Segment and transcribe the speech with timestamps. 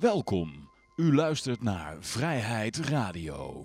[0.00, 0.68] Welkom.
[0.96, 3.64] U luistert naar Vrijheid Radio.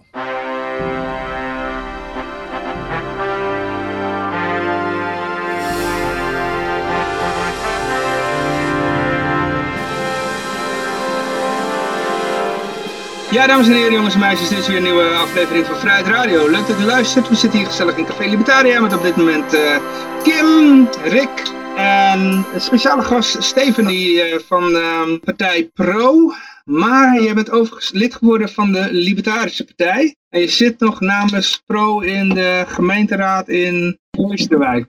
[13.32, 16.08] Ja, dames en heren, jongens en meisjes, dit is weer een nieuwe aflevering van Vrijheid
[16.08, 16.50] Radio.
[16.50, 17.30] Leuk dat u luistert.
[17.30, 19.78] We zitten hier gezellig in Café Libertaria met op dit moment eh,
[20.24, 26.34] Kim, Rick en een speciale gast Steven die, eh, van ehm, partij Pro.
[26.66, 30.16] Maar je bent overigens lid geworden van de Libertarische Partij.
[30.30, 34.88] En je zit nog namens Pro in de gemeenteraad in Oosterwijk.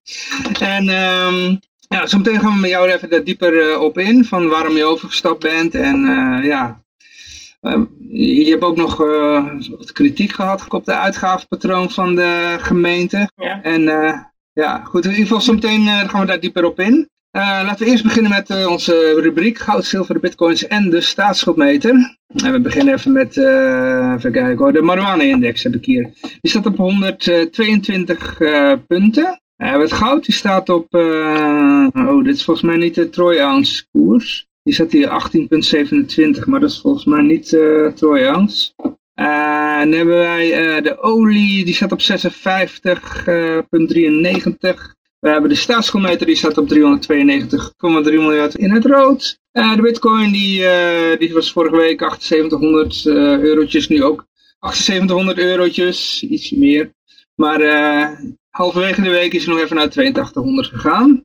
[0.60, 4.24] En um, ja, zometeen gaan we met jou er even daar dieper eh, op in,
[4.24, 5.74] van waarom je overgestapt bent.
[5.74, 6.00] En
[6.42, 6.82] ja,
[7.62, 8.96] Ehm, je hebt ook nog
[9.76, 13.30] wat kritiek gehad op de uitgavenpatroon van de gemeente.
[13.36, 13.62] Ja.
[13.62, 13.84] En
[14.52, 17.08] ja, goed, in ieder geval zometeen uh, gaan we daar dieper op in.
[17.32, 22.18] laten we eerst beginnen met onze rubriek Goud, zilver, bitcoins en de staatsschuldmeter.
[22.44, 23.36] En we beginnen even met,
[24.16, 26.10] even kijken hoor, de marijuana-index heb ik hier.
[26.40, 28.38] Die staat op 122
[28.86, 29.40] punten.
[29.56, 30.94] het goud die staat op,
[31.94, 34.46] oh dit is volgens mij niet de troy ounce koers.
[34.62, 38.72] Die zat hier 18,27, maar dat is volgens mij niet uh, Troy Ounce.
[39.14, 42.06] Uh, dan hebben wij uh, de olie, die staat op 56,93.
[45.18, 46.78] we hebben de staatsschuldmeter, die staat op 392,3
[48.02, 49.40] miljard in het rood.
[49.52, 50.66] de bitcoin, die,
[51.18, 53.06] die was vorige week 7800
[53.44, 54.26] eurotjes, nu ook
[54.60, 56.92] 7800 eurotjes, iets meer.
[57.34, 57.60] Maar
[58.50, 61.24] halverwege de week is hij nog even naar 8200 gegaan.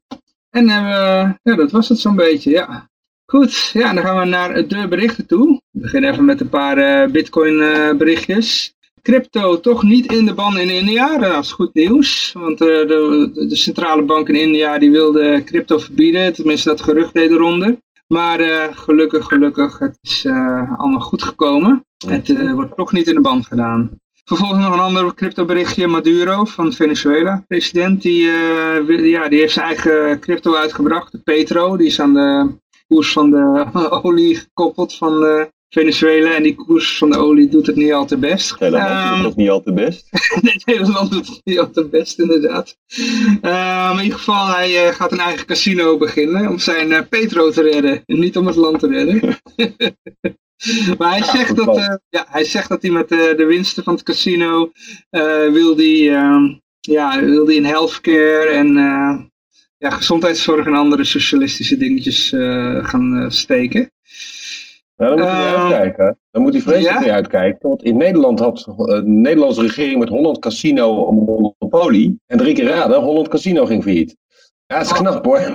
[0.50, 2.90] En ja, dat was het zo'n beetje, ja.
[3.31, 5.61] Goed, ja, dan gaan we naar de berichten toe.
[5.72, 8.75] We beginnen even met een paar uh, bitcoin uh, berichtjes.
[9.02, 12.31] Crypto toch niet in de ban in India, dat is goed nieuws.
[12.34, 17.14] Want uh, de, de, centrale bank in India die wilde crypto verbieden, tenminste dat gerucht
[17.14, 17.78] deed eronder.
[18.08, 18.39] Maar
[18.73, 20.25] gelukkig, gelukkig, het is
[20.78, 21.86] allemaal goed gekomen.
[22.08, 23.89] Het wordt toch niet in de ban gedaan.
[24.25, 28.22] Vervolgens nog een ander crypto berichtje, Maduro van Venezuela, president, die,
[29.02, 32.50] ja, die heeft zijn eigen crypto uitgebracht, de Petro, die is aan de
[32.88, 33.66] koers van de
[34.03, 36.36] olie gekoppeld van uh, Venezuela.
[36.36, 38.59] En die koers van de olie doet het niet al te best.
[38.59, 40.09] Nederland doet het ehm, niet al te best.
[40.66, 42.78] Nederland doet het niet al te best, inderdaad.
[43.42, 47.52] Um, in ieder geval, hij uh, gaat een eigen casino beginnen om zijn uh, petro
[47.52, 48.03] te redden.
[48.06, 49.20] En niet om het land te redden.
[50.97, 54.72] maar hij, zegt dat, ja, hij zegt dat hij met de winsten van het casino
[55.52, 58.76] wil die, um, ja, wil die in healthcare en
[59.78, 63.92] ja, gezondheidszorg en andere socialistische dingetjes uh, gaan uh, steken.
[64.96, 66.20] Nou, dan moet hij uh, uitkijken.
[66.32, 67.14] Dan moet hij vreselijk ja?
[67.14, 67.70] uitkijken.
[67.70, 72.20] Want in Nederland had de Nederlandse regering met Holland Casino een monopolie.
[72.26, 74.16] En drie keer raden, Holland Casino ging failliet.
[74.66, 75.54] Ja, dat is knap hoor.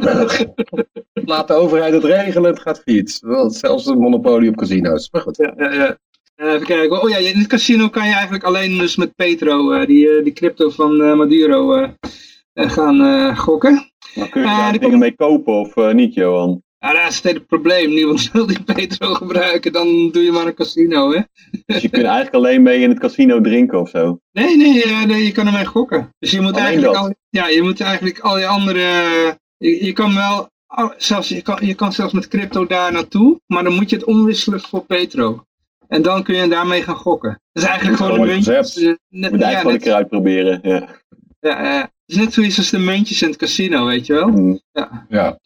[1.32, 3.20] Laat de overheid het regelen, het gaat failliet.
[3.46, 5.08] Zelfs een monopolie op casino's.
[5.10, 5.36] Maar goed.
[5.36, 5.98] Ja, ja, ja.
[6.36, 7.02] Even kijken.
[7.02, 10.70] Oh ja, in het casino kan je eigenlijk alleen dus met Petro, die, die crypto
[10.70, 11.88] van Maduro,
[12.54, 13.91] gaan gokken.
[14.14, 16.62] Maar kun je daar dingen mee kopen of uh, niet, Johan?
[16.78, 17.90] Ja, dat is het hele probleem.
[17.90, 21.20] Niemand wil die petro gebruiken, dan doe je maar een casino, hè?
[21.66, 24.18] Dus je kunt eigenlijk alleen mee in het casino drinken of zo?
[24.32, 26.14] Nee, nee, nee je kan ermee gokken.
[26.18, 28.80] Dus je moet, eigenlijk al, ja, je moet eigenlijk al je andere...
[29.56, 30.50] Je, je kan wel...
[30.96, 34.04] Zelfs, je, kan, je kan zelfs met crypto daar naartoe, maar dan moet je het
[34.04, 35.44] omwisselen voor petro.
[35.88, 37.40] En dan kun je daarmee gaan gokken.
[37.52, 38.52] Dat is eigenlijk gewoon een muntje.
[38.52, 40.88] Je moet eigenlijk ja, gewoon een keer uitproberen, ja.
[41.40, 44.28] Ja, is net zoiets als de muntjes in het casino, weet je wel?
[44.28, 44.60] Mm.
[44.72, 45.06] Ja.
[45.08, 45.38] ja.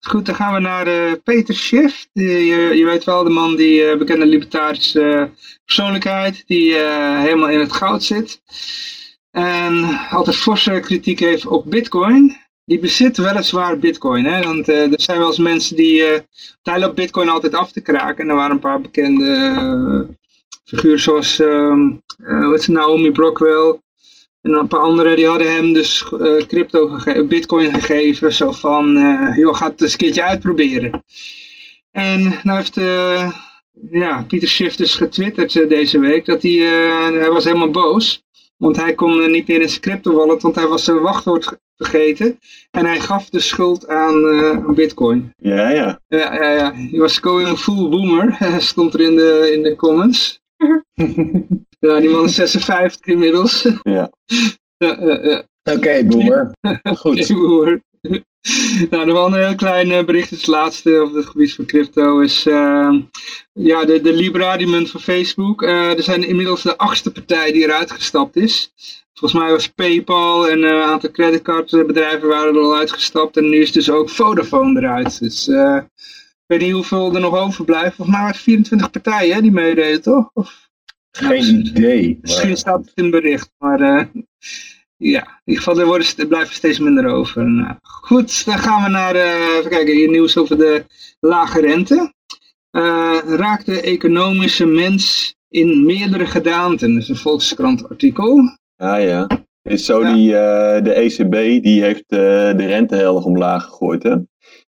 [0.00, 2.08] Goed, dan gaan we naar uh, Peter Schiff.
[2.12, 5.30] Die, je, je, weet wel, de man die uh, bekende libertarische
[5.64, 8.40] persoonlijkheid, die uh, helemaal in het goud zit.
[9.30, 12.36] En altijd forse kritiek heeft op bitcoin.
[12.64, 14.42] Die bezit weliswaar bitcoin, hè?
[14.42, 16.02] want er zijn wel eens mensen die...
[16.62, 18.24] hij loopt bitcoin altijd af te kraken.
[18.24, 20.06] En er waren een paar bekende
[20.64, 22.02] figuren zoals um,
[22.66, 23.78] Naomi Brockwell...
[24.42, 28.32] En een paar anderen die hadden hem dus uh, crypto gegeven, bitcoin gegeven.
[28.32, 31.04] Zo van, uh, joh, ga het eens een keertje uitproberen.
[31.90, 33.32] En nou heeft uh,
[33.90, 36.52] ja, Pieter Schiff dus getwitterd deze week dat hij,
[37.12, 38.22] hij was helemaal boos.
[38.56, 42.38] Want hij kon niet meer in zijn crypto wallet, want hij was zijn wachtwoord vergeten.
[42.70, 45.32] En hij gaf de schuld aan bitcoin.
[45.36, 46.00] Ja, ja.
[46.08, 46.74] Ja, ja, ja.
[46.74, 50.40] Hij was going full boomer, stond er in de, in de comments.
[51.78, 53.68] ja, die man is 56 inmiddels.
[53.82, 54.12] Ja.
[54.84, 55.46] ja, ja, ja.
[55.62, 56.50] Oké, okay, boomer.
[56.82, 57.30] Goed.
[57.30, 57.82] Okay, boomer.
[58.90, 62.20] nou, nog wel een heel klein uh, bericht, het laatste op het gebied van crypto,
[62.20, 62.94] is uh,
[63.52, 65.62] ja, de, de Libra, die munt van Facebook.
[65.62, 68.72] Uh, er zijn inmiddels de achtste partij die eruit gestapt is.
[69.12, 73.72] Volgens mij was Paypal en een aantal creditcardbedrijven waren er al uitgestapt en nu is
[73.72, 75.18] dus ook Vodafone eruit.
[75.18, 75.48] Dus
[76.48, 77.96] weet niet hoeveel er nog overblijft.
[77.96, 80.30] Volgens mij waren het 24 partijen die meededen, toch?
[80.32, 80.67] Of,
[81.10, 82.18] Geen idee.
[82.20, 84.04] misschien staat het in het bericht, maar uh,
[84.96, 87.50] ja, in ieder geval er, worden, er blijven steeds minder over.
[87.50, 90.84] Nou, goed, dan gaan we naar, uh, even kijken, hier nieuws over de
[91.20, 92.12] lage rente.
[92.72, 96.92] Uh, raakt de economische mens in meerdere gedaanten?
[96.92, 98.58] Dat is een Volkskrant artikel.
[98.76, 99.26] Ah ja,
[99.62, 100.14] is zo ja.
[100.14, 100.30] die,
[100.82, 104.16] de ECB die heeft de rente heel erg omlaag gegooid hè?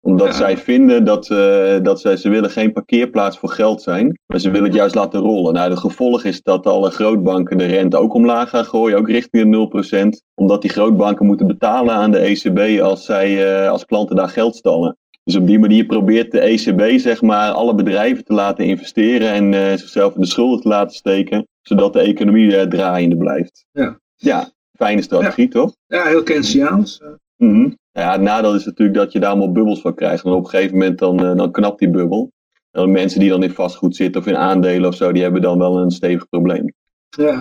[0.06, 0.34] Omdat ja.
[0.34, 4.20] zij vinden dat, uh, dat zij, ze willen geen parkeerplaats voor geld zijn.
[4.26, 5.54] Maar ze willen het juist laten rollen.
[5.54, 8.98] Nou, de gevolg is dat alle grootbanken de rente ook omlaag gaan gooien.
[8.98, 10.32] Ook richting de 0%.
[10.34, 14.98] Omdat die grootbanken moeten betalen aan de ECB als, zij, als klanten daar geld stallen.
[15.24, 19.54] Dus op die manier probeert de ECB zeg maar alle bedrijven te laten investeren en
[19.54, 23.66] uh, zichzelf in de schulden te laten steken, zodat de economie uh, draaiende blijft.
[23.72, 25.50] Ja, ja fijne strategie ja.
[25.50, 25.76] toch?
[25.88, 27.02] Ja, heel Keynesiaans.
[27.44, 27.78] Mm -hmm.
[27.92, 30.24] ja, het nadeel is natuurlijk dat je daar allemaal bubbels van krijgt.
[30.24, 32.32] En op een gegeven moment dan, uh, dan knapt die bubbel.
[32.72, 35.58] En mensen die dan in vastgoed zitten of in aandelen of zo, die hebben dan
[35.58, 36.74] wel een stevig probleem.
[37.10, 37.40] Ja.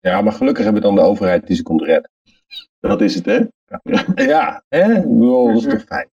[0.00, 2.10] Ja, maar gelukkig hebben dan de overheid die ze komt redden.
[2.80, 3.38] Dat is het, hè?
[3.66, 4.88] Ja, ja hè?
[5.02, 6.08] Dat is toch fijn.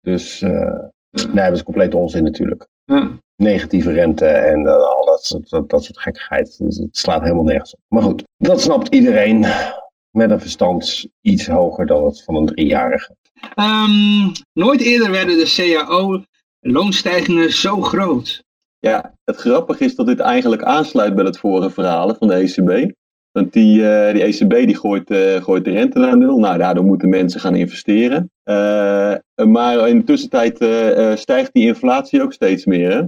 [0.00, 0.78] Dus uh,
[1.10, 2.68] nee, dat is compleet onzin natuurlijk.
[2.84, 3.10] Ja.
[3.36, 6.58] Negatieve rente en uh, al dat, dat, dat soort gekkigheid.
[6.58, 7.80] Dus het slaat helemaal nergens op.
[7.88, 9.46] Maar goed, dat snapt iedereen
[10.10, 13.16] met een verstand iets hoger dan het van een driejarige.
[13.56, 18.44] Um, nooit eerder werden de CAO-loonstijgingen zo groot.
[18.78, 22.92] Ja, het grappige is dat dit eigenlijk aansluit bij het vorige verhaal van de ECB.
[23.32, 26.38] Want die, uh, die ECB die gooit, uh, gooit de rente naar nul.
[26.38, 28.30] Nou, daardoor moeten mensen gaan investeren.
[28.44, 29.14] Uh,
[29.46, 30.54] maar in de tussentijd
[31.18, 32.90] stijgt die inflatie ook steeds meer.
[32.90, 33.02] Hè?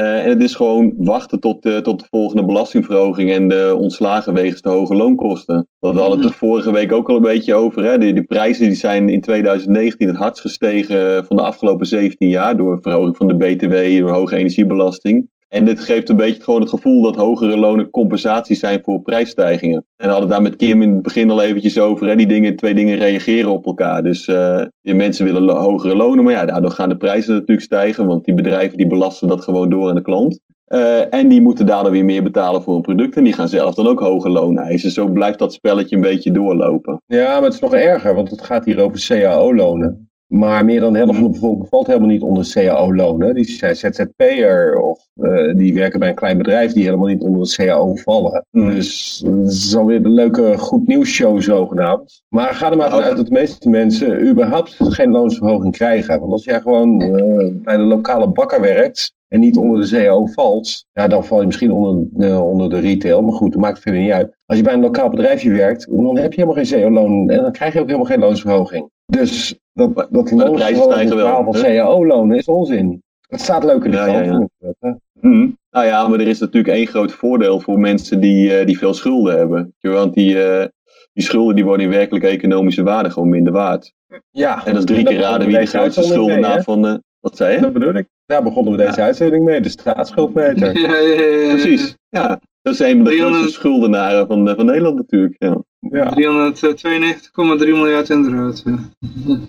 [0.00, 4.68] En het is gewoon wachten tot, tot de volgende belastingverhoging en de ontslagen wegens de
[4.68, 5.68] hoge loonkosten.
[5.80, 7.84] Dat hadden we het vorige week ook al een beetje over.
[7.84, 7.98] Hè?
[7.98, 12.56] De, de prijzen die zijn in 2019 het hardst gestegen van de afgelopen 17 jaar.
[12.56, 15.28] Door verhoging van de BTW, door hoge energiebelasting.
[15.50, 19.84] En dit geeft een beetje gewoon het gevoel dat hogere lonen compensatie zijn voor prijsstijgingen.
[19.96, 22.08] En we hadden daar met Kim in het begin al eventjes over.
[22.08, 22.16] Hè?
[22.16, 24.02] Die dingen, twee dingen reageren op elkaar.
[24.02, 28.06] Dus uh, mensen willen hogere lonen, maar ja, daardoor gaan de prijzen natuurlijk stijgen.
[28.06, 30.40] Want die bedrijven die belasten dat gewoon door aan de klant.
[30.68, 33.16] Uh, en die moeten daardoor weer meer betalen voor een product.
[33.16, 34.90] En die gaan zelf dan ook hoge lonen eisen.
[34.90, 37.02] Zo blijft dat spelletje een beetje doorlopen.
[37.06, 40.09] Ja, maar het is nog erger, want het gaat hier over CAO-lonen.
[40.30, 43.34] Maar meer dan de helft van de bevolking valt helemaal niet onder CAO-lonen.
[43.34, 47.42] Die zijn ZZP'er of uh, die werken bij een klein bedrijf die helemaal niet onder
[47.42, 48.46] de CAO vallen.
[48.50, 48.74] Mm.
[48.74, 52.22] Dus het is alweer een leuke goed nieuws show zogenaamd.
[52.28, 56.20] Maar ga er maar vanuit dat de meeste mensen überhaupt geen loonsverhoging krijgen.
[56.20, 60.26] Want als jij gewoon uh, bij de lokale bakker werkt en niet onder de CAO
[60.26, 63.22] valt, ja, dan val je misschien onder, uh, onder de retail.
[63.22, 64.36] Maar goed, dat maakt het verder niet uit.
[64.46, 67.52] Als je bij een lokaal bedrijfje werkt, dan heb je helemaal geen CAO-loon en dan
[67.52, 68.90] krijg je ook helemaal geen loonsverhoging.
[69.06, 73.02] Dus dat, dat loonsverhoging van CAO-lonen is onzin.
[73.28, 74.50] Het staat leuk in de ja, krant.
[74.58, 74.98] Ja, ja.
[75.20, 75.58] Mm.
[75.70, 78.94] Nou ja, maar er is natuurlijk één groot voordeel voor mensen die, uh, die veel
[78.94, 79.74] schulden hebben.
[79.80, 80.64] Want die, uh,
[81.12, 83.92] die schulden die worden in werkelijke economische waarde gewoon minder waard.
[84.30, 84.66] Ja.
[84.66, 86.86] En dat is drie keer raden wie de grootste schuldenaar van...
[86.86, 87.60] Uh, wat zei je?
[87.60, 88.08] Dat bedoel ik.
[88.30, 89.06] Daar begonnen we deze ja.
[89.06, 90.78] uitzending mee, de staatsschuldmeter.
[90.80, 92.40] Ja, ja, Precies, ja.
[92.62, 95.34] Dat is een van de grootste schuldenaren van, van Nederland natuurlijk.
[95.38, 95.62] Ja.
[95.80, 96.14] Ja.
[97.60, 98.64] 392,3 miljard inderdaad.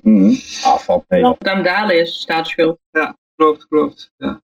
[0.01, 0.37] Mm.
[0.63, 1.05] Afval.
[1.37, 2.79] Aan dalen is, staatsschuld.
[2.91, 4.11] Ja, klopt, klopt.
[4.17, 4.41] Ja.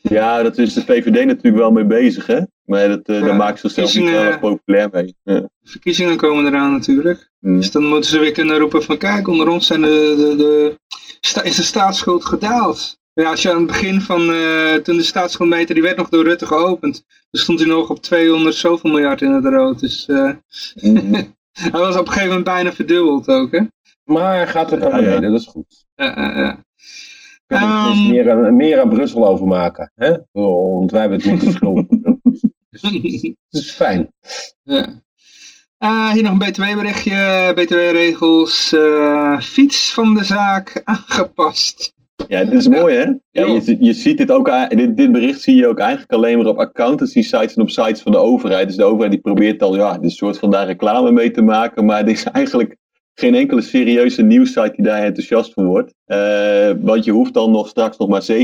[0.00, 2.40] ja, dat is de VVD natuurlijk wel mee bezig, hè?
[2.64, 5.14] Maar dat, uh, ja, daar maakt ze zichzelf niet heel erg populair mee.
[5.22, 5.48] Ja.
[5.62, 7.30] Verkiezingen komen eraan natuurlijk.
[7.38, 7.56] Mm.
[7.56, 10.78] Dus dan moeten ze weer kunnen roepen van kijk, onder ons zijn de, de, de,
[11.20, 13.00] sta, is de staatsschuld gedaald.
[13.14, 16.24] Ja, als je aan het begin van, uh, toen de staatsschuldmeter, die werd nog door
[16.24, 17.04] Rutte geopend.
[17.30, 19.80] Dan stond hij nog op 200 zoveel miljard in het rood.
[19.80, 20.32] Dus uh,
[20.74, 21.12] mm -hmm.
[21.70, 23.60] hij was op een gegeven moment bijna verdubbeld ook, hè.
[24.04, 25.30] Maar gaat het naar beneden, ja, ja.
[25.30, 25.84] dat is goed.
[25.94, 26.64] Ja, ja, ja.
[27.52, 30.16] Um, dus meer, aan, meer aan Brussel overmaken, hè?
[30.32, 31.86] Want wij hebben het niet geschulden.
[32.70, 34.12] dus, het is fijn.
[34.62, 35.02] Ja.
[35.78, 37.52] Uh, hier nog een btw-berichtje.
[37.54, 38.72] BTW-regels.
[38.72, 41.94] Uh, fiets van de zaak aangepast.
[42.28, 43.04] Ja, dit is mooi hè?
[43.30, 46.46] Ja, je, je ziet dit ook, dit, dit bericht zie je ook eigenlijk alleen maar
[46.46, 48.66] op accountancy sites en op sites van de overheid.
[48.66, 51.84] Dus de overheid die probeert dan ja, dit soort van daar reclame mee te maken.
[51.84, 52.76] Maar dit is eigenlijk
[53.14, 55.94] geen enkele serieuze nieuwssite die daar enthousiast van wordt.
[56.06, 58.36] Uh, want je hoeft dan nog straks nog maar 7%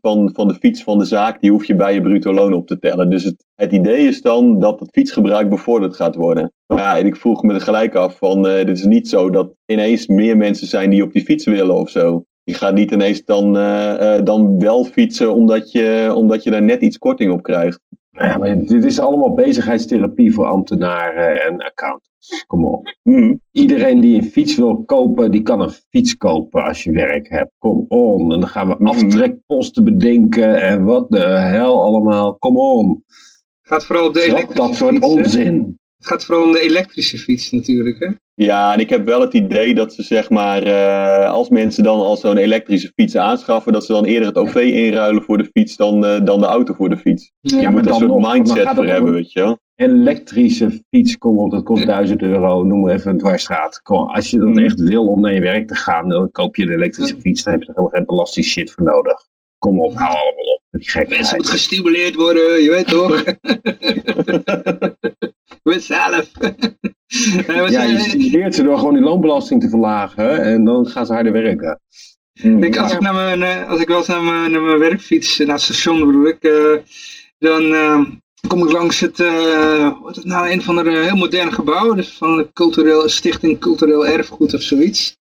[0.00, 2.66] van, van de fiets van de zaak, die hoef je bij je bruto loon op
[2.66, 3.10] te tellen.
[3.10, 6.52] Dus het, het idee is dan dat het fietsgebruik bevorderd gaat worden.
[6.66, 9.30] Maar ja, en ik vroeg me er gelijk af van, uh, dit is niet zo
[9.30, 12.24] dat ineens meer mensen zijn die op die fiets willen of zo.
[12.46, 16.62] Je gaat niet ineens dan, uh, uh, dan wel fietsen omdat je, omdat je daar
[16.62, 17.80] net iets korting op krijgt.
[18.10, 22.44] Ja, maar dit is allemaal bezigheidstherapie voor ambtenaren en accountants.
[22.46, 22.96] Kom op.
[23.02, 23.40] Hmm.
[23.52, 27.50] Iedereen die een fiets wil kopen, die kan een fiets kopen als je werk hebt.
[27.58, 28.32] Kom on.
[28.32, 28.86] En dan gaan we hmm.
[28.86, 32.34] aftrekposten bedenken en wat de hel allemaal.
[32.34, 33.04] Kom on.
[33.62, 35.78] Gaat vooral op de elektrische dat soort onzin.
[36.06, 37.98] Het gaat vooral om de elektrische fiets natuurlijk.
[37.98, 38.08] Hè?
[38.34, 42.00] Ja, en ik heb wel het idee dat ze zeg maar, uh, als mensen dan
[42.00, 45.76] al zo'n elektrische fiets aanschaffen, dat ze dan eerder het OV inruilen voor de fiets
[45.76, 47.32] dan, uh, dan de auto voor de fiets.
[47.40, 49.58] Ja, je moet een soort mindset voor hebben, weet je wel.
[49.74, 53.82] Elektrische fiets, kom op, dat kost 1000 euro, noem maar even een dwarsstraat.
[53.82, 54.58] Kom, als je dan mm.
[54.58, 57.52] echt wil om naar je werk te gaan, dan koop je een elektrische fiets, dan
[57.52, 59.26] heb je er helemaal geen belasting shit voor nodig.
[59.58, 60.62] Kom op, hou allemaal op.
[61.08, 63.22] Mensen moeten gestimuleerd worden, je weet toch?
[65.66, 66.30] je weet zelf.
[67.70, 71.32] ja, je stimuleert ze door gewoon die loonbelasting te verlagen en dan gaan ze harder
[71.32, 71.80] werken.
[72.32, 75.00] Ik, als, ik naar mijn, eh, als ik wel eens naar mijn, naar mijn werk
[75.00, 76.76] fiets, naar het station bedoel ik, uh,
[77.38, 78.00] dan uh,
[78.48, 82.16] kom ik langs het, uh, wat het nou, een van de heel moderne gebouwen, dus
[82.16, 85.16] van de cultureel, Stichting Cultureel Erfgoed of zoiets.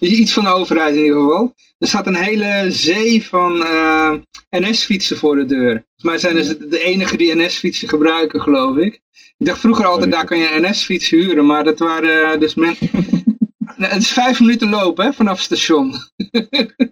[0.00, 1.54] Iets van de overheid in ieder geval.
[1.78, 4.12] Er staat een hele zee van uh,
[4.50, 5.84] NS-fietsen voor de deur.
[6.02, 9.00] Maar zijn dus de enige die NS-fietsen gebruiken, geloof ik.
[9.38, 12.90] Ik dacht vroeger altijd, daar kan je NS-fiets huren, maar dat waren uh, dus mensen...
[13.76, 15.94] het is vijf minuten lopen hè, vanaf het station.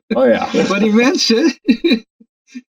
[0.09, 0.49] Oh ja.
[0.69, 1.59] maar die mensen,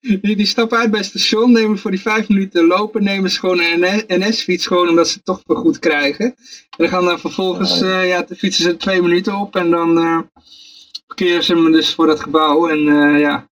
[0.01, 3.39] die, die stappen uit bij het station, nemen voor die vijf minuten lopen, nemen ze
[3.39, 6.25] gewoon een NS-fiets gewoon omdat ze het toch goed krijgen.
[6.25, 6.37] En
[6.77, 10.19] dan gaan dan vervolgens, uh, ja, fietsen ze twee minuten op en dan uh,
[11.07, 13.49] parkeren ze hem dus voor dat gebouw en uh, ja.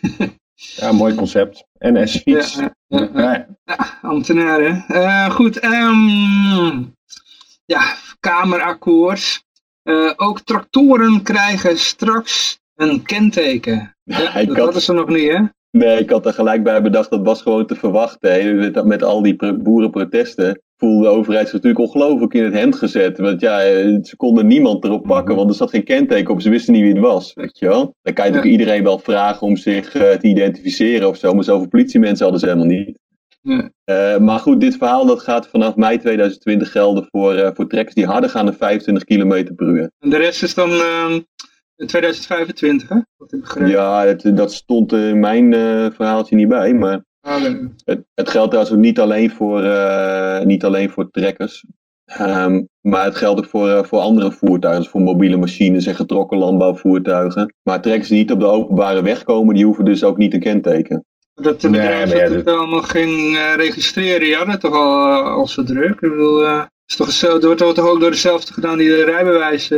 [0.76, 1.64] ja, mooi concept.
[1.78, 2.54] NS-fiets.
[2.54, 3.98] Ja, ja, ja, ja.
[4.02, 4.84] ambtenaren.
[5.30, 6.94] goed, um,
[7.64, 9.44] ja, kamerakkoord.
[10.16, 13.96] ook tractoren krijgen straks een kenteken.
[14.04, 15.40] Ja, dat hadden ze nog niet, hè?
[15.70, 18.32] Nee, ik had er gelijk bij bedacht, dat was gewoon te verwachten.
[18.32, 18.52] Hè.
[18.52, 23.18] Met, met al die boerenprotesten voelde de overheid zich natuurlijk ongelooflijk in het hemd gezet.
[23.18, 23.60] Want ja,
[24.02, 25.36] ze konden niemand erop pakken, mhm.
[25.36, 26.40] want er zat geen kenteken op.
[26.40, 27.94] Ze wisten niet wie het was, weet je wel.
[28.02, 31.34] Dan kan je natuurlijk iedereen wel vragen om zich uh, te identificeren of zo.
[31.34, 32.98] Maar zoveel politiemensen hadden ze helemaal niet.
[33.42, 37.94] Uh, maar goed, dit verhaal dat gaat vanaf mei 2020 gelden voor, uh, voor trekkers
[37.94, 39.90] die harder gaan dan 25 km per uur.
[39.98, 40.70] En de rest is dan
[41.80, 43.66] ehm, in 2025, hè?
[43.66, 47.42] Ja, het, dat stond in mijn uh, verhaaltje niet bij, maar ah,
[47.84, 51.64] het, het, geldt trouwens ook niet alleen voor, uh, niet alleen voor trekkers.
[52.20, 55.94] Um, maar het geldt ook voor, uh, voor andere voertuigen, dus voor mobiele machines en
[55.94, 57.54] getrokken landbouwvoertuigen.
[57.62, 60.40] Maar trekkers die niet op de openbare weg komen, die hoeven dus ook niet een
[60.40, 61.04] kenteken.
[61.34, 65.62] Dat de bedrijven nee, dat het allemaal ging registreren, ja, dat toch al, al zo
[65.62, 66.00] druk.
[66.00, 66.46] Ik bedoel,
[66.86, 69.70] is toch, het wordt toch ook door dezelfde gedaan die de rijbewijs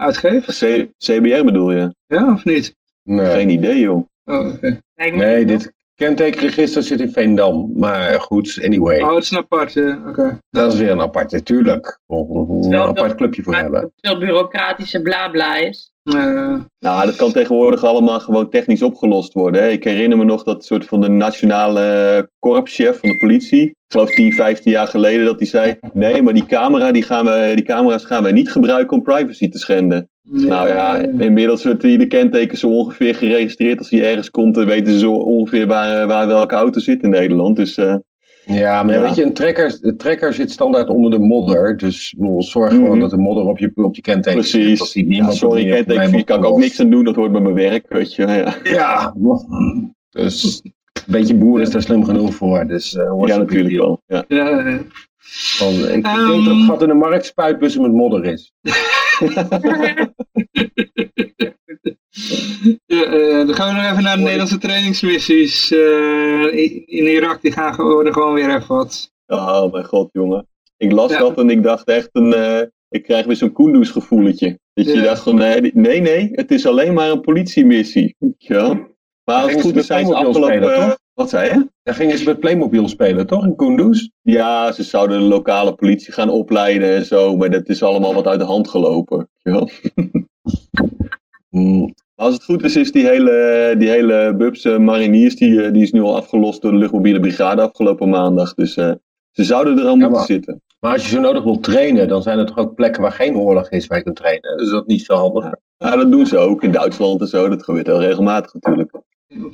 [0.00, 0.58] uitgeeft?
[0.98, 1.94] CBR bedoel je?
[2.06, 2.74] Ja, of niet?
[3.02, 3.26] Nee.
[3.26, 4.06] Geen idee, joh.
[4.24, 4.62] Oh,
[4.94, 7.72] Nee, dit kentekenregister zit in Veendam.
[7.76, 9.00] Maar goed, anyway.
[9.00, 9.76] Oh, het is een apart,
[10.06, 10.38] oké.
[10.50, 12.00] Dat is weer een apart, natuurlijk.
[12.06, 13.92] Een apart clubje voor hebben.
[13.96, 15.92] Veel bureaucratische blabla is.
[16.04, 19.62] Uh, nou, dat kan tegenwoordig allemaal gewoon technisch opgelost worden.
[19.62, 19.68] Hè.
[19.68, 23.62] Ik herinner me nog dat soort van de nationale korpschef van de politie.
[23.62, 25.78] Ik geloof 10, 15 jaar geleden dat hij zei...
[25.92, 29.48] Nee, maar die, camera, die, gaan we, die camera's gaan wij niet gebruiken om privacy
[29.48, 30.09] te schenden.
[30.22, 33.78] Nou ja, inmiddels wordt die de kenteken zo ongeveer geregistreerd.
[33.78, 37.10] Als hij ergens komt, dan weten ze zo ongeveer waar, waar welke auto zit in
[37.10, 37.56] Nederland.
[37.56, 37.78] Dus...
[37.78, 37.94] Uh,
[38.44, 41.76] ja, maar weet je, een trekker, de trekker zit standaard onder de modder.
[41.76, 43.00] Dus zorg gewoon mhm.
[43.00, 44.90] dat de modder op je, op je kenteken Precies.
[44.90, 47.04] Ziet niemand ja, sorry, kenteken kan ik ook niks aan doen.
[47.04, 48.26] Dat hoort bij mijn werk, weet je.
[48.26, 49.14] Ja, ja
[50.10, 50.72] dus een
[51.06, 52.66] beetje boer is daar slim genoeg voor.
[52.66, 54.02] Dus, uh, ja, natuurlijk wel.
[54.06, 54.24] Ja.
[54.28, 54.78] ja.
[55.32, 58.52] Van, ik um, denk dat het gat in de markt spuitbussen met modder is.
[62.86, 66.54] Ja, uh, dan gaan we nog even naar de Nederlandse trainingsmissies uh,
[66.86, 67.42] in Irak.
[67.42, 69.12] Die gaan worden gewoon weer even wat.
[69.26, 70.48] Oh mijn god, jongen.
[70.76, 74.58] Ik las dat en ik dacht echt, een, uh, ik krijg weer zo'n Kunduz gevoeletje.
[74.72, 78.16] Dat je dacht van, nee, nee, nee, het is alleen maar een politiemissie.
[78.36, 78.88] Ja.
[79.24, 80.98] Maar als het goed is zijn ze afgelopen...
[81.20, 81.68] wat zei je?
[81.82, 83.44] Daar gingen ze met Playmobil spelen, toch?
[83.44, 84.08] In Kunduz?
[84.22, 87.36] Ja, ze zouden de lokale politie gaan opleiden en zo.
[87.36, 89.28] Maar dat is allemaal wat uit de hand gelopen.
[89.42, 89.66] Ja.
[91.50, 91.94] Mm.
[92.14, 95.92] Als het goed is, is die hele, die hele Bubs Mariniers, die, eh, die is
[95.92, 98.54] nu al afgelost door de luchtmobiele brigade afgelopen maandag.
[98.54, 98.92] Dus uh,
[99.30, 100.62] ze zouden er al moeten zitten.
[100.80, 103.36] Maar als je zo nodig wilt trainen, dan zijn er toch ook plekken waar geen
[103.36, 104.56] oorlog is waar je kunt trainen.
[104.56, 105.54] Dus dat is niet zo handig.
[105.76, 107.48] Ja, dat doen ze ook in Duitsland en zo.
[107.48, 108.90] Dat gebeurt heel regelmatig natuurlijk.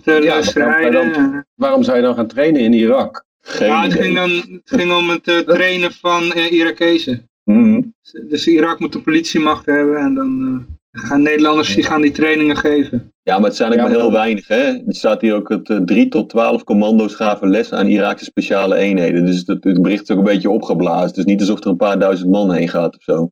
[0.04, 3.24] Ja, dan, waarom zou je dan gaan trainen in Irak?
[3.40, 7.30] Geen ja, het ging, dan, het ging om het uh, trainen van uh, Irakezen.
[7.44, 7.94] Mm
[8.28, 13.12] Dus Irak moet een politiemacht hebben en dan gaan Nederlanders die gaan die trainingen geven.
[13.22, 14.48] Ja, maar het zijn ook maar heel weinig.
[14.48, 14.62] Hè?
[14.62, 18.76] Er staat hier ook dat uh, 3 tot 12 commando's gaven les aan Iraakse speciale
[18.76, 19.26] eenheden.
[19.26, 21.08] Dus het, het bericht is ook een beetje opgeblazen.
[21.08, 23.30] Het is niet alsof er een paar duizend man heen gaat of zo.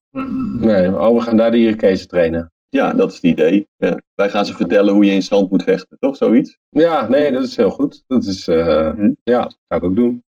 [0.58, 2.52] Nee, oh, we gaan daar de Irakezen trainen.
[2.74, 3.68] Ja, dat is het idee.
[3.76, 4.00] Ja.
[4.14, 6.16] Wij gaan ze vertellen hoe je in stand moet vechten, toch?
[6.16, 6.58] Zoiets?
[6.70, 8.04] Ja, nee, dat is heel goed.
[8.06, 9.12] Dat is, uh, hm.
[9.22, 10.24] ja, dat ga ik ook doen.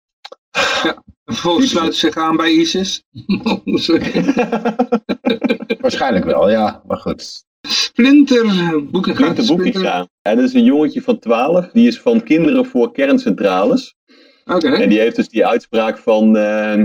[0.83, 3.05] Ja, vervolgens sluiten zich aan bij ISIS.
[5.81, 7.45] Waarschijnlijk wel, ja, maar goed.
[7.61, 8.45] Splinter
[8.91, 9.43] Boekenga.
[9.43, 10.07] Splinter.
[10.23, 13.95] En dat is een jongetje van 12, die is van Kinderen voor Kerncentrales.
[14.45, 14.69] Oké.
[14.69, 16.85] En die heeft dus die uitspraak van, uh,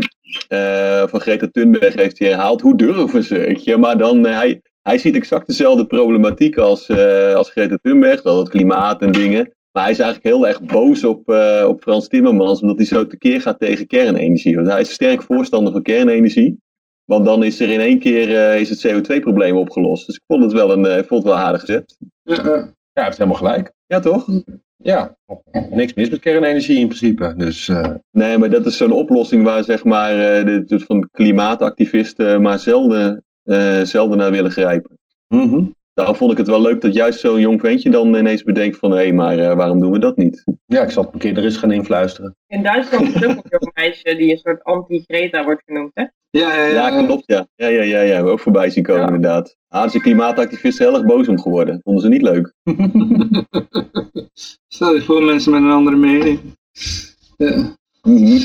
[0.50, 2.62] uh, van Greta Thunberg heeft hij herhaald.
[2.62, 3.75] Hoe durven ze?
[3.80, 6.90] Maar dan, uh, hij, hij ziet exact dezelfde problematiek als,
[7.36, 9.52] als Greta Thunberg, wel het klimaat en dingen.
[9.72, 13.08] Maar hij is eigenlijk heel erg boos op, uh, op Frans Timmermans, omdat hij zo
[13.08, 14.56] tekeer gaat tegen kernenergie.
[14.56, 16.60] Want hij is sterk voorstander van kernenergie.
[17.06, 20.06] Want dan is er in één keer uh, is het CO2-probleem opgelost.
[20.06, 21.98] Dus ik vond het wel een uh, vond het wel aardig gezet.
[22.22, 23.72] Ja, ja, hij heeft helemaal gelijk.
[23.86, 24.28] Ja, toch?
[24.78, 25.18] Ja,
[25.70, 27.34] niks mis met kernenergie in principe.
[27.38, 27.72] Dus,
[28.12, 33.24] Nee, maar dat is zo'n oplossing waar zeg maar de, van klimaatactivisten maar zelden,
[33.83, 34.98] zelden naar willen grijpen.
[35.27, 35.75] Mm -hmm.
[35.93, 38.91] Daarom vond ik het wel leuk dat juist zo'n jong ventje dan ineens bedenkt van...
[38.91, 40.43] hé, hey, maar uh, waarom doen we dat niet?
[40.65, 42.36] Ja, ik zal het een keer er eens gaan influisteren.
[42.48, 46.01] In Duitsland is ook een jong meisje die een soort anti-Greta wordt genoemd, hè?
[46.29, 46.89] Ja, ja, ja.
[46.89, 47.48] ja klopt, ja.
[47.55, 48.21] Ja, ja, ja, ja.
[48.21, 49.07] Ook voorbij zien komen, ja.
[49.07, 49.57] inderdaad.
[49.67, 51.79] Ah, zijn klimaatactivisten heel erg boos om geworden.
[51.83, 52.53] Vonden ze niet leuk.
[54.67, 56.39] Stel je voor mensen met een andere mening.
[57.38, 57.75] Ja.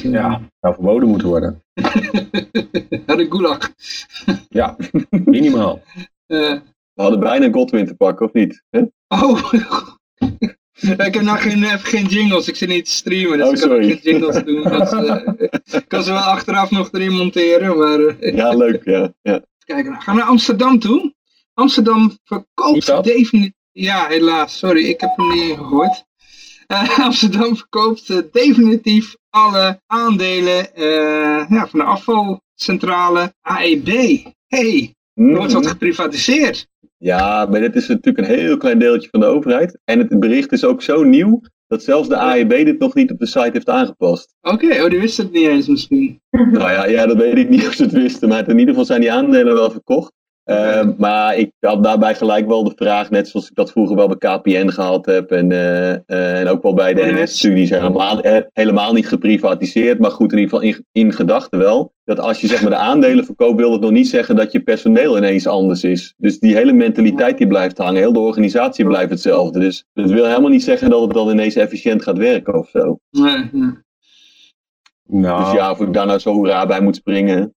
[0.02, 1.62] Ja, zou verboden moeten worden.
[3.06, 3.72] ja, de gulag.
[4.48, 4.76] ja,
[5.10, 5.82] minimaal.
[6.26, 6.58] Uh,
[6.94, 8.62] we hadden bijna Godwin te pakken, of niet?
[8.70, 8.84] Huh?
[9.08, 9.52] Oh,
[11.06, 12.48] ik heb nog geen, geen jingles.
[12.48, 14.66] Ik zit niet te streamen, dus oh, ik kan geen jingles doen.
[14.66, 15.22] Uh,
[15.72, 18.00] ik kan ze wel achteraf nog erin monteren, maar...
[18.00, 19.12] Uh, ja, leuk, ja.
[19.22, 19.44] ja.
[19.64, 21.14] Kijk, gaan we naar Amsterdam toe.
[21.54, 23.52] Amsterdam verkoopt definitief...
[23.72, 24.58] Ja, helaas.
[24.58, 26.05] Sorry, ik heb hem niet gehoord.
[26.72, 30.68] Uh, Amsterdam verkoopt definitief alle aandelen
[31.48, 34.18] ja, van de afvalcentrale AEB.
[34.46, 36.68] Hey, Mm er wordt wat geprivatiseerd.
[36.98, 39.78] Ja, maar dit is natuurlijk een heel klein deeltje van de overheid.
[39.84, 43.18] En het bericht is ook zo nieuw dat zelfs de AEB dit nog niet op
[43.18, 44.34] de site heeft aangepast.
[44.40, 46.20] Oké, okay, oh, die wist het niet eens misschien.
[46.30, 48.28] Nou ja, ja, dat weet ik niet of ze het wisten.
[48.28, 50.12] Maar in ieder geval zijn die aandelen wel verkocht.
[50.46, 54.08] Uh, maar ik had daarbij gelijk wel de vraag, net zoals ik dat vroeger wel
[54.08, 58.20] bij KPN gehad heb en, uh, uh, en ook wel bij de NS-studies, helemaal,
[58.52, 61.94] helemaal niet geprivatiseerd, maar goed in ieder geval in, in gedachten wel.
[62.04, 64.60] Dat als je zeg maar de aandelen verkoopt, wil het nog niet zeggen dat je
[64.60, 66.14] personeel ineens anders is.
[66.16, 69.58] Dus die hele mentaliteit die blijft hangen, heel de organisatie blijft hetzelfde.
[69.58, 72.98] Dus dat wil helemaal niet zeggen dat het dan ineens efficiënt gaat werken of zo.
[73.10, 73.84] Nee, nee.
[75.08, 75.44] Nou.
[75.44, 77.54] Dus ja, of ik daar nou zo raar bij moet springen.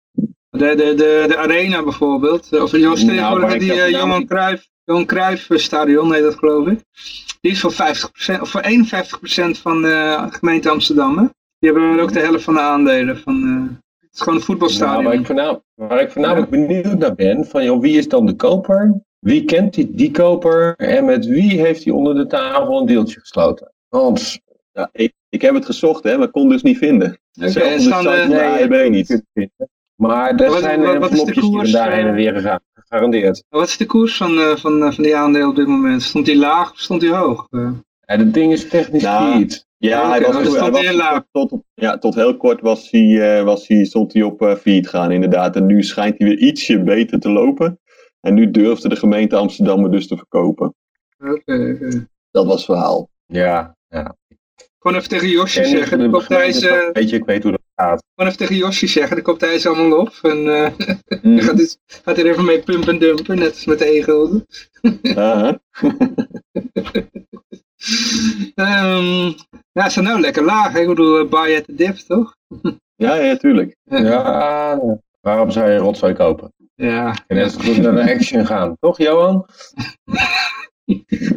[0.60, 6.13] De, de, de, de arena bijvoorbeeld, of nou, die uh, Johan Cruijff, Johan Cruijff stadion,
[6.13, 6.80] heet dat geloof ik.
[7.41, 11.17] Die is voor 50%, of voor 51% van de gemeente Amsterdam.
[11.17, 11.26] Hè?
[11.60, 13.17] Die hebben ook de helft van de aandelen.
[13.17, 15.04] Van, uh, het is gewoon een voetbalstadion.
[15.04, 16.65] Nou, waar, ik voornamelijk, waar ik voornamelijk ja.
[16.65, 19.02] benieuwd naar ben, van joh, wie is dan de koper?
[19.19, 20.76] Wie kent die, die koper?
[20.76, 23.74] En met wie heeft hij onder de tafel een deeltje gesloten?
[23.89, 24.39] Want
[24.72, 27.19] ja, ik, ik heb het gezocht, hè, maar kon dus niet vinden.
[27.38, 29.24] Okay, Zelfs de site van de AEB niet.
[30.00, 33.44] Maar er wat, zijn wat, wat envelopjes die koers, daarheen en weer gegaan, gegarandeerd.
[33.50, 36.02] Wat is de koers van, uh, van, uh, van die aandelen op dit moment?
[36.02, 37.48] Stond die laag of stond die hoog?
[37.50, 37.72] Uh.
[38.06, 39.68] Ja, dat ding is technisch nou, niet.
[39.78, 41.24] Ja, hij was, dus hij was heel laag.
[41.32, 44.88] tot, tot, ja, tot heel kort was hij, was hij, stond hij op uh, feed
[44.88, 45.56] gaan inderdaad.
[45.56, 47.80] En nu schijnt hij weer ietsje beter te lopen.
[48.22, 50.76] En nu durfde de gemeente Amsterdam het dus te verkopen.
[51.18, 52.08] Oké, okay, okay.
[52.32, 53.10] Dat was het verhaal.
[53.26, 54.16] Ja, ja.
[54.80, 56.12] Gewoon even tegen Josje zeggen.
[56.94, 58.04] Weet je, ik weet hoe dat gaat.
[58.15, 59.15] Gewoon even tegen Josje zeggen.
[59.15, 60.20] Dan koopt hij ze allemaal op.
[60.22, 60.70] En uh,
[61.22, 61.36] mm.
[61.36, 63.38] dan gaat, hij, gaat hij er even mee pumpen en dumpen.
[63.38, 64.46] Net als met de e-gulden.
[65.02, 65.54] uh
[68.56, 69.36] um,
[69.72, 70.74] ja, ze zijn nou lekker laag.
[70.74, 70.80] Hè?
[70.80, 72.36] Ik bedoel, uh, buy at the dip, toch?
[72.96, 73.76] ja, ja, tuurlijk.
[73.89, 74.80] Ja,
[75.22, 76.54] waarom zou je rotzooi kopen?
[76.76, 77.15] Ja.
[77.28, 78.78] En net goed naar de action gaan.
[78.80, 79.46] Toch, Johan?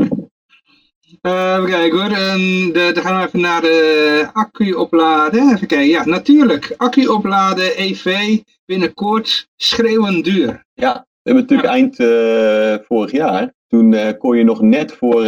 [1.23, 5.55] Uh, even kijken hoor, en de, dan gaan we even naar de accu opladen.
[5.55, 10.65] Even kijken, ja natuurlijk, accu opladen EV binnenkort schreeuwend duur.
[10.75, 11.75] Ja, we hebben natuurlijk ja.
[11.75, 15.27] eind uh, vorig jaar, toen uh, kon je nog net voor,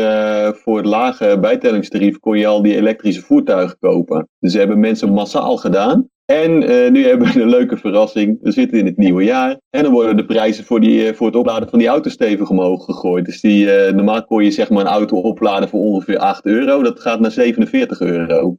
[0.54, 4.28] voor het lage bijtellingstarief kon je al die elektrische voertuigen kopen.
[4.38, 6.08] Dus ze hebben mensen massaal gedaan.
[6.24, 8.38] En uh, nu hebben we een leuke verrassing.
[8.42, 9.60] We zitten in het nieuwe jaar.
[9.70, 12.84] En dan worden de prijzen voor, die, voor het opladen van die auto's stevig omhoog
[12.84, 13.24] gegooid.
[13.24, 16.82] Dus die, uh, normaal kon je zeg maar een auto opladen voor ongeveer 8 euro.
[16.82, 18.56] Dat gaat naar 47 euro.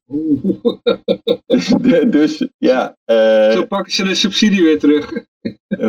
[1.46, 1.74] dus,
[2.10, 2.96] dus, ja.
[3.06, 5.26] Uh, Zo pakken ze de subsidie weer terug.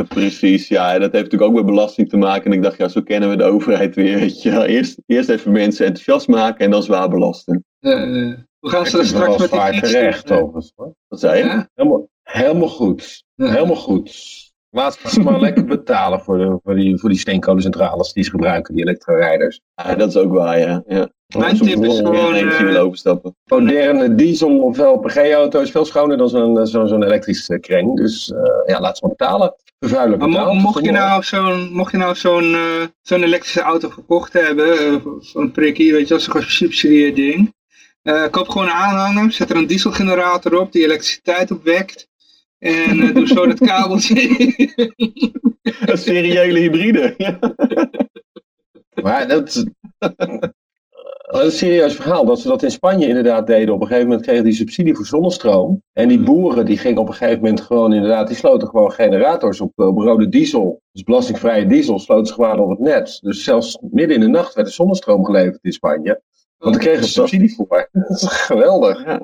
[0.09, 0.95] Precies, ja.
[0.95, 2.51] En dat heeft natuurlijk ook met belasting te maken.
[2.51, 4.19] En ik dacht, ja, zo kennen we de overheid weer.
[4.21, 4.67] Weet je.
[4.67, 7.65] Eerst, eerst even mensen enthousiast maken en dan zwaar belasten.
[7.81, 10.73] Uh, hoe gaan ze er straks met die terecht, overigens.
[11.09, 11.67] Wat zei je?
[11.75, 13.25] Helemaal, helemaal goed.
[13.37, 14.35] Helemaal goed.
[14.71, 18.75] Laat ze maar lekker betalen voor, de, voor, die, voor die steenkolencentrales die ze gebruiken,
[18.75, 19.61] die elektrorijders.
[19.75, 20.83] Ja, dat is ook waar, ja.
[20.87, 21.11] ja.
[21.35, 22.37] Mijn tip is gewoon...
[22.37, 23.37] Uh, overstappen.
[23.45, 27.97] Moderne diesel of LPG-auto is veel schoner dan zo'n zo'n zo'n elektrische kring.
[27.97, 29.55] Dus uh, ja, laat ze maar betalen.
[29.79, 30.47] Vervuilen betalen.
[30.47, 35.03] Maar mocht je nou zo'n mocht je nou zo'n uh, zo'n elektrische auto gekocht hebben,
[35.21, 37.55] zo'n prikkie, weet je, als een gesubsidieerd ding.
[38.31, 42.09] koop gewoon een aanhanger, zet er een dieselgenerator op die elektriciteit opwekt.
[42.59, 44.15] En uh, doe zo dat kabeltje.
[45.87, 47.15] een seriële hybride.
[49.03, 49.65] maar dat,
[51.37, 52.25] dat is een serieus verhaal.
[52.25, 53.75] Dat ze dat in Spanje inderdaad deden.
[53.75, 55.83] Op een gegeven moment kregen die subsidie voor zonnestroom.
[55.93, 59.61] En die boeren die gingen op een gegeven moment gewoon inderdaad, die sloten gewoon generators
[59.61, 60.83] op, op rode diesel.
[60.93, 63.19] Dus belastingvrije diesel sloten ze gewoon op het net.
[63.23, 66.23] Dus zelfs midden in de nacht werd er zonnestroom geleverd in Spanje.
[66.57, 67.89] Want daar kregen ze subsidie voor.
[67.93, 69.05] Dat is geweldig.
[69.05, 69.21] Ja,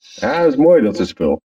[0.00, 1.40] ja dat is mooi dat is spul.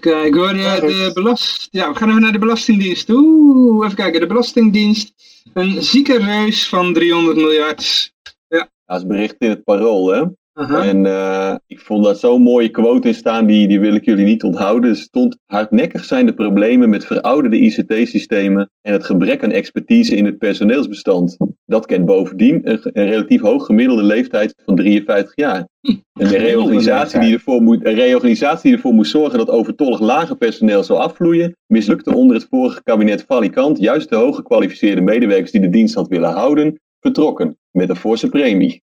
[0.00, 1.68] Kijk hoor, de, de belast...
[1.70, 3.84] ja, we gaan even naar de Belastingdienst toe.
[3.84, 5.12] Even kijken, de Belastingdienst.
[5.52, 8.12] Een zieke reus van 300 miljard.
[8.48, 8.70] Ja.
[8.86, 10.24] Dat is bericht in het parool, hè?
[10.54, 14.24] En uh, ik vond daar zo'n mooie quote in staan, die, die wil ik jullie
[14.24, 14.90] niet onthouden.
[14.90, 20.24] Er stond, hardnekkig zijn de problemen met verouderde ICT-systemen en het gebrek aan expertise in
[20.24, 21.36] het personeelsbestand.
[21.66, 25.68] Dat kent bovendien een, een relatief hoog gemiddelde leeftijd van 53 jaar.
[25.82, 30.36] En de reorganisatie die, ervoor moet, een reorganisatie die ervoor moest zorgen dat overtollig lage
[30.36, 35.60] personeel zou afvloeien, mislukte onder het vorige kabinet valikant juist de hoog gekwalificeerde medewerkers die
[35.60, 37.58] de dienst had willen houden, vertrokken.
[37.70, 38.82] Met een forse premie.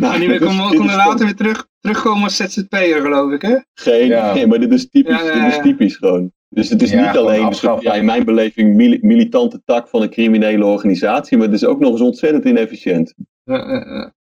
[0.00, 3.56] nou, die konden later weer terug, terugkomen als ZZP'er, geloof ik, hè?
[3.74, 6.32] Geen, nee, maar dit is typisch, dit is typisch gewoon.
[6.48, 10.64] Dus het is niet alleen een ja, in mijn beleving militante tak van een criminele
[10.64, 13.14] organisatie, maar het is ook nog eens ontzettend inefficiënt.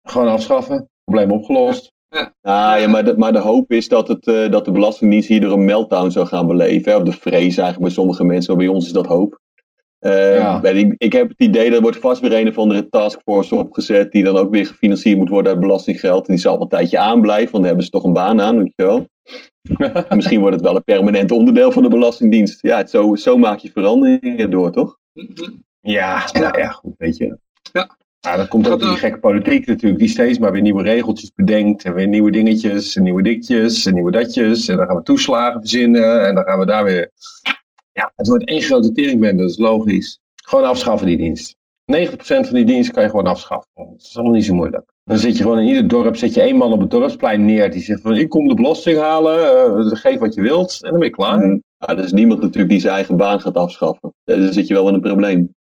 [0.03, 1.93] Gewoon afschaffen, probleem opgelost.
[2.09, 2.35] Ja.
[2.43, 5.53] Nou, ja, maar, de, maar de hoop is dat, het, uh, dat de Belastingdienst hierdoor
[5.53, 6.93] een meltdown zou gaan beleven.
[6.93, 6.99] Hè?
[6.99, 9.41] Of de vrees eigenlijk bij sommige mensen, maar bij ons is dat hoop.
[10.01, 13.55] Uh, ik, ik, heb het idee dat er wordt vast weer een of andere taskforce
[13.55, 16.27] opgezet die dan ook weer gefinancierd moet worden uit belastinggeld.
[16.27, 18.59] En die zal wel een tijdje aanblijven, want dan hebben ze toch een baan aan,
[18.59, 19.09] weet je wel.
[20.17, 22.63] Misschien wordt het wel een permanent onderdeel van de Belastingdienst.
[22.63, 24.99] Ja, het zo, zo maak je veranderingen door, toch?
[25.81, 27.39] Ja, nou ja, goed, weet je.
[27.73, 27.97] Ja.
[28.21, 31.85] Ja, dan komt ook die gekke politiek natuurlijk, die steeds maar weer nieuwe regeltjes bedenkt.
[31.85, 34.69] En weer nieuwe dingetjes, en nieuwe dikjes, en nieuwe datjes.
[34.69, 36.27] En dan gaan we toeslagen verzinnen.
[36.27, 37.11] En dan gaan we daar weer
[37.99, 40.21] ja, het wordt één grote teringbende, dat is logisch.
[40.45, 41.57] Gewoon afschaffen die dienst.
[41.97, 43.71] 90% van die dienst kan je gewoon afschaffen.
[43.75, 44.93] Dat is allemaal niet zo moeilijk.
[45.05, 47.71] Dan zit je gewoon in ieder dorp, zet je één man op het dorpsplein neer.
[47.71, 49.39] Die zegt van, ik kom de belasting halen,
[49.79, 50.79] uh, geef wat je wilt.
[50.83, 51.61] En dan ben je klaar.
[51.79, 54.15] Ja, er is niemand natuurlijk die zijn eigen baan gaat afschaffen.
[54.25, 55.55] Dan zit je wel in een probleem.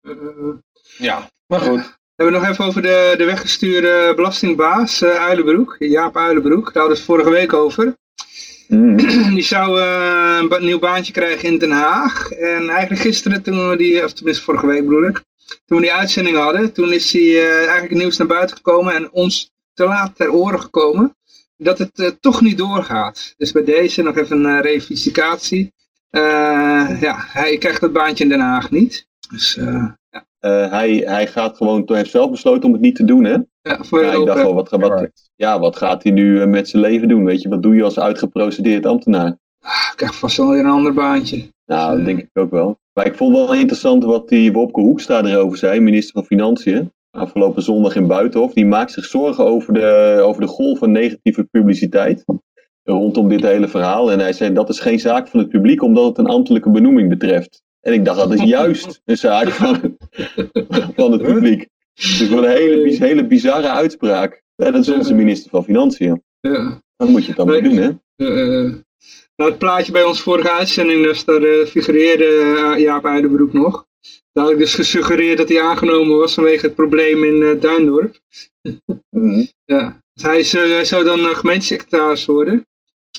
[0.98, 1.96] Ja, maar goed.
[2.14, 5.76] We hebben nog even over de, de weggestuurde belastingbaas, uh, Uilenbroek.
[5.78, 6.64] Jaap Uilenbroek.
[6.64, 7.96] Daar hadden we het vorige week over.
[8.68, 8.96] Mm.
[9.34, 12.30] Die zou uh, een nieuw baantje krijgen in Den Haag.
[12.30, 15.22] En eigenlijk gisteren, toen we die, of tenminste vorige week bedoel ik,
[15.66, 19.12] toen we die uitzending hadden, toen is hij uh, eigenlijk nieuws naar buiten gekomen en
[19.12, 21.16] ons te laat ter oren gekomen
[21.56, 23.34] dat het uh, toch niet doorgaat.
[23.36, 25.72] Dus bij deze nog even een reificatie.
[27.00, 29.06] ja, hij krijgt het baantje in Den Haag niet.
[29.30, 29.58] Dus
[30.40, 30.68] ja.
[30.68, 33.36] hij, hij gaat gewoon, hij heeft zelf besloten om het niet te doen, hè?
[33.62, 36.68] Ja, voor ja, ik dacht wel, wat, wat, ja, wat gaat hij nu eh, met
[36.68, 37.24] zijn leven doen?
[37.24, 39.38] Weet je, wat doe je als uitgeprocedeerd ambtenaar?
[39.60, 41.48] Ah, krijg vast wel weer een ander baantje.
[41.66, 42.78] Nou, dat denk ik ook wel.
[42.92, 46.92] Maar ik vond wel interessant wat die Wopke Hoekstra erover zei, minister van Financiën.
[47.10, 48.52] Afgelopen zondag in Buitenhof.
[48.52, 52.24] Die maakt zich zorgen over de, over de golf van negatieve publiciteit
[52.82, 54.12] rondom dit hele verhaal.
[54.12, 57.08] En hij zei dat is geen zaak van het publiek omdat het een ambtelijke benoeming
[57.08, 57.62] betreft.
[57.80, 59.96] En ik dacht dat is juist een zaak van,
[60.96, 61.68] van het publiek.
[61.94, 64.42] Dus is wel een hele, hele bizarre uitspraak.
[64.54, 66.22] Ja, dat is onze minister van Financiën.
[66.40, 66.82] Ja.
[66.96, 67.90] Dan moet je het dan maar doen, hè?
[68.16, 68.74] Uh,
[69.36, 73.86] nou, het plaatje bij onze vorige uitzending, dus daar uh, figureerde uh, Jaap Eidenbroek nog.
[74.32, 78.20] Daar had ik dus gesuggereerd dat hij aangenomen was vanwege het probleem in uh, Duindorp.
[79.10, 80.02] mm ja.
[80.12, 82.66] Dus hij, is, hij zou dan gemeentesecretaris worden.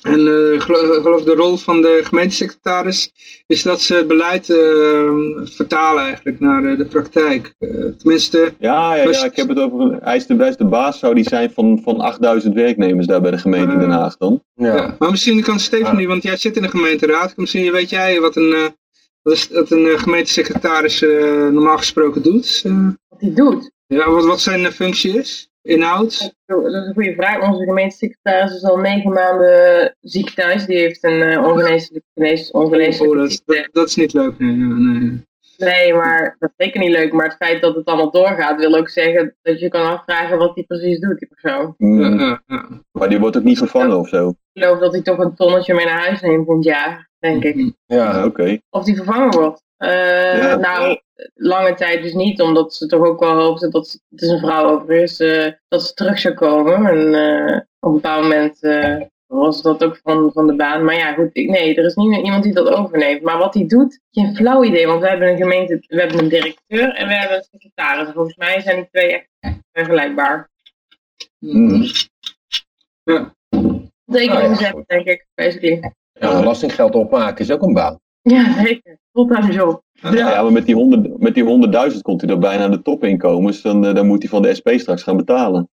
[0.02, 3.12] En uh, ik geloof de rol van de gemeentesecretaris
[3.48, 5.12] is dat ze het beleid uh,
[5.44, 7.54] vertalen eigenlijk naar de, de praktijk.
[7.60, 8.54] Uh, tenminste...
[8.60, 9.98] Ja, ja, ja, ik heb het over...
[10.02, 13.32] Hij is de, hij de baas, zou die zijn van, van 8000 werknemers daar bij
[13.32, 14.44] de gemeente Den Haag dan.
[14.56, 14.76] Ja.
[14.76, 14.96] ja.
[15.00, 18.76] Maar misschien kan Stefanie, want jij zit in de gemeenteraad, misschien weet jij wat een,
[19.22, 21.02] wat een gemeentesecretaris
[21.52, 22.62] normaal gesproken doet.
[23.10, 23.72] wat hij doet?
[23.88, 25.49] Ja, wat, wat zijn functie is?
[25.62, 26.34] Inhoud?
[26.46, 27.42] Dat is een goede vraag.
[27.42, 30.66] Onze gemeentesecretaris is al negen maanden ziek thuis.
[30.66, 31.90] Die heeft een uh, oh, dat, is,
[33.46, 34.40] dat, dat, is niet leuk.
[34.40, 35.26] Nee, nee.
[35.58, 37.14] nee, maar dat is zeker niet leuk.
[37.14, 40.56] Maar het feit dat het allemaal doorgaat, wil ook zeggen dat je kan afvragen wat
[40.56, 41.74] hij precies doet, die persoon.
[41.78, 42.20] Mm.
[42.20, 44.30] Ja, ja, maar die wordt ook niet vervangen of zo?
[44.30, 47.74] Ik geloof dat hij toch een tonnetje mee naar huis neemt jaar, denk ik.
[47.86, 48.60] Ja, oké.
[48.70, 49.68] Of die vervangen wordt.
[49.80, 51.00] Uh, nou,
[51.36, 54.40] lange tijd dus niet, omdat ze toch ook wel hoopten dat ze, het is een
[54.40, 56.86] vrouw overigens, uh, dat ze terug zou komen.
[56.86, 58.60] En uh, op een bepaald moment
[59.28, 60.84] was dat ook van, van de baan.
[60.84, 63.22] Maar ja, goed, ik, nee, er is niet iemand die dat overneemt.
[63.22, 66.30] Maar wat hij doet, geen flauw idee, want we hebben een gemeente, we hebben een
[66.30, 68.14] directeur en we hebben een secretaris.
[68.14, 70.50] Volgens mij zijn die twee echt vergelijkbaar.
[71.40, 71.84] Mm.
[73.04, 73.36] Ja.
[74.06, 75.94] Tekening zetten, denk ik, basically.
[76.12, 78.00] Ja, belastinggeld opmaken is ook een baan.
[78.22, 78.99] Ja, zeker.
[79.12, 79.84] Fulltime job.
[79.94, 80.12] Ja.
[80.12, 83.62] ja, maar met die, honderd, met die 100.000 komt hij er bijna aan de topinkomens.
[83.62, 85.70] Dan, dan moet hij van de SP straks gaan betalen.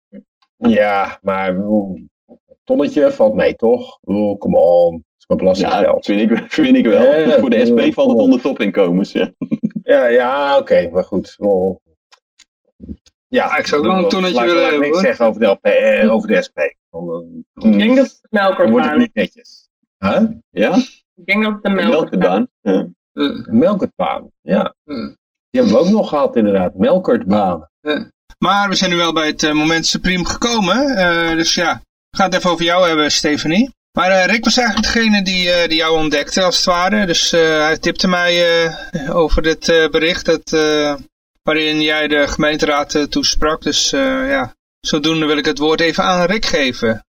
[0.56, 1.56] Ja, maar
[2.64, 3.98] tonnetje valt mee, toch?
[4.00, 4.92] Oh, come on.
[4.92, 6.06] Dat is mijn belastinggeld.
[6.06, 7.02] Ja, vind ik, vind ik wel.
[7.02, 9.32] Ja, Voor de SP valt het onder topinkomens, ja.
[9.82, 11.36] Ja, ja oké, maar goed.
[11.38, 11.80] Oh.
[13.28, 14.88] Ja, ik zou wel een tonnetje willen hebben.
[14.88, 16.58] Ik zeggen over de, LP, eh, over de SP.
[16.58, 19.68] ik denk dat het melkert wordt het niet netjes.
[19.98, 20.22] Huh?
[20.50, 20.76] Ja?
[21.14, 22.48] Ik denk dat het de melkertbaan.
[23.12, 23.44] Ja.
[23.50, 24.74] Melkertbaan, ja.
[24.84, 27.68] Die hebben we ook nog gehad inderdaad, melkertbaan.
[28.38, 30.98] Maar we zijn nu wel bij het uh, moment supreme gekomen.
[30.98, 33.70] Uh, dus ja, we gaan het even over jou hebben, Stephanie.
[33.98, 37.06] Maar uh, Rick was eigenlijk degene die, die jou ontdekte, als het ware.
[37.06, 38.70] Dus hij tipte mij
[39.08, 40.50] over dit bericht dat,
[41.42, 43.62] waarin jij de gemeenteraad toesprak.
[43.62, 47.04] Dus ja, zodoende wil ik het woord even aan Rick geven.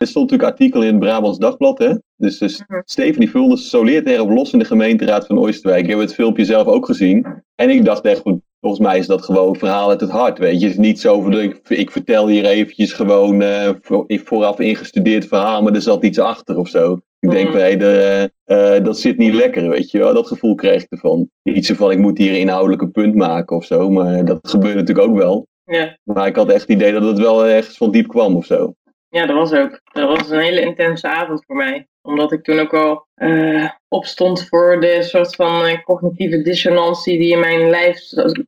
[0.00, 1.94] Er stond natuurlijk artikel in het Brabants Dagblad, hè?
[2.16, 2.80] Dus, dus mhm.
[2.84, 5.82] Stephanie Vulders soleert erop los in de gemeenteraad van Oosterwijk.
[5.82, 7.26] Ik heb het filmpje zelf ook gezien.
[7.54, 8.22] En ik dacht echt,
[8.60, 10.66] volgens mij is dat gewoon verhaal uit het hart, weet je.
[10.66, 13.70] Het is niet zo van, ik, ik vertel hier eventjes gewoon uh,
[14.06, 16.98] vooraf ingestudeerd verhaal, maar er zat iets achter of zo.
[17.18, 17.78] Ik denk, mhm.
[17.78, 20.14] de, uh, dat zit niet lekker, weet je wel.
[20.14, 21.30] Dat gevoel kreeg ik ervan.
[21.42, 23.90] Iets van, ik moet hier een inhoudelijke punt maken of zo.
[23.90, 25.48] Maar dat gebeurt natuurlijk ook wel.
[25.64, 25.98] Ja.
[26.02, 28.74] Maar ik had echt het idee dat het wel ergens van diep kwam of zo.
[29.10, 29.80] Ja, dat was ook.
[29.92, 31.88] Dat was een hele intense avond voor mij.
[32.02, 37.32] Omdat ik toen ook al uh, opstond voor de soort van uh, cognitieve dissonantie die
[37.32, 37.98] in mijn lijf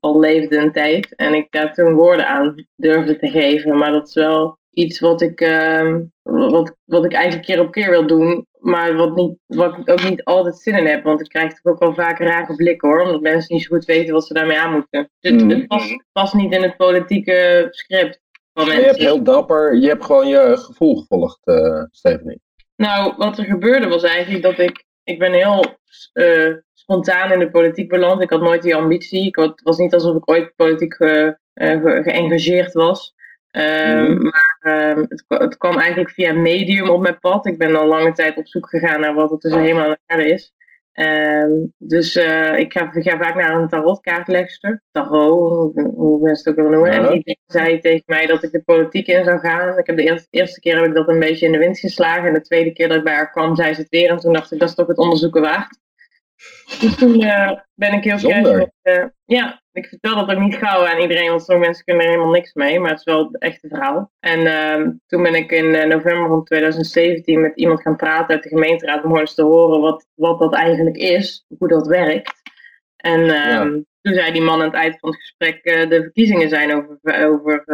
[0.01, 1.15] al leefde een tijd.
[1.15, 3.79] En ik daar toen woorden aan durfde te geven.
[3.79, 7.91] Maar dat is wel iets wat ik, uh, wat, wat ik eigenlijk keer op keer
[7.91, 8.47] wil doen.
[8.59, 11.05] Maar wat, niet, wat ik ook niet altijd zin in heb.
[11.05, 13.01] Want ik krijg toch ook wel vaak rare blikken hoor.
[13.01, 15.11] Omdat mensen niet zo goed weten wat ze daarmee aan moeten.
[15.21, 18.22] Dus het, het past, past niet in het politieke script
[18.55, 22.41] je hebt heel dapper, je hebt gewoon je gevoel gevolgd, uh, Stephanie.
[22.77, 25.65] Nou, wat er gebeurde was eigenlijk dat ik, ik ben heel
[26.15, 28.23] uh, spontaan in de politiek beland.
[28.23, 29.27] Ik had nooit die ambitie.
[29.27, 33.15] Ik had, het was niet alsof ik ooit politiek ge, uh, geëngageerd was.
[33.53, 34.23] Mm.
[34.23, 37.47] Maar uh, het, het, kwam eigenlijk via medium op mijn pad.
[37.47, 40.29] Ik ben al lange tijd op zoek gegaan naar wat er tussen helemaal en aarde
[40.29, 40.53] is.
[40.95, 46.61] Um, dus uh, ik, ga, ik ga vaak naar een tarotkaartlegster, tarot, hoe mensen het
[46.61, 47.11] ook willen noemen.
[47.11, 49.79] En die zei tegen mij dat ik de politiek in zou gaan.
[49.79, 52.29] Ik heb de eerste, eerste keer heb ik dat een beetje in de wind geslagen.
[52.29, 54.11] En de tweede keer dat ik bij haar kwam, zei ze het weer.
[54.11, 55.81] En toen dacht ik, dat is toch het onderzoeken waard.
[56.81, 58.69] Dus toen uh, ben ik heel kritisch.
[58.83, 62.11] Uh, ja, ik vertel dat ook niet gauw aan iedereen, want sommige mensen kunnen er
[62.11, 62.81] helemaal niks mee.
[62.81, 64.13] Maar het is wel het echte verhaal.
[64.21, 68.43] En uh, toen ben ik in uh, november van 2017 met iemand gaan praten uit
[68.43, 72.43] de gemeenteraad om eens te horen wat, wat dat eigenlijk is, hoe dat werkt.
[72.97, 73.65] En ja.
[74.01, 77.65] toen zei die man aan het eind van het gesprek, de verkiezingen zijn over, over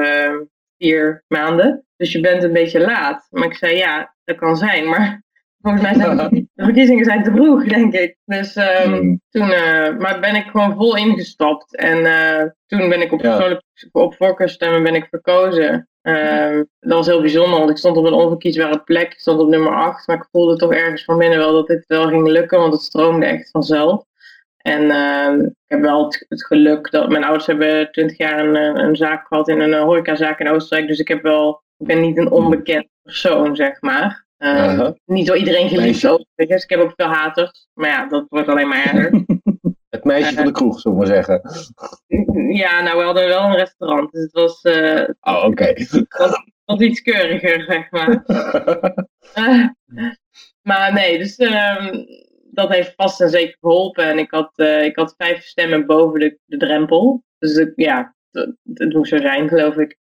[0.79, 1.87] vier maanden.
[1.97, 3.27] Dus je bent een beetje laat.
[3.31, 5.23] Maar ik zei, ja, dat kan zijn, maar
[5.63, 8.17] Volgens mij zijn de verkiezingen zijn te vroeg, denk ik.
[8.25, 11.77] Dus um, toen uh, maar ben ik gewoon vol ingestapt.
[11.77, 13.61] En uh, toen ben ik op, ja.
[13.93, 15.89] op voorkeurstemmen ben ik verkozen.
[16.03, 19.13] Uh, dat was heel bijzonder, want ik stond op een onverkiesbare plek.
[19.13, 21.85] Ik stond op nummer 8, maar ik voelde toch ergens van binnen wel dat dit
[21.87, 24.05] wel ging lukken, want het stroomde echt vanzelf.
[24.57, 28.55] En ehm, ik heb wel het, het, geluk dat mijn ouders hebben 20 jaar een,
[28.85, 30.89] een zaak gehad in een horecazaak in Oostenrijk.
[30.89, 34.27] Dus ik heb wel, ik ben niet een onbekend persoon, zeg maar.
[34.39, 36.25] Uh, Niet door iedereen geliefd ook.
[36.35, 37.69] Dus ik heb ook veel haters.
[37.75, 39.11] Maar ja, dat wordt alleen maar erger.
[39.89, 41.41] Het meisje van de kroeg, zullen we maar zeggen.
[42.57, 44.13] Ja, nou, we hadden wel een restaurant.
[44.13, 44.65] Dus het was...
[44.65, 45.47] Uh, oh, oké.
[45.47, 45.87] Okay.
[46.65, 48.25] Wat, iets keuriger, zeg maar.
[49.35, 49.69] uh,
[50.69, 52.07] maar nee, dus um,
[52.51, 54.05] dat heeft vast en zeker geholpen.
[54.05, 57.23] En ik had, ik had vijf stemmen boven de, de drempel.
[57.39, 58.15] Dus ja,
[58.75, 59.99] het moest zo zijn, geloof ik.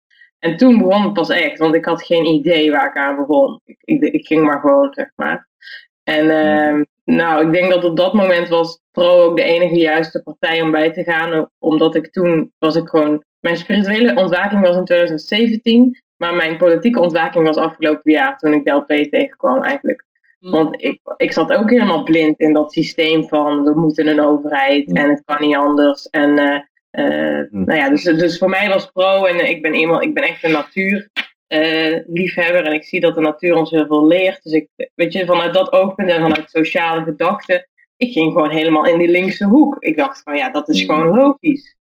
[0.46, 3.61] En toen begon het pas echt, want ik had geen idee waar ik aan begon.
[3.64, 5.48] Ik, ik, ik ging maar gewoon, zeg maar.
[6.02, 10.22] En ehm, nou, ik denk dat op dat moment was Pro ook de enige juiste
[10.22, 11.50] partij om bij te gaan.
[11.59, 13.24] Omdat ik toen was ik gewoon.
[13.40, 16.02] Mijn spirituele ontwaking was in 2017.
[16.16, 20.04] Maar mijn politieke ontwaking was afgelopen jaar toen ik de LP tegenkwam eigenlijk.
[20.38, 20.50] Mm.
[20.50, 24.88] Want ik, ik zat ook helemaal blind in dat systeem van we moeten een overheid
[24.88, 24.96] mm.
[24.96, 26.09] en het kan niet anders.
[26.11, 26.59] En uh,
[26.96, 30.22] uh, nou ja, dus, dus voor mij was pro en ik ben, eenmaal, ik ben
[30.22, 34.42] echt een natuurliefhebber uh, en ik zie dat de natuur ons heel veel leert.
[34.42, 38.87] Dus ik, weet je, vanuit dat oogpunt en vanuit sociale gedachten, ik ging gewoon helemaal
[38.87, 39.76] in die linkse hoek.
[39.78, 40.94] Ik dacht van ja, dat is mm.
[40.94, 41.76] gewoon logisch.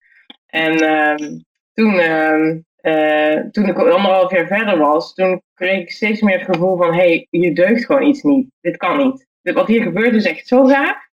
[0.45, 1.39] En ehm,
[1.73, 6.55] toen, ehm, uh, toen ik anderhalf jaar verder was, toen kreeg ik steeds meer het
[6.55, 8.49] gevoel van, hé, hey, je deugt gewoon iets niet.
[8.61, 9.27] Dit kan niet.
[9.41, 11.11] Wat hier gebeurt is echt zo raar.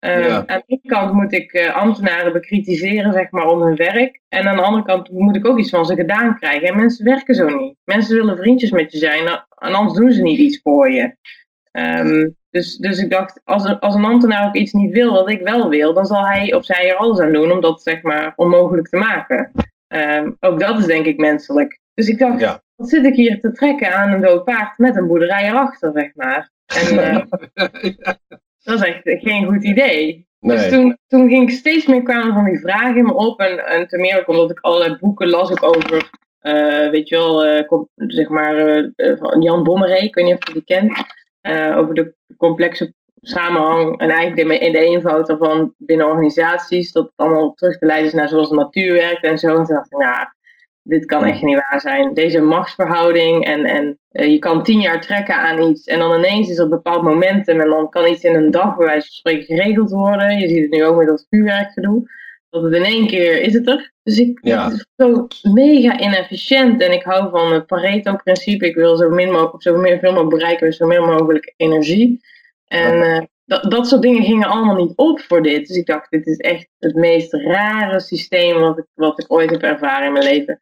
[0.00, 4.20] Uh, Aan de ene kant moet ik uh, ambtenaren bekritiseren, zeg maar, om hun werk.
[4.28, 6.68] En aan de andere kant moet ik ook iets van ze gedaan krijgen.
[6.68, 7.76] En mensen werken zo niet.
[7.84, 9.26] Mensen willen vriendjes met je zijn,
[9.58, 11.16] en anders doen ze niet iets voor je.
[11.72, 15.42] Um, dus, dus ik dacht, als, als een ambtenaar ook iets niet wil wat ik
[15.42, 18.32] wel wil, dan zal hij of zij er alles aan doen om dat, zeg maar,
[18.36, 19.52] onmogelijk te maken.
[19.86, 21.80] Ehm, ook dat is denk ik menselijk.
[21.94, 25.06] Dus ik dacht, wat zit ik hier te trekken aan een dood paard met een
[25.06, 26.50] boerderij erachter, zeg maar.
[26.66, 27.22] En uh,
[28.66, 30.26] dat is echt geen goed idee.
[30.40, 33.40] Dus toen, toen ging ik steeds meer kwamen van die vragen in me op.
[33.40, 36.10] En, en ten meer ook omdat ik allerlei boeken las ook over,
[36.42, 38.54] uh, weet je wel, uh, zeg maar,
[38.96, 41.04] van Jan Bommeré, ik weet niet of je die kent.
[41.76, 47.54] over de complexe samenhang en eigenlijk in de eenvoud ervan binnen organisaties, dat het allemaal
[47.54, 49.48] terug te leiden is naar zoals de natuur werkt en zo.
[49.48, 50.26] En toen dacht ik, nou,
[50.88, 52.14] dit kan echt niet waar zijn.
[52.14, 56.48] Deze machtsverhouding en, en uh, je kan tien jaar trekken aan iets en dan ineens
[56.48, 59.14] is er een bepaald momentum en dan kan iets in een dag bij wijze van
[59.14, 60.38] spreken geregeld worden.
[60.38, 62.14] Je ziet het nu ook met dat vuurwerkgedoe.
[62.50, 63.92] Dat het in één keer is het er.
[64.02, 64.64] Dus ik, ja.
[64.64, 68.66] het is zo mega inefficiënt en ik hou van het Pareto-principe.
[68.66, 72.20] Ik wil zo min mogelijk, zo meer, veel mogelijk bereiken met zo min mogelijk energie.
[72.66, 75.66] En uh, dat, dat soort dingen gingen allemaal niet op voor dit.
[75.66, 79.50] Dus ik dacht, dit is echt het meest rare systeem wat ik, wat ik ooit
[79.50, 80.60] heb ervaren in mijn leven.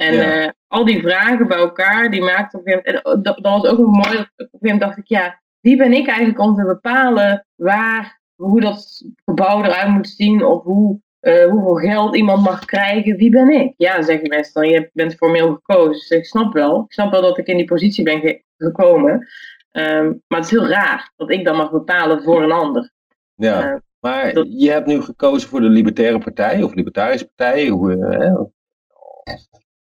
[0.00, 0.42] En ja.
[0.42, 3.70] uh, al die vragen bij elkaar, die maakten op een gegeven moment, dat, dat was
[3.70, 6.54] ook nog mooi, op een gegeven moment dacht ik, ja, wie ben ik eigenlijk om
[6.54, 12.42] te bepalen waar, hoe dat gebouw eruit moet zien of hoe, uh, hoeveel geld iemand
[12.42, 13.74] mag krijgen, wie ben ik?
[13.76, 15.92] Ja, zeggen mensen dan, je bent formeel gekozen.
[15.92, 19.28] Dus ik snap wel, ik snap wel dat ik in die positie ben ge gekomen.
[19.72, 22.90] Um, maar het is heel raar dat ik dan mag bepalen voor een ander.
[23.34, 24.46] Ja, uh, maar dat...
[24.50, 27.68] je hebt nu gekozen voor de Libertaire Partij of Libertarische Partij.
[27.68, 28.50] Hoe,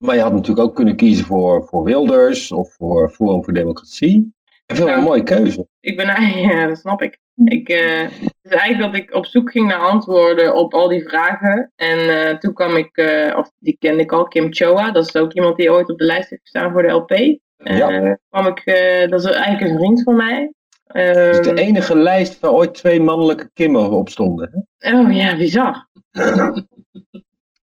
[0.06, 4.34] maar je had natuurlijk ook kunnen kiezen voor, voor Wilders of voor Forum voor Democratie.
[4.66, 5.68] Ik vind nou, een mooie keuze.
[5.80, 7.20] Ik ben eigenlijk, ja, dat snap ik.
[7.46, 11.08] ik uh, het is eigenlijk dat ik op zoek ging naar antwoorden op al die
[11.08, 11.72] vragen.
[11.76, 12.98] En toen kwam ik,
[13.38, 14.92] of die kende ik al, Kim Choa.
[14.92, 17.42] Dat is ook iemand die ooit op de lijst heeft gestaan voor de LP.
[17.64, 17.90] Ja.
[17.90, 20.54] Eh, kwam ik, eh, dat is eigenlijk een vriend van mij.
[20.84, 24.68] Het is de ehm, enige lijst waar ooit twee mannelijke Kimmen op stonden.
[24.78, 25.00] Hè?
[25.00, 25.88] Oh ja, bizar.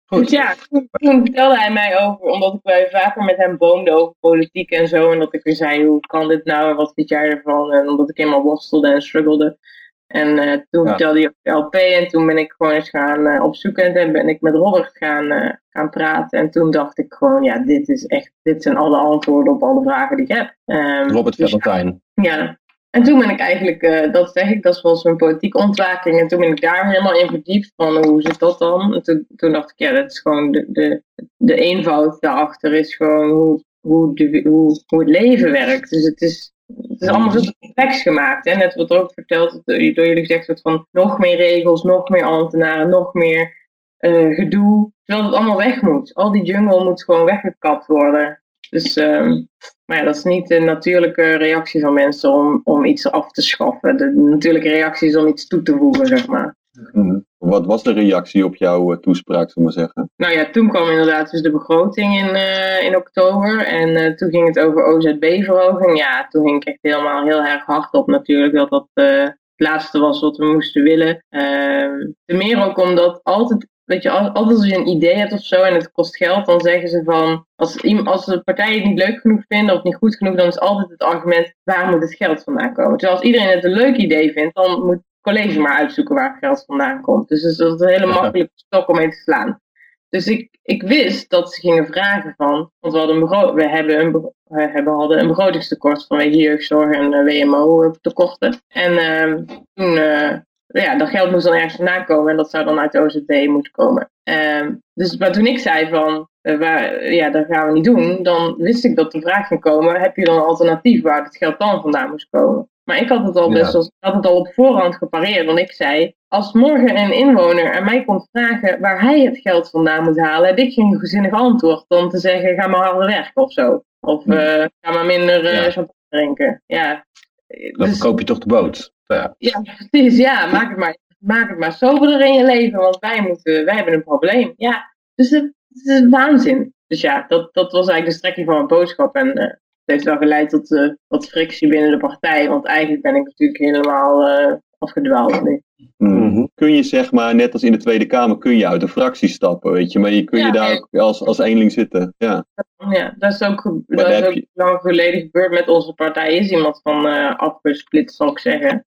[0.06, 0.20] Goed.
[0.20, 4.14] Dus ja, toen, vertelde hij mij over, omdat ik bij vaker met hem boomde over
[4.20, 5.12] politiek en zo.
[5.12, 7.72] En dat ik weer zei, hoe kan dit nou en wat vind jij ervan?
[7.72, 9.58] En omdat ik helemaal worstelde en struggelde.
[10.06, 13.26] En uh, toen vertelde hij op de LP en toen ben ik gewoon eens gaan
[13.26, 16.38] uh, opzoeken en ben ik met Robert gaan, uh, gaan praten.
[16.38, 19.82] En toen dacht ik gewoon, ja, dit is echt, dit zijn alle antwoorden op alle
[19.82, 20.54] vragen die ik heb.
[20.64, 22.02] Um, Robert dus, Valentijn.
[22.14, 22.58] Ja,
[22.96, 26.20] en toen ben ik eigenlijk, dat zeg ik, dat was mijn politieke ontwaking.
[26.20, 28.94] En toen ben ik daar helemaal in verdiept van hoe zit dat dan?
[28.94, 31.02] En toen, dacht ik, ja, dat is gewoon de, de,
[31.36, 35.90] de eenvoud daarachter is gewoon hoe, hoe, hoe, het leven werkt.
[35.90, 38.44] Dus het is het is allemaal zo complex gemaakt.
[38.44, 38.56] Hè?
[38.56, 42.24] Net wat er ook verteld door jullie gezegd wordt van nog meer regels, nog meer
[42.24, 43.68] ambtenaren, nog meer
[44.00, 44.92] uh, gedoe.
[45.04, 46.14] Terwijl het allemaal weg moet.
[46.14, 48.42] Al die jungle moet gewoon weggekapt worden.
[48.70, 49.48] Dus um,
[49.86, 53.42] maar ja, dat is niet de natuurlijke reactie van mensen om, om iets af te
[53.42, 53.96] schaffen.
[53.96, 56.56] De natuurlijke reactie is om iets toe te voegen, zeg maar.
[56.92, 57.18] Mhm.
[57.38, 60.10] Wat was de reactie op jouw uh, toespraak, zullen we zeggen?
[60.16, 63.66] Nou ja, toen kwam inderdaad dus de begroting in, uh, in oktober.
[63.66, 65.98] En uh, toen ging het over OZB-verhoging.
[65.98, 69.98] Ja, toen ging ik echt helemaal heel erg hard op natuurlijk dat dat het laatste
[69.98, 71.24] was wat we moesten willen.
[71.28, 75.44] Ehm, ten meer ook omdat altijd weet je, altijd als je een idee hebt of
[75.44, 78.98] zo en het kost geld, dan zeggen ze van, als, als de partijen het niet
[78.98, 82.14] leuk genoeg vinden of niet goed genoeg, dan is altijd het argument, waar moet het
[82.14, 82.98] geld vandaan komen?
[82.98, 86.38] Terwijl als iedereen het een leuk idee vindt, dan moet college maar uitzoeken waar het
[86.38, 87.28] geld vandaan komt.
[87.28, 89.60] Dus dat is een hele makkelijke stok om mee te slaan.
[90.08, 94.00] Dus ik, ik wist dat ze gingen vragen van, want we, hadden een we, hebben
[94.00, 94.12] een,
[94.44, 98.60] we hebben, hadden een begrotingstekort vanwege jeugdzorg en uh, WMO tekorten.
[98.68, 99.34] En uh,
[99.74, 100.36] toen, uh,
[100.82, 103.46] ja, dat geld moest dan ergens vandaan komen en dat zou dan uit de OZB
[103.48, 104.10] moeten komen.
[104.24, 108.22] Uh, dus maar toen ik zei van, uh, waar, ja, dat gaan we niet doen,
[108.22, 111.36] dan wist ik dat de vraag ging komen, heb je dan een alternatief waar het
[111.36, 112.68] geld dan vandaan moest komen?
[112.88, 115.46] Maar ik had het al best wel, had het al op voorhand gepareerd.
[115.46, 119.70] Want ik zei, als morgen een inwoner aan mij komt vragen waar hij het geld
[119.70, 123.42] vandaan moet halen, heb ik geen gezinnig antwoord dan te zeggen, ga maar harder werken
[123.42, 123.82] of zo.
[124.00, 126.62] Of uh, ga maar minder uh, champagne drinken.
[126.66, 127.06] Ja.
[127.46, 128.92] Dan dus, koop je toch de boot.
[129.06, 129.34] Ja.
[129.38, 130.16] ja, precies.
[130.16, 133.74] Ja, maak het maar, maak het maar soberder in je leven, want wij, moeten, wij
[133.74, 134.52] hebben een probleem.
[134.56, 136.74] Ja, dus het, het is waanzin.
[136.86, 139.14] Dus ja, dat, dat was eigenlijk de strekking van mijn boodschap.
[139.14, 142.48] En uh, het heeft wel geleid tot uh, wat frictie binnen de partij.
[142.48, 145.62] Want eigenlijk ben ik natuurlijk helemaal uh, afgedwaald nu.
[145.96, 148.88] Mm Kun je zeg maar, net als in de Tweede Kamer, kun je uit de
[148.88, 149.98] fractie stappen, weet je.
[149.98, 152.14] Maar je kun je daar ook als, als eenling zitten.
[152.18, 152.44] Ja,
[152.90, 154.48] ja dat is ook, dat is ook je...
[154.52, 156.36] lang geleden gebeurd met onze partij.
[156.36, 158.86] Is iemand van uh, afgesplitst, zal ik zeggen.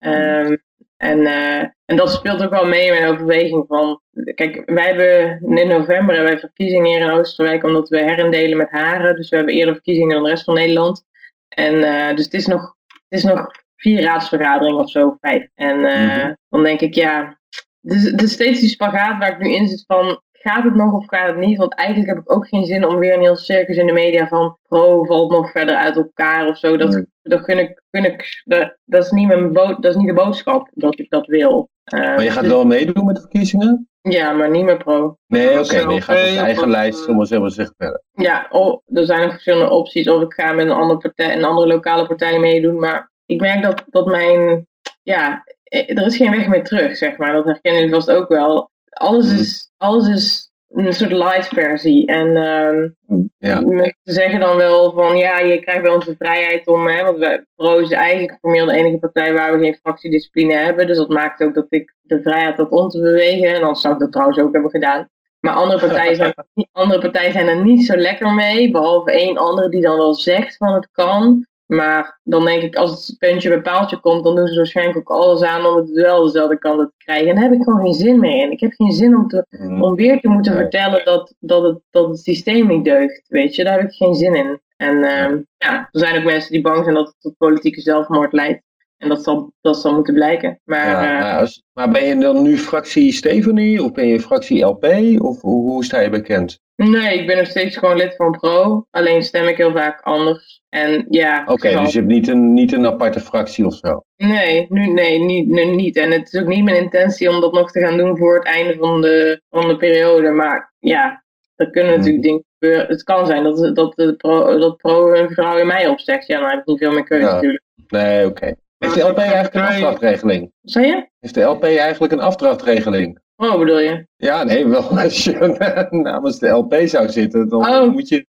[0.00, 0.62] Um,
[0.96, 4.00] en, uh, en dat speelt ook wel mee in mijn overweging van,
[4.34, 8.70] kijk, wij hebben in november hebben wij verkiezingen hier in Oosterwijk omdat we herendelen met
[8.70, 9.16] Haren.
[9.16, 11.04] Dus we hebben eerder verkiezingen dan de rest van Nederland.
[11.48, 15.48] En uh, dus het is nog, het is nog vier raadsvergaderingen of zo, vijf.
[15.54, 16.36] En uh, mm-hmm.
[16.48, 17.38] dan denk ik, ja,
[17.82, 21.06] het is steeds die spagaat waar ik nu in zit van, gaat het nog of
[21.06, 21.58] gaat het niet?
[21.58, 24.28] Want eigenlijk heb ik ook geen zin om weer een heel circus in de media
[24.28, 26.76] van pro valt nog verder uit elkaar of zo.
[26.76, 30.06] Dat, dat, gun ik, gun ik, dat, dat, is niet mijn bood, dat is niet
[30.06, 31.68] de boodschap dat ik dat wil.
[31.94, 33.88] Uh, maar je gaat dus, wel meedoen met de verkiezingen?
[34.00, 35.16] Ja, maar niet meer pro.
[35.26, 38.02] Nee, oké, okay, nee, je gaat op je eigen lijst, zomaar zeggen zeggen verder.
[38.12, 40.08] Ja, oh, er zijn nog verschillende opties.
[40.08, 42.78] Of ik ga met een andere, partij, een andere lokale partij meedoen.
[42.78, 44.66] Maar ik merk dat, dat mijn,
[45.02, 47.32] ja, er is geen weg meer terug, zeg maar.
[47.32, 49.40] Dat herkennen jullie vast ook wel alles mhm.
[49.40, 52.06] is, alles is een soort light versie.
[52.06, 52.96] En um,
[53.38, 53.60] ja.
[53.60, 57.44] mensen zeggen dan wel van ja, je krijgt wel onze vrijheid om, hè, want wij,
[57.56, 60.86] Pro is eigenlijk formeel de enige partij waar we geen fractiediscipline hebben.
[60.86, 63.54] Dus dat maakt ook dat ik de vrijheid had om te bewegen.
[63.54, 65.08] En dan zou ik dat trouwens ook hebben gedaan.
[65.40, 66.34] Maar andere partijen, zijn,
[66.72, 68.70] andere partijen zijn er niet zo lekker mee.
[68.70, 71.46] Behalve één andere die dan wel zegt van het kan.
[71.68, 75.10] Maar dan denk ik, als het puntje bij paaltje komt, dan doen ze waarschijnlijk ook
[75.10, 77.28] alles aan om het wel dezelfde kant te krijgen.
[77.28, 78.52] En daar heb ik gewoon geen zin meer in.
[78.52, 79.82] Ik heb geen zin om, te, mm.
[79.82, 83.22] om weer te moeten vertellen dat, dat, het, dat het systeem niet deugt.
[83.28, 84.60] Weet je, daar heb ik geen zin in.
[84.76, 88.32] En uh, ja, er zijn ook mensen die bang zijn dat het tot politieke zelfmoord
[88.32, 88.62] leidt.
[88.96, 90.60] En dat zal, dat zal moeten blijken.
[90.64, 94.84] Maar, ja, uh, maar ben je dan nu fractie Stephanie of ben je fractie LP?
[95.18, 96.60] Of hoe, hoe sta je bekend?
[96.84, 98.86] Nee, ik ben nog steeds gewoon lid van Pro.
[98.90, 100.62] Alleen stem ik heel vaak anders.
[100.68, 101.44] En ja.
[101.46, 104.04] Oké, dus je hebt niet een, niet een aparte fractie of zo?
[104.16, 105.96] Nee, nu, nee niet, nu niet.
[105.96, 108.44] En het is ook niet mijn intentie om dat nog te gaan doen voor het
[108.44, 110.30] einde van de, van de periode.
[110.30, 111.24] Maar ja,
[111.56, 111.98] er kunnen hmm.
[111.98, 112.86] natuurlijk dingen gebeuren.
[112.86, 116.26] Het kan zijn dat, dat, de pro, dat Pro een vrouw in mij opzegt.
[116.26, 117.62] Ja, dan heb ik niet veel meer keuze natuurlijk.
[117.88, 118.54] Nee, oké.
[118.78, 120.52] Heeft de LP eigenlijk een afdrachtregeling?
[120.62, 121.08] Zei je?
[121.20, 123.20] Heeft de LP eigenlijk een afdrachtregeling?
[123.40, 124.06] Oh, bedoel je?
[124.16, 127.92] Ja, nee, wel als je namens de LP zou zitten, dan oh.
[127.92, 128.26] moet, je,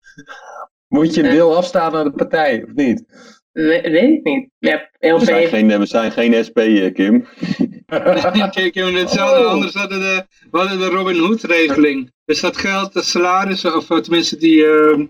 [0.88, 3.04] moet je een deel afstaan aan de partij, of niet?
[3.52, 4.50] We, weet ik niet.
[4.60, 5.20] Ja, LP...
[5.20, 7.28] we, zijn geen, we zijn geen SP, eh, Kim.
[8.56, 9.40] nee, Kim, hetzelfde.
[9.40, 9.52] Oh.
[9.52, 12.12] Anders hadden de, we hadden de Robin Hood-regeling.
[12.26, 15.06] Dus dat geld, de salarissen, of tenminste die uh,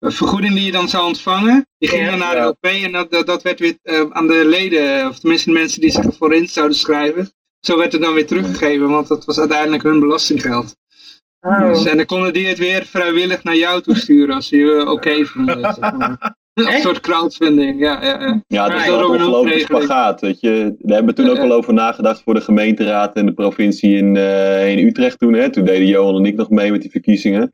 [0.00, 3.42] vergoeding die je dan zou ontvangen, die ging dan naar de LP en dat, dat,
[3.42, 6.76] werd weer uh, aan de leden, of tenminste de mensen die zich ervoor in zouden
[6.76, 7.32] schrijven,
[7.66, 10.76] zo werd het dan weer teruggegeven, want dat was uiteindelijk hun belastinggeld.
[11.40, 11.68] Oh.
[11.68, 15.24] Dus, en dan konden die het weer vrijwillig naar jou toesturen als je oké okay
[15.32, 15.76] vonden.
[16.54, 18.02] Een soort crowdfunding, ja.
[18.02, 18.42] Ja, ja.
[18.46, 20.20] ja dat is een ongelooflijk spagaat.
[20.20, 20.74] Weet je.
[20.78, 24.14] Daar hebben we toen ook wel over nagedacht voor de gemeenteraad en de provincie in,
[24.14, 25.34] uh, in Utrecht toen.
[25.34, 25.50] Hè.
[25.50, 27.50] Toen deden Johan en ik nog mee met die verkiezingen.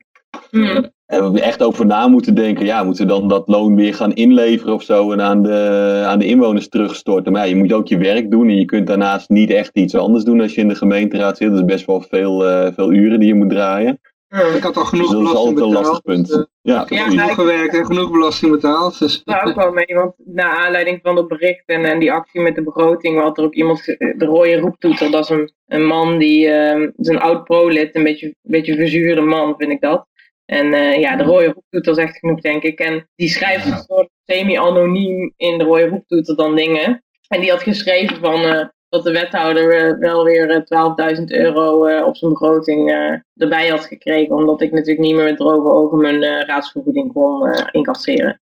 [0.51, 0.91] Mm.
[1.05, 3.93] En we hebben echt over na moeten denken, ja, moeten we dan dat loon weer
[3.93, 7.31] gaan inleveren of zo en aan de, aan de inwoners terugstorten.
[7.31, 9.95] Maar ja, je moet ook je werk doen en je kunt daarnaast niet echt iets
[9.95, 11.49] anders doen als je in de gemeenteraad zit.
[11.49, 13.99] Dat is best wel veel, uh, veel uren die je moet draaien.
[14.27, 16.27] Ja, ik had al genoeg dus dat is altijd een lastig punt.
[16.27, 18.99] Dus, uh, ja, ik heb genoeg gewerkt en genoeg belasting betaald.
[18.99, 19.23] Dus.
[19.23, 22.55] Daar ook wel mee, want na aanleiding van het bericht en, en die actie met
[22.55, 26.47] de begroting had er ook iemand, de rode roeptoeter, dat is een, een man die,
[26.47, 30.09] uh, is een oud pro-lid, een beetje, een beetje verzuurde man vind ik dat.
[30.51, 32.79] En uh, ja, de rode roeptoeter zegt genoeg, denk ik.
[32.79, 37.03] En die schrijft een soort semi-anoniem in de rode roeptoeter dan dingen.
[37.27, 40.65] En die had geschreven van, uh, dat de wethouder uh, wel weer
[41.17, 42.89] 12.000 euro op zijn begroting
[43.35, 44.35] erbij had gekregen.
[44.35, 48.41] Omdat ik natuurlijk niet meer met droge ogen mijn raadsvergoeding kon incasseren.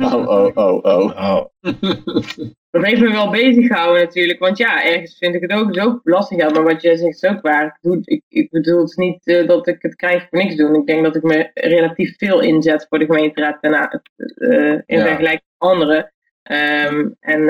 [0.00, 1.16] Oh, oh, oh, oh.
[1.16, 1.44] oh.
[2.72, 4.38] dat heeft me wel bezig gehouden natuurlijk.
[4.38, 6.54] Want ja, ergens vind ik het ook zo belastinggeld.
[6.54, 7.64] Maar wat jij zegt is ook waar.
[7.66, 10.74] Ik, doe, ik, ik bedoel het niet uh, dat ik het krijg voor niks doen.
[10.74, 14.00] Ik denk dat ik me relatief veel inzet voor de gemeenteraad ten,
[14.36, 15.06] uh, in ja.
[15.06, 16.12] vergelijking met anderen.
[16.50, 17.40] Um, en,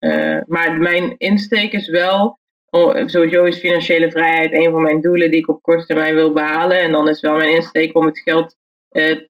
[0.00, 2.38] uh, maar mijn insteek is wel,
[2.70, 6.32] oh, sowieso is financiële vrijheid een van mijn doelen die ik op korte termijn wil
[6.32, 6.80] behalen.
[6.80, 8.56] En dan is wel mijn insteek om het geld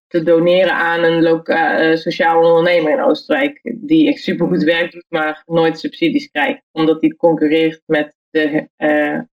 [0.07, 3.61] te doneren aan een lokaal sociaal ondernemer in Oostenrijk.
[3.75, 6.63] Die echt supergoed werk doet, maar nooit subsidies krijgt.
[6.73, 8.69] Omdat die concurreert met de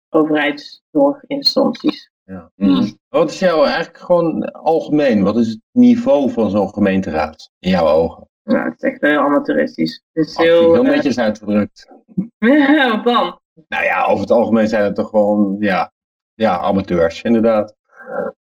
[0.09, 2.11] overheidszorginstanties.
[2.23, 2.51] Ja.
[2.55, 2.97] Mm.
[3.09, 5.23] Wat is jouw eigenlijk gewoon algemeen?
[5.23, 8.29] Wat is het niveau van zo'n gemeenteraad in jouw ogen?
[8.43, 10.03] Nou, het is echt heel amateuristisch.
[10.13, 11.91] Het is heel, heel netjes uitgedrukt.
[12.91, 13.39] Wat dan?
[13.67, 15.91] Nou ja, over het algemeen zijn het toch gewoon ja,
[16.33, 17.75] ja, amateurs, inderdaad.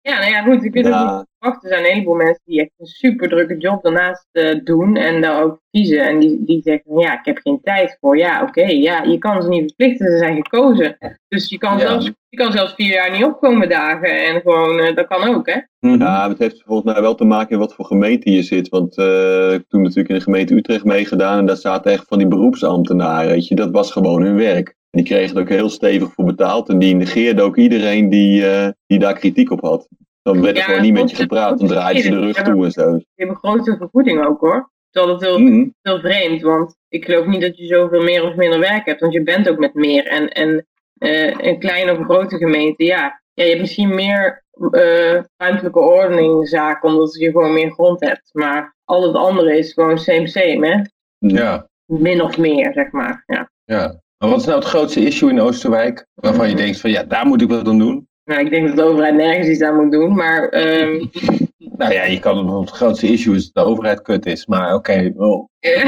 [0.01, 0.63] Ja, nou ja, goed.
[0.63, 1.03] Ik weet ja.
[1.03, 1.69] ook wachten.
[1.69, 5.21] Er zijn een heleboel mensen die echt een super drukke job daarnaast uh, doen en
[5.21, 6.07] daar ook kiezen.
[6.07, 8.17] En die, die zeggen, ja, ik heb geen tijd voor.
[8.17, 10.97] Ja, oké, ja, je kan ze niet verplichten, ze zijn gekozen.
[11.27, 14.95] Dus je kan, zelfs, je kan zelfs vier jaar niet opkomen dagen en gewoon, uh,
[14.95, 15.59] dat kan ook, hè?
[15.79, 16.01] Mhm.
[16.01, 18.69] Ja, het heeft volgens mij wel te maken in wat voor gemeente je zit.
[18.69, 22.05] Want uh, ik heb toen natuurlijk in de gemeente Utrecht meegedaan en daar zaten echt
[22.07, 23.55] van die beroepsambtenaren, weet je.
[23.55, 24.75] Dat was gewoon hun werk.
[24.91, 26.69] Die kregen er ook heel stevig voor betaald.
[26.69, 29.87] En die negeerden ook iedereen die, uh, die daar kritiek op had.
[30.21, 31.59] Dan werd er gewoon niet met je gepraat.
[31.59, 32.91] Dan draaiden ze de rug toe en zo.
[32.97, 34.71] Die hebben grote vergoeding ook hoor.
[34.89, 36.41] Terwijl het heel, mm heel vreemd.
[36.41, 38.99] Want ik geloof niet dat je zoveel meer of minder werk hebt.
[38.99, 40.07] Want je bent ook met meer.
[40.07, 40.67] En, en
[40.99, 43.21] uh, een kleine of grote gemeente, ja.
[43.33, 46.89] ja je hebt misschien meer uh, ruimtelijke ordeningzaken.
[46.89, 48.29] Omdat je gewoon meer grond hebt.
[48.31, 50.81] Maar al het andere is gewoon same same hè.
[51.17, 51.69] Ja.
[51.85, 53.23] Min of meer, zeg maar.
[53.25, 53.49] Ja.
[53.63, 54.01] ja.
[54.21, 57.25] Maar wat is nou het grootste issue in Oosterwijk waarvan je denkt van ja, daar
[57.25, 58.07] moet ik wat aan doen?
[58.23, 60.53] Nou, ik denk dat de overheid nergens iets aan moet doen, maar...
[60.53, 61.09] Um...
[61.77, 64.73] nou ja, je kan bijvoorbeeld het grootste issue is dat de overheid kut is, maar
[64.73, 65.13] oké, okay,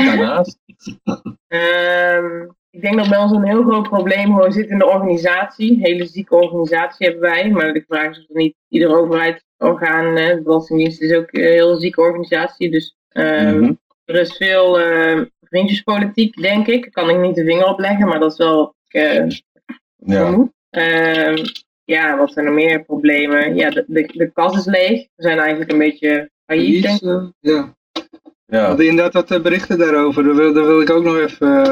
[0.06, 0.60] daarnaast?
[1.48, 5.72] um, ik denk dat bij ons een heel groot probleem gewoon zit in de organisatie.
[5.72, 10.16] Een hele zieke organisatie hebben wij, maar de vraag is of er niet ieder overheidsorgaan,
[10.16, 13.80] de Belastingdienst is ook een heel zieke organisatie, dus um, mm -hmm.
[14.06, 14.80] er is veel
[15.54, 16.90] vriendjespolitiek, denk ik.
[16.92, 19.28] Kan ik niet de vinger op leggen, maar dat is wel uh,
[19.96, 20.48] ja.
[20.72, 21.44] Uh,
[21.84, 23.56] ja, wat zijn er meer problemen?
[23.56, 25.08] Ja, de, de, de kas is leeg.
[25.16, 27.08] We zijn eigenlijk een beetje failliet, denk ik.
[27.08, 27.76] Uh, ja.
[28.46, 28.78] ja.
[28.78, 30.24] Inderdaad wat eh, berichten daarover.
[30.24, 31.68] Daar wil, daar wil ik ook nog even...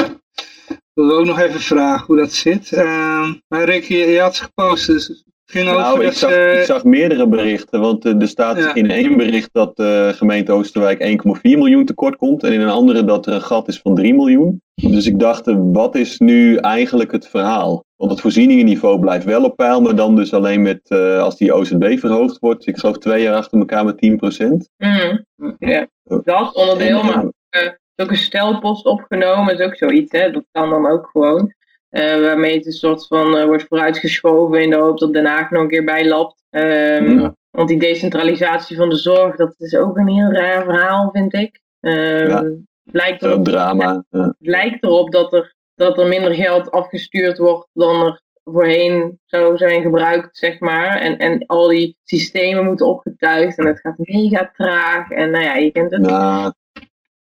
[0.94, 2.72] wil ook nog even vragen hoe dat zit.
[2.72, 5.24] Uh, maar Rick, je, je, had ze gepost, dus
[5.54, 9.76] nou, ik, zag, ik zag meerdere berichten, want uh, er staat in één bericht dat
[9.76, 13.42] de uh, gemeente Oosterwijk 1,4 miljoen tekort komt en in een andere dat er een
[13.42, 14.62] gat is van 3 miljoen.
[14.76, 17.84] Dus ik dacht, uh, wat is nu eigenlijk het verhaal?
[17.96, 21.98] Want het voorzieningenniveau blijft wel op peil, maar dan dus alleen met, als die OZB
[22.00, 24.70] verhoogd wordt, ik geloof twee jaar achter elkaar met 10 procent.
[24.78, 25.26] Mm,
[25.60, 30.32] ja, dat onderdeel, en, maar ook een stelpost opgenomen, is ook zoiets, hè?
[30.32, 31.54] dat kan dan ook gewoon.
[31.92, 35.50] Uh, waarmee het een soort van uh, wordt vooruitgeschoven in de hoop dat Den Haag
[35.50, 36.44] nog een keer bijlapt.
[36.50, 37.36] Um, ja.
[37.50, 41.60] Want die decentralisatie van de zorg, dat is ook een heel raar verhaal, vind ik.
[41.80, 42.44] Um, ja.
[42.84, 44.04] lijkt erop, drama.
[44.10, 44.36] Ja.
[44.40, 49.82] lijkt erop dat er, dat er minder geld afgestuurd wordt dan er voorheen zou zijn
[49.82, 50.98] gebruikt, zeg maar.
[50.98, 55.10] En, en al die systemen moeten opgetuigd en het gaat mega traag.
[55.10, 56.02] En nou ja, je kent het.
[56.02, 56.61] Nou, we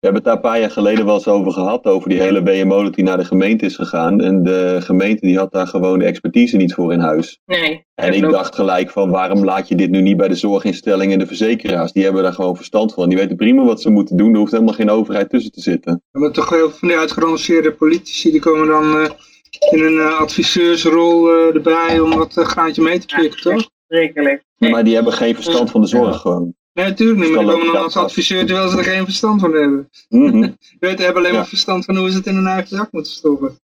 [0.05, 2.89] hebben het daar een paar jaar geleden wel eens over gehad, over die hele WMO
[2.89, 4.21] die naar de gemeente is gegaan.
[4.21, 7.39] En de gemeente die had daar gewoon de expertise niet voor in huis.
[7.45, 7.85] Nee.
[7.95, 11.19] En ik dacht gelijk van, waarom laat je dit nu niet bij de zorginstellingen en
[11.19, 11.91] de verzekeraars?
[11.91, 13.09] Die hebben daar gewoon verstand van.
[13.09, 14.33] Die weten prima wat ze moeten doen.
[14.33, 16.03] Er hoeft helemaal geen overheid tussen te zitten.
[16.11, 19.09] Maar toch heel veel van die uitgeranceerde politici, die komen dan uh,
[19.71, 23.69] in een uh, adviseursrol uh, erbij om wat graantje mee te pikken, toch?
[23.87, 24.71] Nee.
[24.71, 26.55] Maar die hebben geen verstand van de zorg gewoon.
[26.75, 29.53] Nee, natuurlijk niet, maar die komen dan als adviseur terwijl ze er geen verstand van
[29.53, 29.89] hebben.
[30.09, 30.57] Mm -hmm.
[30.79, 33.57] We hebben alleen maar verstand van hoe ze het in hun eigen zak moeten stoppen.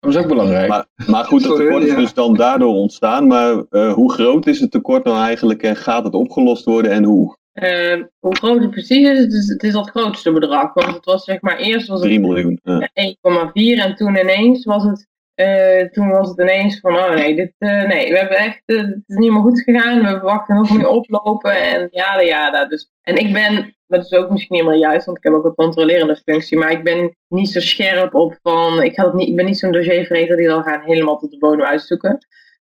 [0.00, 0.68] Dat is ook belangrijk.
[0.68, 3.26] Maar, maar goed, het tekort is dus dan daardoor ontstaan.
[3.26, 7.04] Maar uh, hoe groot is het tekort nou eigenlijk en gaat het opgelost worden en
[7.04, 7.36] hoe?
[7.54, 10.74] Uh, hoe groot het precies is, het is, het is het grootste bedrag.
[10.74, 12.60] Want het was zeg maar eerst was het 3 miljoen.
[12.62, 12.90] Ja.
[12.90, 17.52] 1,4 en toen ineens was het uh, toen was het ineens van, oh nee, dit,
[17.58, 20.76] uh, nee we hebben echt, uh, het is niet meer goed gegaan, we verwachten nog
[20.76, 22.90] meer oplopen en ja, ja, dus.
[23.02, 25.54] En ik ben, dat is ook misschien niet helemaal juist, want ik heb ook een
[25.54, 29.44] controlerende functie, maar ik ben niet zo scherp op van, ik, had niet, ik ben
[29.44, 32.26] niet zo'n dossiervreter die dan gaan helemaal tot de bodem uitzoeken.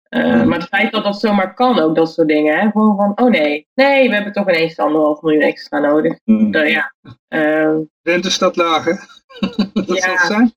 [0.10, 0.48] Mm.
[0.48, 2.70] Maar het feit dat dat zomaar kan, ook dat soort dingen, hè?
[2.70, 6.20] gewoon van, oh nee, nee, we hebben toch ineens anderhalf miljoen extra nodig.
[6.24, 6.56] Mm.
[6.56, 6.94] Ja.
[8.02, 8.94] Rentestad lager.
[9.74, 9.96] dat ja.
[9.96, 10.54] zal het zijn.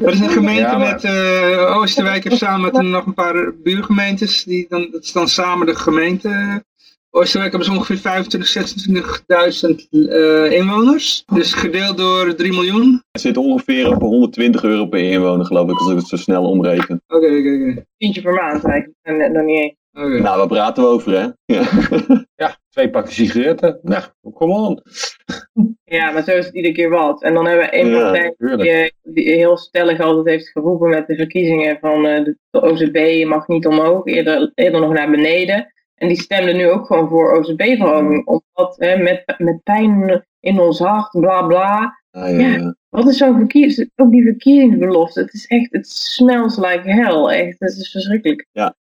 [0.00, 0.92] Er is een gemeente ja, maar...
[0.92, 4.44] met uh, Oosterwijk heeft samen met nog een paar buurgemeentes.
[4.44, 6.62] Die dan, dat is dan samen de gemeente.
[7.10, 8.88] Oosterwijk hebben ze ongeveer 25,
[9.70, 11.24] 26.000 uh, inwoners.
[11.32, 13.02] Dus gedeeld door 3 miljoen.
[13.10, 16.50] Het zit ongeveer op 120 euro per inwoner geloof ik, als ik het zo snel
[16.50, 17.02] omreken.
[17.06, 17.84] Oké, oké, oké.
[17.96, 19.74] Tientje per maand eigenlijk, en dan niet eens.
[19.96, 20.20] Okay.
[20.20, 21.28] Nou, waar praten we over, hè?
[21.44, 21.68] Ja,
[22.42, 23.78] ja twee pakken sigaretten.
[23.82, 24.02] Nou,
[24.34, 24.82] come on.
[25.84, 27.22] Ja, maar zo is het iedere keer wat.
[27.22, 31.16] En dan hebben we één partij die, die, heel stellig altijd heeft geroepen met de
[31.16, 35.72] verkiezingen van uh, de, de OZB mag niet omhoog, eerder, eerder nog naar beneden.
[35.94, 38.26] En die stemden nu ook gewoon voor OZB-verhoging.
[38.26, 42.00] Omdat hè, met, met pijn in ons hart, bla bla.
[42.10, 42.74] Ah, ja, ja.
[42.88, 45.20] Wat is zo'n verkiezing, ook die verkiezingsbelofte.
[45.20, 47.24] Het is echt, het smells like hell.
[47.24, 48.46] Echt, het is verschrikkelijk.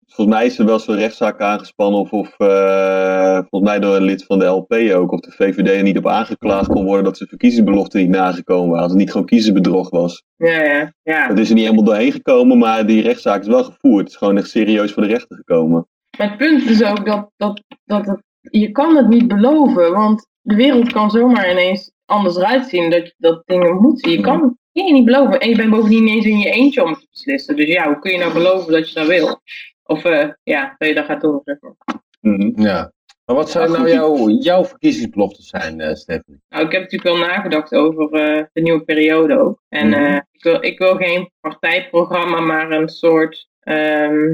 [0.07, 4.03] Volgens mij is er wel zo'n rechtszaak aangespannen of, of eh, volgens mij door een
[4.03, 7.17] lid van de LP ook, of de VVD er niet op aangeklaagd kon worden dat
[7.17, 8.83] ze verkiezingsbelofte niet nagekomen waren.
[8.83, 10.23] Als het niet gewoon kiezersbedrog was.
[10.35, 11.27] Ja, ja, ja.
[11.27, 14.03] Dat is er niet helemaal doorheen gekomen, maar die rechtszaak is wel gevoerd.
[14.03, 15.87] Het is gewoon echt serieus voor de rechter gekomen.
[16.17, 20.27] Maar het punt is ook dat, dat, dat het, je kan het niet beloven, want
[20.41, 24.11] de wereld kan zomaar ineens anders eruit zien dat, dat dingen moeten.
[24.11, 24.53] Je kan het
[24.83, 25.39] je niet beloven.
[25.39, 27.55] En je bent bovendien niet eens in je eentje om te beslissen.
[27.55, 29.41] Dus ja, hoe kun je nou beloven dat je dat wil?
[29.86, 31.41] Of eh, ja, dat je dat gaat doen.
[31.43, 31.73] zeg maar.
[32.21, 32.61] Mhm.
[32.61, 32.93] Ja.
[33.25, 36.41] Maar wat zouden nou jouw, jouw verkiezingsbeloften zijn, eh Stephanie?
[36.49, 39.61] Nou, ik heb natuurlijk wel nagedacht over eh, de nieuwe periode ook.
[39.69, 39.99] En Mhm.
[40.03, 43.47] eh, ik, wil, ik wil geen partijprogramma, maar een soort.
[43.59, 44.31] ehm,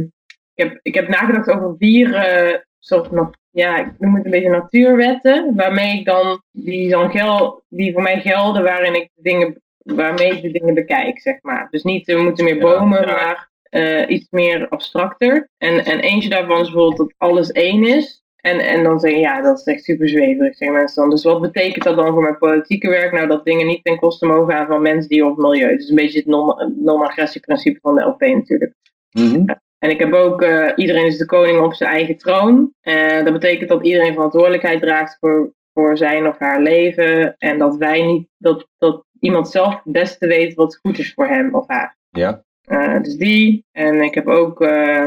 [0.54, 4.32] ik, heb, ik heb nagedacht over vier eh, soort nog, ja, ik noem het een
[4.32, 9.22] beetje natuurwetten, waarmee ik dan die dan gel, die voor mij gelden, waarin ik de
[9.22, 11.68] dingen, waarmee ik de dingen bekijk, zeg maar.
[11.70, 13.12] Dus niet we moeten meer Ja, bomen, ja.
[13.12, 15.50] maar eh, iets meer abstracter.
[15.58, 18.24] En, en eentje daarvan is bijvoorbeeld dat alles één is.
[18.36, 21.10] En, en dan zeggen ja, dat is echt super zweverig, zeggen mensen dan.
[21.10, 23.12] Dus wat betekent dat dan voor mijn politieke werk?
[23.12, 25.78] Nou, dat dingen niet ten koste mogen gaan van mensen, dier of milieu.
[25.78, 28.74] Dus een beetje het non- non-agressieprincipe van de LP natuurlijk.
[29.12, 29.46] Mhm.
[29.80, 32.74] En ik heb ook, eh, iedereen is de koning op zijn eigen troon.
[32.82, 37.36] En dat betekent dat iedereen verantwoordelijkheid draagt voor, voor zijn of haar leven.
[37.38, 41.28] En dat wij niet, dat, dat iemand zelf het beste weet wat goed is voor
[41.28, 41.98] hem of haar.
[42.10, 42.44] Ja.
[42.66, 43.66] Eh, dus die.
[43.72, 45.06] En ik heb ook eh,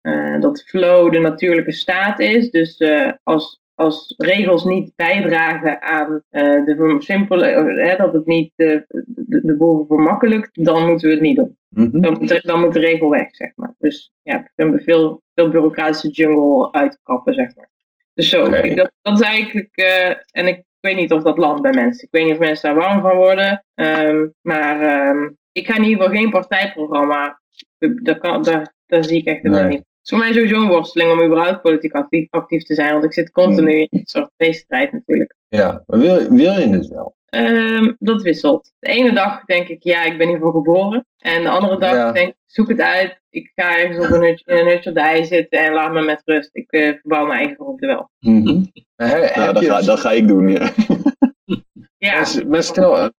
[0.00, 2.50] eh, dat flow de natuurlijke staat is.
[2.50, 2.82] Dus
[3.22, 8.84] als, als regels niet bijdragen aan de versimpelen, eh, dat het niet de,
[9.42, 11.56] de boel vermakkelijkt, dan moeten we het niet doen.
[11.68, 12.00] Mhm.
[12.00, 13.74] Dan moet, de- dan moet de regel weg, zeg maar.
[13.78, 17.68] Dus ja, we hebben veel, veel bureaucratische jungle uitkappen, zeg maar.
[18.14, 19.70] Dus zo, ik, dat, dat is eigenlijk,
[20.30, 22.04] en ik weet niet of dat landt bij mensen.
[22.04, 23.64] Ik weet niet of mensen daar warm van worden.
[23.74, 27.40] ehm, maar ehm, ik ga in ieder geval geen partijprogramma.
[28.02, 29.70] Dat kan, daar, daar zie ik echt helemaal Nee.
[29.70, 29.78] niet.
[29.78, 32.92] Het is voor mij sowieso een worsteling om überhaupt politiek actief, actief te zijn.
[32.92, 35.34] Want ik zit continu in een soort feeststrijd natuurlijk.
[35.48, 37.14] Ja, maar wil, wil je het wel?
[37.26, 38.72] Ehm, dat wisselt.
[38.78, 41.06] De ene dag denk ik, ja, ik ben hiervoor geboren.
[41.18, 42.12] En de andere dag Ja.
[42.12, 43.20] denk ik, zoek het uit.
[43.30, 45.92] Ik ga ergens op een hutje, in een hutje op de hei zitten en laat
[45.92, 46.50] me met rust.
[46.52, 48.10] Ik eh, verbouw mijn eigen groente wel.
[48.96, 50.70] He- Nou, dat, je- ga, dat ga ik doen, ja.
[51.98, 53.10] Ja, Maar- Maar stel, wel,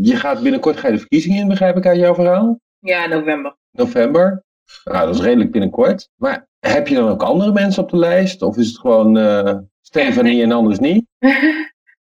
[0.00, 2.60] je gaat binnenkort ga je de verkiezingen in, begrijp ik uit jouw verhaal?
[2.78, 3.56] ja november.
[3.70, 4.44] November.
[4.84, 6.08] Nou, dat is redelijk binnenkort.
[6.16, 8.42] Maar heb je dan ook andere mensen op de lijst?
[8.42, 9.58] Of is het gewoon eh
[9.88, 11.06] Stefanie en anders niet?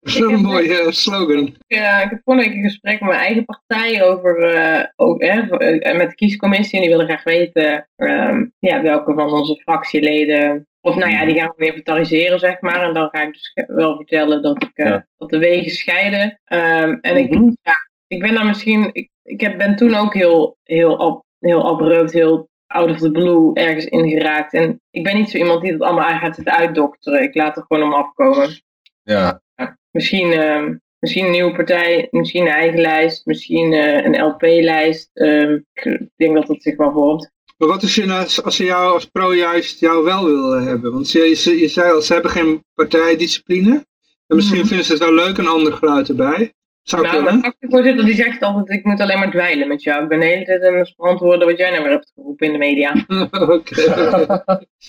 [0.03, 1.55] Dat is een mooie eh, slogan.
[1.67, 5.57] Ja, ik heb vorige week een gesprek met mijn eigen partij over, eh, ook, hè,
[5.57, 6.75] eh, met de kiescommissie.
[6.75, 10.67] En die willen graag weten ehm, ja, welke van onze fractieleden.
[10.86, 12.81] Of nou ja, die gaan we inventariseren, zeg maar.
[12.84, 16.39] En dan ga ik dus wel vertellen dat, ik, eh, dat de wegen scheiden.
[16.45, 17.43] Ehm, en ik, Mhm.
[17.61, 17.73] ja,
[18.07, 18.89] ik ben daar misschien.
[18.93, 23.11] Ik, ik heb, ben toen ook heel, heel, ab, heel abrupt, heel out of the
[23.11, 24.53] blue ergens ingeraakt.
[24.53, 27.23] En ik ben niet zo iemand die dat allemaal gaat zitten uitdokteren.
[27.23, 28.61] Ik laat er gewoon om afkomen.
[29.03, 34.21] Ja, Ja, misschien, ehm, misschien een nieuwe partij, misschien een eigen lijst, misschien eh, een
[34.23, 35.09] LP-lijst.
[35.13, 37.31] Ehm, ik denk dat dat zich wel vormt.
[37.57, 40.55] Maar wat is je nou als als ze jou als pro juist jou wel wil
[40.55, 40.91] eh, hebben?
[40.91, 43.85] Want je, je, je zei al, ze hebben geen partijdiscipline.
[44.27, 44.67] En misschien Mhm.
[44.67, 46.53] vinden ze het wel leuk, een ander geluid erbij.
[46.83, 47.41] Zou Nou, mijn kunnen.
[47.41, 50.03] fractievoorzitter die zegt altijd, ik moet alleen maar dwijlen met jou.
[50.03, 52.51] Ik ben de hele tijd aan het verantwoorden wat jij nou weer hebt geroepen in
[52.51, 53.05] de media.
[53.57, 53.81] Oké.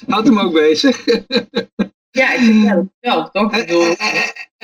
[0.06, 1.04] Houd hem ook bezig.
[2.10, 3.52] Ja, ik zeg ja, dat toch?
[3.54, 3.96] Ik En, bedoel, en-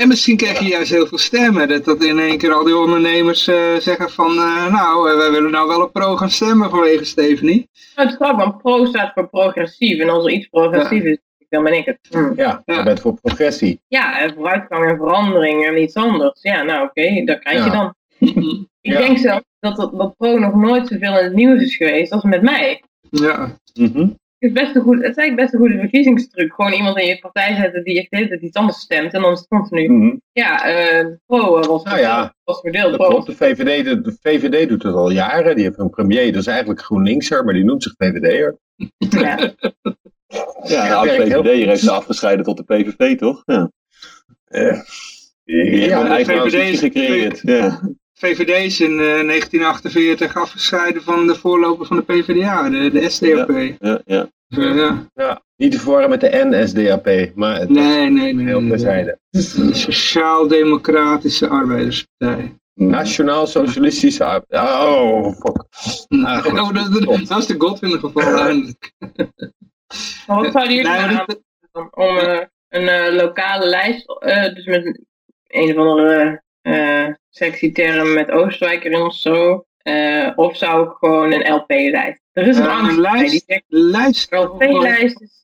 [0.01, 1.69] en- en misschien krijg je juist heel veel stemmen.
[1.69, 4.31] Dat, dat in één keer al die ondernemers eh, zeggen van...
[4.37, 7.69] eh, nou, eh, wij willen nou wel op pro gaan stemmen vanwege Stephanie.
[7.95, 9.99] nou, het is grappig, want pro staat voor progressief.
[10.01, 11.99] En als er iets progressief is, dan ben ik het.
[12.11, 12.33] Hm.
[12.37, 12.77] ja, Ja.
[12.77, 13.81] je bent voor progressie.
[13.89, 16.43] Ja, eh, vooruitgang en verandering en iets anders.
[16.43, 17.95] Ja, nou oké, dat krijg je dan.
[18.83, 18.99] Ik Ja.
[18.99, 22.23] denk zelf dat, dat, dat pro nog nooit zoveel in het nieuws is geweest als
[22.23, 22.83] met mij.
[23.11, 23.99] Ja, Mhm.
[23.99, 26.53] Het is, best een goed, het is eigenlijk best een goede verkiezingstruc.
[26.55, 29.13] Gewoon iemand in je partij zetten die echt de hele tijd iets anders stemt.
[29.13, 29.89] En dan is het continu.
[29.89, 30.17] Mhm.
[30.33, 32.91] Ja, eh pro eh, was, Nou ja, was verdeeld.
[32.91, 35.55] Dat Pro klopt, de VVD, de, de VVD doet het al jaren.
[35.55, 38.59] Die heeft een premier, dat is eigenlijk GroenLinkser, maar die noemt zich VVD'er.
[38.99, 39.19] ja.
[39.19, 41.65] Ja, de Ja, oud werkt heel VVD goed.
[41.67, 43.43] heeft ze afgescheiden tot de PVV, toch?
[43.47, 43.71] Ja.
[44.45, 44.81] Eh,
[45.45, 47.41] Die hebben ja, een de eigen VVD is- gecreëerd.
[47.43, 47.81] Ja.
[48.21, 53.51] VVD is in eh, 1948 afgescheiden van de voorloper van de PvdA, de, de SDAP.
[53.79, 54.29] Ja, ja.
[54.49, 55.07] Dus, eh, ja.
[55.15, 58.47] ja, niet te verwarren met de NSDAP, maar het Nee, nee, nee.
[58.47, 59.19] heel terzijde.
[59.71, 62.55] Sociaal-Democratische Arbeiderspartij.
[62.75, 64.63] Nationaal Socialistische Arbeid.
[64.63, 65.65] Oh, fuck.
[66.25, 66.47] Ah.
[66.47, 68.93] Oh, dat, dat, dat is de Godwin geval eindelijk.
[70.27, 71.27] Maar wat zouden jullie nou aan
[71.91, 72.19] om
[72.69, 74.07] een lokale lijst,
[74.55, 75.01] dus met
[75.47, 76.43] een of andere
[77.31, 79.65] sexy term met Oostenrijk erin of zo,
[80.35, 82.21] of zou ik gewoon een LP-lijst?
[82.33, 83.47] Er is een uh, lijst.
[83.47, 84.33] Die lijst.
[84.33, 85.41] LP-lijst is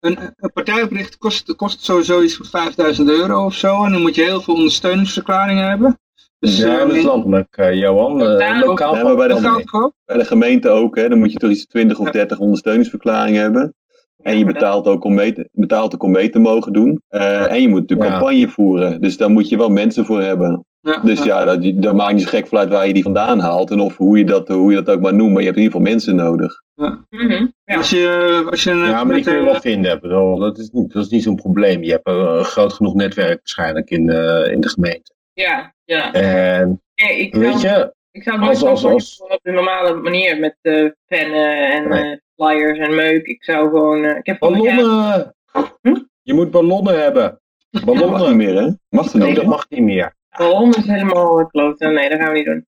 [0.00, 3.84] een, een partijbericht kost, kost sowieso iets van 5000 euro of zo.
[3.84, 5.98] En dan moet je heel veel ondersteuningsverklaringen hebben.
[6.38, 8.20] Dus, ja, dat is landelijk, uh, Johan.
[8.20, 10.96] Uh, lokaal, ja, maar bij, de, bij de gemeente ook.
[10.96, 13.74] Hè, dan moet je toch iets 20 of 30 ondersteuningsverklaringen hebben.
[14.22, 17.02] En je betaalt ook om mee te, betaalt ook om mee te mogen doen.
[17.10, 18.18] Uh, en je moet natuurlijk ja.
[18.18, 19.00] campagne voeren.
[19.00, 20.64] Dus daar moet je wel mensen voor hebben.
[20.80, 23.70] Ja, dus ja, dat, dat, maakt niet zo gek vanuit waar je die vandaan haalt.
[23.70, 25.32] En of hoe je dat, hoe je dat ook maar noemt.
[25.32, 26.62] Maar je hebt in ieder geval mensen nodig.
[26.74, 27.06] Ja.
[27.10, 27.52] Mm -hmm.
[27.64, 30.00] Als je, als je ja, maar die kun je wel vinden.
[30.00, 31.82] Bedoel, dat is niet, dat is niet zo'n probleem.
[31.82, 35.14] Je hebt een groot genoeg netwerk waarschijnlijk in, uh, in de gemeente.
[35.32, 36.12] Ja, ja.
[36.12, 37.94] En nee, ik weet zou, je...
[38.10, 42.10] Ik zou het als, op de normale manier met uh, pennen en nee.
[42.10, 43.26] uh, flyers en meuk.
[43.26, 44.04] Ik zou gewoon...
[44.04, 45.34] ik heb ballonnen!
[45.80, 46.02] Hm?
[46.22, 47.40] Je moet ballonnen hebben.
[47.84, 48.10] Ballonnen.
[48.10, 48.70] Dat mag niet meer, hè?
[48.88, 50.16] Mag er nee, dat mag niet meer.
[50.38, 51.94] Ballon is helemaal kloten.
[51.94, 52.66] Nee, dat gaan we niet doen.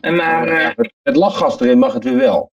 [0.00, 2.50] En maar, ja, met, met lachgas erin mag het weer wel.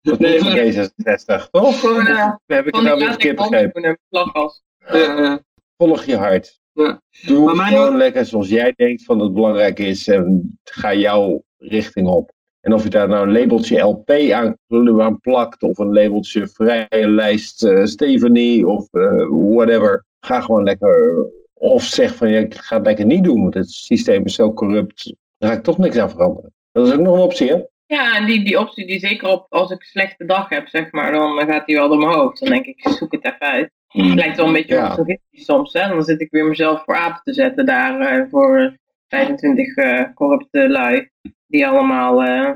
[0.00, 1.80] Dat nee, van D66, toch?
[1.80, 3.98] Gewoon, uh, heb ik het nou weer verkeerd begrepen.
[4.08, 4.62] Lachgas.
[4.92, 5.36] Uh,
[5.76, 6.60] volg je hart.
[6.72, 7.02] Ja.
[7.26, 7.68] Doe maar mijn...
[7.68, 12.32] gewoon lekker zoals jij denkt van het belangrijk is en ga jouw richting op.
[12.60, 14.56] En of je daar nou een labeltje LP aan,
[15.00, 20.04] aan plakt of een labeltje vrije lijst uh, Stephanie of uh, whatever.
[20.20, 23.70] Ga gewoon lekker of zeg van ja, ik ga het lekker niet doen, want het
[23.70, 25.14] systeem is zo corrupt.
[25.38, 26.52] Daar ga ik toch niks aan veranderen.
[26.72, 27.62] Dat is ook nog een optie, hè?
[27.86, 30.92] Ja, en die, die optie die zeker op als ik een slechte dag heb, zeg
[30.92, 32.40] maar, dan gaat die wel door mijn hoofd.
[32.40, 33.70] Dan denk ik, zoek het even uit.
[33.88, 34.14] Het mm.
[34.14, 35.04] lijkt wel een beetje ja.
[35.32, 35.88] soms, hè.
[35.88, 38.76] Dan zit ik weer mezelf voor apen te zetten daar uh, voor
[39.08, 41.10] 25 uh, corrupte lui.
[41.48, 42.50] Die allemaal uh,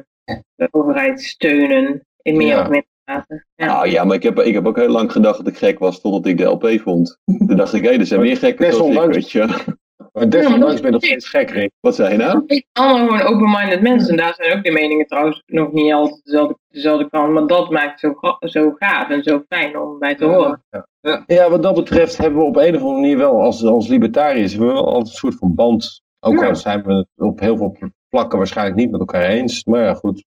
[0.55, 2.61] de overheid steunen in meer ja.
[2.61, 3.45] of minder mate.
[3.55, 3.67] Ja.
[3.67, 6.01] Nou ja, maar ik heb, ik heb ook heel lang gedacht dat ik gek was
[6.01, 7.19] totdat ik de LP vond.
[7.25, 9.81] Toen dacht ik, hé, hey, er zijn meer gekken zoals ik, weet je.
[10.13, 11.71] Maar desondanks ben je nog steeds gek, Rick.
[11.81, 12.63] Wat zei je nou?
[12.73, 14.11] Allemaal gewoon open-minded mensen.
[14.11, 17.33] En daar zijn ook de meningen trouwens nog niet altijd dezelfde, dezelfde kant.
[17.33, 20.63] Maar dat maakt het zo, zo gaaf en zo fijn om bij te horen.
[20.71, 21.23] Ja, ja.
[21.27, 24.51] ja, wat dat betreft hebben we op een of andere manier wel, als, als libertariërs,
[24.51, 26.03] hebben we wel altijd een soort van band.
[26.21, 27.77] Ook al zijn we het op heel veel
[28.13, 29.65] plakken waarschijnlijk niet met elkaar eens.
[29.65, 30.25] Maar ja, goed,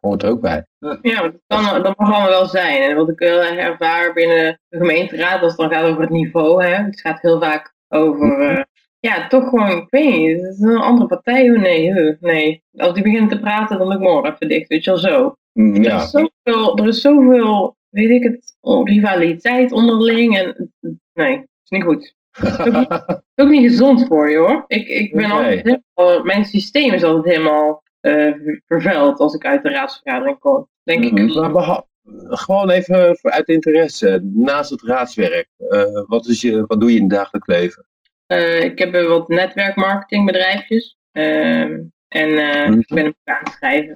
[0.00, 0.66] hoort er ook bij.
[1.02, 2.82] Ja, dat, kan, dat mag allemaal wel zijn.
[2.82, 6.10] En wat ik heel erg ervaar binnen de gemeenteraad, als het dan gaat over het
[6.10, 6.64] niveau.
[6.64, 8.52] Hè, het gaat heel vaak over...
[8.52, 8.62] Uh,
[9.00, 11.50] ja, toch gewoon, ik weet niet, het is een andere partij.
[11.50, 12.62] Oh, nee, nee.
[12.76, 15.36] Als die begint te praten, dan doe ik morgen even dicht, weet je wel zo.
[15.52, 15.90] Ja.
[15.90, 20.38] Er, is zoveel, er is zoveel, weet ik het, rivaliteit onderling.
[20.38, 20.72] En
[21.12, 22.15] nee, het is niet goed.
[22.36, 24.64] Het is ook niet, ook niet gezond voor je hoor.
[24.66, 25.62] Ik, ik ben altijd
[25.94, 28.34] helemaal, mijn systeem is altijd helemaal uh,
[28.66, 30.68] vervuild als ik uit de raadsvergadering kom.
[30.82, 31.44] Denk mm -hmm.
[31.44, 31.52] ik.
[31.52, 31.82] Maar
[32.28, 37.02] gewoon even uit interesse, naast het raadswerk, uh, wat, is je, wat doe je in
[37.02, 37.86] het dagelijks leven?
[38.32, 40.98] Uh, ik heb wat netwerkmarketingbedrijfjes.
[41.12, 41.60] Uh,
[42.08, 42.78] en uh, mm.
[42.78, 43.94] ik ben een boek aan het schrijven.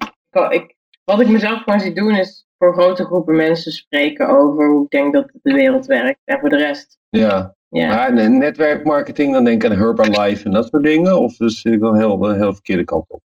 [0.48, 0.74] Ik,
[1.04, 4.90] wat ik mezelf gewoon zie doen is voor grote groepen mensen spreken over hoe ik
[4.90, 6.20] denk dat de wereld werkt.
[6.24, 6.98] En voor de rest.
[7.08, 7.88] Ja, ja.
[7.88, 11.20] Maar netwerkmarketing, dan denk ik aan Herbalife en dat soort dingen?
[11.20, 13.20] Of dus ik wel heel, heel verkeerde kant op?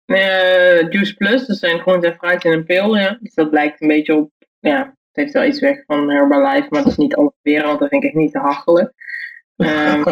[0.91, 2.97] Juice Plus, dat zijn groente en fruit in een pil.
[2.97, 3.19] Ja.
[3.21, 4.31] Dus dat blijkt een beetje op,
[4.61, 7.79] ja, het heeft wel iets weg van Herbalife, maar dat is niet alles weer, want
[7.79, 8.95] dat vind ik echt niet te hachelen.
[9.57, 10.05] Um,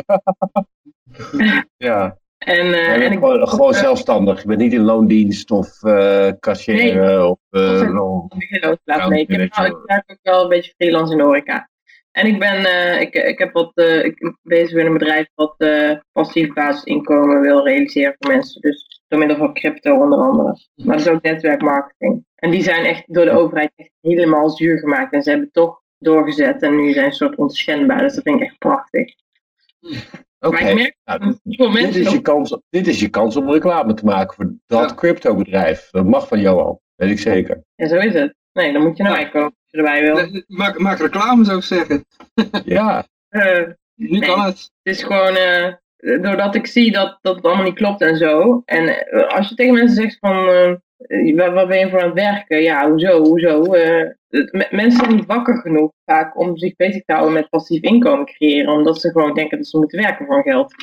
[1.89, 2.19] ja.
[2.39, 4.41] En, uh, en ik, gewoon, gewoon uh, zelfstandig.
[4.41, 7.39] Je bent niet in loondienst of uh, cashier nee, of...
[7.51, 9.59] Uh, nee, ik, heb, nou, ik werk
[10.07, 11.69] ook wel een beetje freelance in de horeca.
[12.19, 15.55] En ik ben, ik, ik heb wat, ik bezig met een bedrijf wat
[16.13, 18.61] passief basisinkomen wil realiseren voor mensen.
[18.61, 20.59] Dus door middel van crypto onder andere.
[20.75, 22.25] Maar dat is ook netwerkmarketing.
[22.35, 25.13] En die zijn echt door de overheid echt helemaal zuur gemaakt.
[25.13, 27.99] En ze hebben toch doorgezet en nu zijn ze een soort onschendbaar.
[27.99, 29.15] Dus dat vind ik echt prachtig.
[30.41, 30.95] Oké, okay.
[31.05, 31.35] nou,
[31.73, 34.95] dit, is je kans, dit is je kans om reclame te maken voor dat ja.
[34.95, 35.89] crypto-bedrijf.
[35.91, 37.63] Dat mag van Johan, weet ik zeker.
[37.75, 38.35] Ja, zo is het.
[38.53, 40.43] Nee, dan moet je naar mij komen als je erbij wil.
[40.47, 42.05] Maak, maak reclame, zou ik zeggen.
[42.65, 43.07] ja.
[43.31, 44.71] Uh, nu nee, kan het.
[44.83, 48.63] Het is gewoon, uh, doordat ik zie dat, dat het allemaal niet klopt en zo.
[48.65, 50.45] En uh, als je tegen mensen zegt van,
[51.35, 52.63] waar, waar, ben je voor aan het werken?
[52.63, 53.63] Ja, hoezo, hoezo?
[54.71, 58.73] mensen zijn niet wakker genoeg vaak om zich bezig te houden met passief inkomen creëren,
[58.73, 60.75] omdat ze gewoon denken dat ze moeten werken voor geld.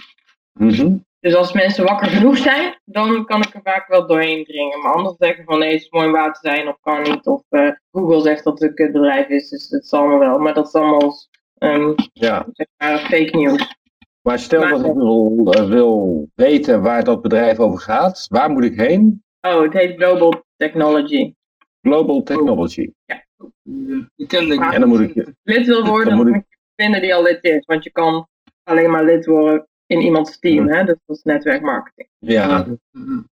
[0.53, 1.04] Mm -hmm.
[1.25, 4.81] Dus als mensen wakker genoeg zijn, dan kan ik er vaak wel doorheen dringen.
[4.81, 7.25] Maar anders zeggen van nee, het is mooi om waar te zijn of kan niet.
[7.25, 10.39] Of uh, Google zegt dat het een kutbedrijf is, dus dat zal me wel.
[10.39, 11.13] Maar dat is allemaal
[11.57, 12.45] um, ja.
[12.51, 13.75] zeg maar, fake news.
[14.21, 18.49] Maar stel maar, dat ik wil, uh, wil weten waar dat bedrijf over gaat, waar
[18.49, 19.23] moet ik heen?
[19.41, 21.33] Oh, het heet Global Technology.
[21.81, 22.91] Global Technology.
[23.05, 23.23] Ja.
[24.15, 24.73] Die kende ik.
[24.73, 25.33] En dan moet ik...
[25.43, 27.65] Lid wil worden, dan moet je vinden die al lid is.
[27.65, 28.27] Want je kan
[28.63, 30.67] alleen maar lid worden in iemands team.
[30.67, 30.83] Hè?
[30.83, 32.07] Dus dat is netwerkmarketing.
[32.19, 32.65] Ja.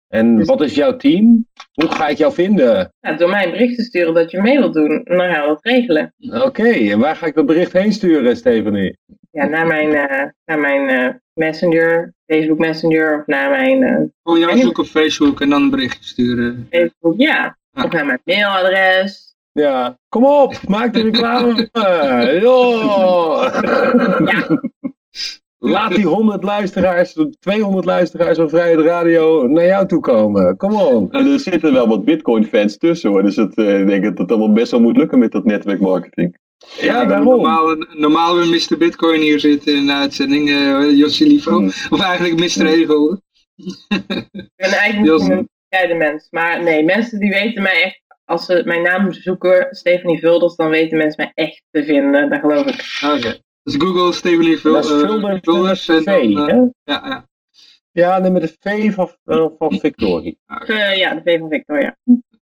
[0.08, 1.46] En dus- wat is jouw team?
[1.72, 2.92] Hoe ga ik jou vinden?
[3.00, 5.00] Ja, door mij een bericht te sturen dat je mee wilt doen.
[5.04, 6.14] Dan gaan we dat regelen.
[6.18, 8.98] Oké, en waar ga ik dat bericht heen sturen, Stephanie?
[9.30, 13.82] Ja, naar mijn, uh, naar mijn uh, Messenger, Facebook Messenger of naar mijn...
[13.82, 16.66] Uh, oh, jou zoeken op Facebook en dan een berichtje sturen.
[16.70, 17.58] Facebook, ja.
[17.72, 17.84] Ah.
[17.84, 19.36] Of naar mijn mailadres.
[19.52, 21.68] Ja, kom op, maak de reclame.
[24.30, 24.60] ja.
[25.62, 30.56] Laat die 100 luisteraars, 200 luisteraars van Vrijheid Radio naar jou toe komen.
[30.56, 31.12] Kom op.
[31.12, 33.22] En er zitten wel wat Bitcoin fans tussen hoor.
[33.22, 36.38] Dus het, uh, ik denk dat het allemaal best wel moet lukken met dat netwerkmarketing.
[36.58, 37.26] Ja, ja daarom.
[37.26, 38.78] Normaal, normaal we Mr.
[38.78, 41.56] Bitcoin hier zitten in de uitzending, uh, Josje Livo.
[41.56, 41.70] Hmm.
[41.90, 42.66] Of eigenlijk Mr.
[42.66, 43.16] Ego.
[43.56, 46.26] ik ben eigenlijk niet een bescheiden mens.
[46.30, 50.68] Maar nee, mensen die weten mij echt, als ze mijn naam zoeken, Stephanie Vulders, dan
[50.68, 52.30] weten mensen mij echt te vinden.
[52.30, 53.10] Dat geloof ik.
[53.16, 53.40] Oké.
[53.62, 55.88] Dus Google Stephanie Vulders.
[55.88, 56.54] en V, hè?
[56.54, 57.28] Ja, ja.
[57.92, 59.10] Ja, nee, met de V van,
[59.58, 60.38] van Victorie.
[60.66, 61.96] Uh, ja, de V van Victoria.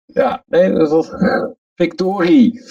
[0.05, 1.09] Ja, nee, dat was
[1.75, 2.61] Victorie.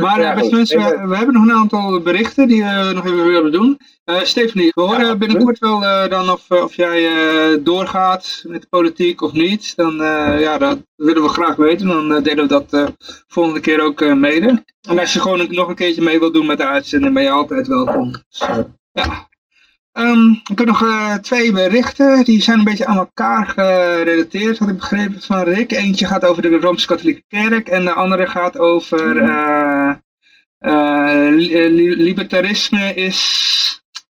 [0.00, 3.26] Maar ja, beste mensen, we, we, hebben nog een aantal berichten die we nog even
[3.26, 3.78] willen doen.
[4.04, 8.66] Uh, Stephanie, we horen binnenkort wel uh, dan of, of jij uh, doorgaat met de
[8.68, 9.76] politiek of niet.
[9.76, 9.94] Dan
[10.38, 11.86] ja, dat willen we graag weten.
[11.86, 12.92] Dan delen we dat
[13.26, 14.64] volgende keer ook mede.
[14.88, 17.30] En als je gewoon nog een keertje mee wilt doen met de uitzending, ben je
[17.30, 18.10] altijd welkom.
[18.10, 18.48] Dus,
[18.92, 19.30] ja.
[19.98, 24.68] Um, ik heb nog uh, twee berichten, die zijn een beetje aan elkaar gerelateerd, had
[24.68, 25.72] ik begrepen van Rick.
[25.72, 29.92] Eentje gaat over de Rooms-Katholieke Kerk en de andere gaat over uh,
[30.60, 31.28] uh,
[31.96, 33.50] libertarisme is...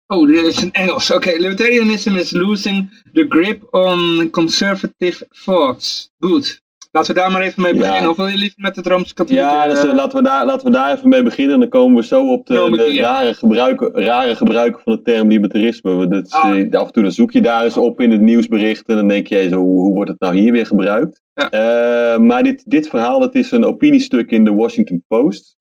[0.06, 1.10] Oh, dit is in Engels.
[1.10, 1.40] Oké, okay.
[1.40, 6.10] libertarianism is losing the grip on conservative thoughts.
[6.18, 6.64] Goed.
[6.96, 8.02] Laten we daar maar even mee beginnen.
[8.02, 8.08] Ja.
[8.08, 9.46] Of wil je liever met het Rooms-Katholieke?
[9.46, 11.60] Ja, dus, uh, laten, we daar, laten we daar even mee beginnen.
[11.60, 16.08] Dan komen we zo op de, de rare, gebruiken, rare gebruiken van de term libertarisme.
[16.08, 16.58] Dat, ah.
[16.58, 18.88] uh, af en toe dan zoek je daar eens op in het nieuwsbericht.
[18.88, 21.22] En dan denk je, zo, hoe, hoe wordt het nou hier weer gebruikt?
[21.34, 21.52] Ja.
[21.52, 25.55] Uh, maar dit, dit verhaal dat is een opiniestuk in de Washington Post.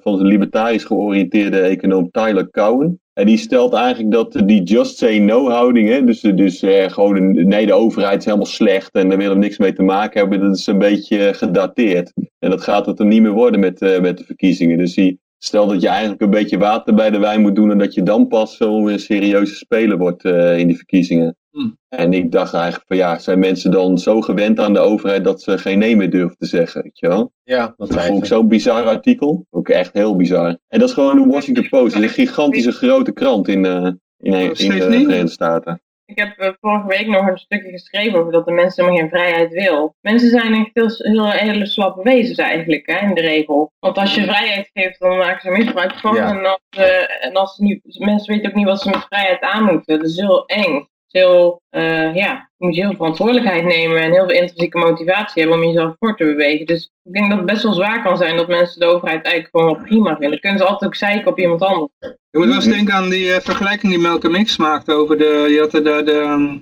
[0.00, 3.00] Van de libertarisch georiënteerde econoom Tyler Cowen.
[3.18, 7.46] En die stelt eigenlijk dat die just say no houding, hè, dus, dus eh, gewoon
[7.48, 10.40] nee, de overheid is helemaal slecht en daar willen we niks mee te maken hebben,
[10.40, 12.12] dat is een beetje gedateerd.
[12.38, 14.78] En dat gaat het er niet meer worden met, uh, met de verkiezingen.
[14.78, 17.78] Dus die stelt dat je eigenlijk een beetje water bij de wijn moet doen en
[17.78, 21.36] dat je dan pas zo een serieuze speler wordt uh, in die verkiezingen.
[21.56, 21.78] Hmm.
[21.88, 25.42] En ik dacht eigenlijk van ja, zijn mensen dan zo gewend aan de overheid dat
[25.42, 27.32] ze geen nee meer durven te zeggen, weet je wel?
[27.44, 29.46] Ja, dat, vond ik zo'n bizar artikel.
[29.50, 30.48] Ook echt heel bizar.
[30.68, 31.94] En dat is gewoon een Washington Post.
[31.94, 35.80] Dat is een gigantische grote krant in, uh, in, in, in de Verenigde Staten.
[36.04, 39.18] Ik heb uh, vorige week nog een stukje geschreven over dat de mensen helemaal geen
[39.18, 39.94] vrijheid wil.
[40.00, 43.72] Mensen zijn echt heel, heel hele slappe wezens eigenlijk, hè, in de regel.
[43.78, 46.14] Want als je vrijheid geeft, dan maken ze misbruik van.
[46.14, 46.28] Ja.
[46.28, 49.64] En, als, uh, en als niet, mensen weten ook niet wat ze met vrijheid aan
[49.64, 49.98] moeten.
[49.98, 54.26] Dat is heel eng heel, uh, ja, je moet heel veel verantwoordelijkheid nemen en heel
[54.28, 56.66] veel intrinsieke motivatie hebben om jezelf voor te bewegen.
[56.66, 59.56] Dus ik denk dat het best wel zwaar kan zijn dat mensen de overheid eigenlijk
[59.56, 60.30] gewoon wel prima vinden.
[60.30, 61.92] Dan kunnen ze altijd ook zeiken op iemand anders.
[62.00, 65.46] Je moet wel eens denken aan die uh, vergelijking die Malcolm X maakte over de,
[65.50, 66.60] je had de, de, de,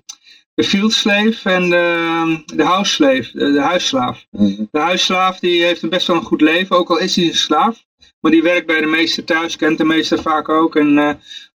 [0.55, 4.27] de field slave en de, de house slave, de, de huisslaaf.
[4.31, 4.65] Mhm.
[4.71, 7.35] De huisslaaf die heeft een best wel een goed leven, ook al is hij een
[7.35, 7.85] slaaf.
[8.21, 10.77] Maar die werkt bij de meester thuis, kent de meester vaak ook.
[10.77, 11.11] En uh,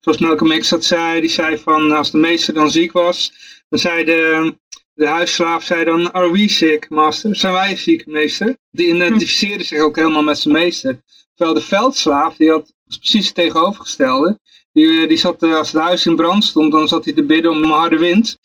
[0.07, 3.33] zoals Malcolm X dat zei, die zei van als de meester dan ziek was,
[3.69, 4.53] dan zei de,
[4.93, 7.35] de huisslaaf zei dan, are we sick, master?
[7.35, 8.57] Zijn wij ziek, meester?
[8.71, 11.01] Die identificeerde zich ook helemaal met zijn meester.
[11.35, 14.39] Terwijl de veldslaaf, die had precies het tegenovergestelde.
[14.73, 17.23] Die, eh, die zat, eh, als het huis in brand stond, dan zat hij te
[17.23, 18.37] bidden om een harde wind.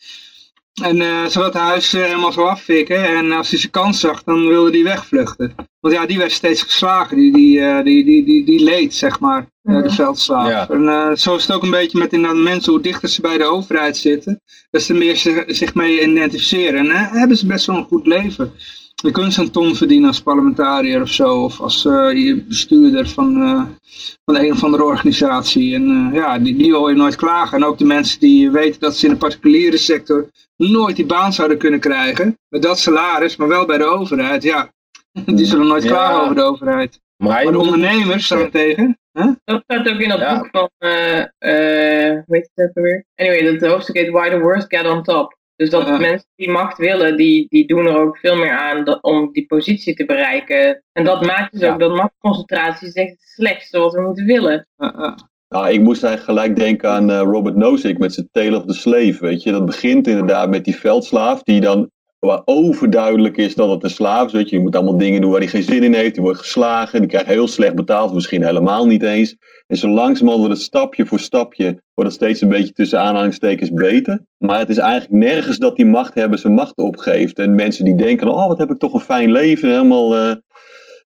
[0.81, 3.05] En uh, ze het huis uh, helemaal zo afvikken.
[3.05, 5.55] En als hij zijn kans zag, dan wilde hij wegvluchten.
[5.79, 7.17] Want ja, die werd steeds geslagen.
[7.17, 10.69] Die, die, uh, die, die, die, die leed, zeg maar, de veldslaaf.
[10.69, 13.43] En zo is het ook een beetje met inderdaad mensen, hoe dichter ze bij de
[13.43, 16.79] overheid zitten, des te meer ze zich mee identificeren.
[16.89, 18.53] En hebben ze best wel een goed leven.
[19.03, 21.87] Je kunt een ton verdienen als parlementariër of zo, of als
[22.47, 23.33] bestuurder van,
[24.25, 25.75] van een of andere organisatie.
[25.75, 27.57] En ja, die, die hoor je nooit klagen.
[27.57, 31.33] En ook de mensen die weten dat ze in de particuliere sector nooit die baan
[31.33, 32.37] zouden kunnen krijgen.
[32.49, 34.43] Met dat salaris, maar wel bij de overheid.
[34.43, 34.71] Ja,
[35.25, 36.99] die zullen nooit klagen over de overheid.
[37.17, 38.97] Maar, de ondernemers staan tegen.
[39.11, 39.31] Huh?
[39.43, 43.05] Dat staat ook in dat boek van, uh, uh, weet je het weer?
[43.15, 45.37] Anyway, dat hoofdstuk heet Why the Worst Get on Top.
[45.63, 48.83] Dus dat uh mensen die macht willen, die, die doen er ook veel meer aan
[48.83, 50.83] dat, om die positie te bereiken.
[50.91, 54.67] En dat maakt dus ook dat machtsconcentratie is echt het slechtste wat we moeten willen.
[55.47, 58.73] Nou, ik moest eigenlijk gelijk denken aan uh, Robert Nozick met zijn Tale of the
[58.73, 59.51] Slave, weet je.
[59.51, 61.91] Dat begint inderdaad met die veldslaaf die dan
[62.27, 64.31] waar overduidelijk is dat het een slaaf is.
[64.31, 66.13] Weet je, je moet allemaal dingen doen waar hij geen zin in heeft.
[66.13, 69.35] Die wordt geslagen, die krijgt heel slecht betaald, misschien helemaal niet eens.
[69.67, 73.71] En zo langzamerhand wordt het stapje voor stapje, wordt het steeds een beetje tussen aanhalingstekens
[73.71, 74.25] beter.
[74.37, 77.39] Maar het is eigenlijk nergens dat die machthebber zijn macht opgeeft.
[77.39, 80.15] En mensen die denken, oh wat heb ik toch een fijn leven, helemaal...
[80.15, 80.33] Uh,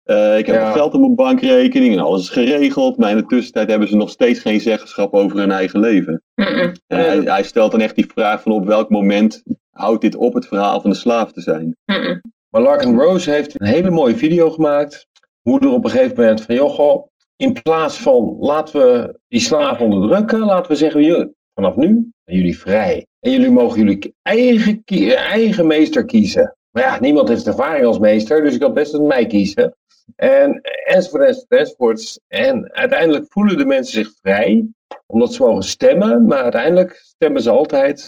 [0.06, 0.72] uh, ik heb ja.
[0.72, 2.98] geld op mijn bankrekening en alles is geregeld.
[2.98, 6.22] Maar in de tussentijd hebben ze nog steeds geen zeggenschap over hun eigen leven.
[6.36, 6.72] Mm -mm.
[6.88, 9.44] Hij, hij, stelt dan echt die vraag van op welk moment
[9.78, 11.76] houdt dit op het verhaal van de slaaf te zijn.
[11.86, 15.08] Mm maar Larkin Rose heeft een hele mooie video gemaakt.
[15.42, 19.40] Hoe er op een gegeven moment van, joh, goh, in plaats van laten we die
[19.40, 21.88] slaaf onderdrukken, laten we zeggen, vanaf nu
[22.24, 23.06] zijn jullie vrij.
[23.20, 24.84] En jullie mogen jullie eigen,
[25.16, 26.56] eigen meester kiezen.
[26.72, 29.76] Maar ja, niemand heeft ervaring als meester, dus ik kan best met mij kiezen.
[30.16, 32.20] En enzovoort, enzovoort.
[32.28, 34.68] En uiteindelijk voelen de mensen zich vrij,
[35.06, 38.06] omdat ze mogen stemmen, maar uiteindelijk stemmen ze altijd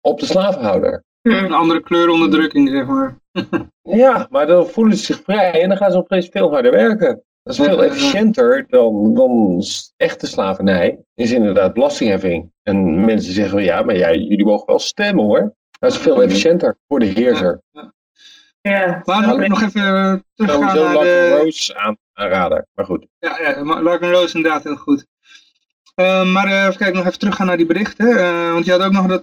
[0.00, 1.04] op de slavenhouder.
[1.22, 3.18] Een andere kleuronderdrukking, zeg maar.
[3.82, 7.22] ja, maar dan voelen ze zich vrij en dan gaan ze opeens veel harder werken.
[7.42, 9.62] Dat is veel efficiënter dan, dan
[9.96, 10.98] echte slavernij.
[11.14, 12.52] Is inderdaad belastingheffing.
[12.62, 15.54] En mensen zeggen, ja, maar ja, jullie mogen wel stemmen hoor.
[15.70, 17.60] Dat is veel efficiënter voor de heerser.
[17.70, 17.92] Ja.
[18.60, 19.00] ja.
[19.04, 21.38] Laten we nog even uh, teruggaan naar de...
[21.42, 23.06] Rose aan, aanrader, maar goed.
[23.18, 25.06] Ja, ja Larkin Rose inderdaad heel goed.
[26.00, 28.08] Uh, maar uh, even kijken, nog even teruggaan naar die berichten.
[28.08, 29.20] Uh, want je had ook nog dat,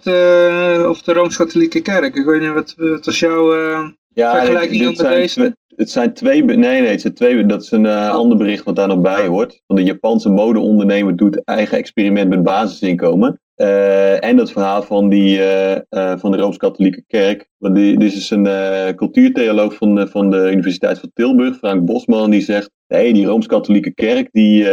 [0.88, 2.16] of de Rooms-Katholieke Kerk.
[2.16, 3.54] Ik weet niet, wat, wat was jouw
[4.14, 5.56] ja, vergelijking met deze?
[5.78, 8.10] Het zijn twee, nee nee, het zijn twee, dat is een oh.
[8.10, 9.62] ander bericht wat daar nog bij hoort.
[9.68, 13.42] Van de Japanse modeondernemer doet eigen experiment met basisinkomen.
[13.56, 17.50] Uh, en dat verhaal van, die, uh, uh, van de Rooms-Katholieke Kerk.
[17.58, 18.48] Want die, dit is een
[18.96, 24.30] cultuurtheoloog van, van de Universiteit van Tilburg, Frank Bosman, die zegt: nee, die Rooms-Katholieke Kerk
[24.32, 24.64] die,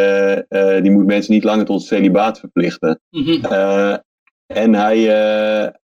[0.82, 3.00] die moet mensen niet langer tot celibaat verplichten.
[3.10, 4.00] Mm -hmm.
[4.46, 5.06] en hij,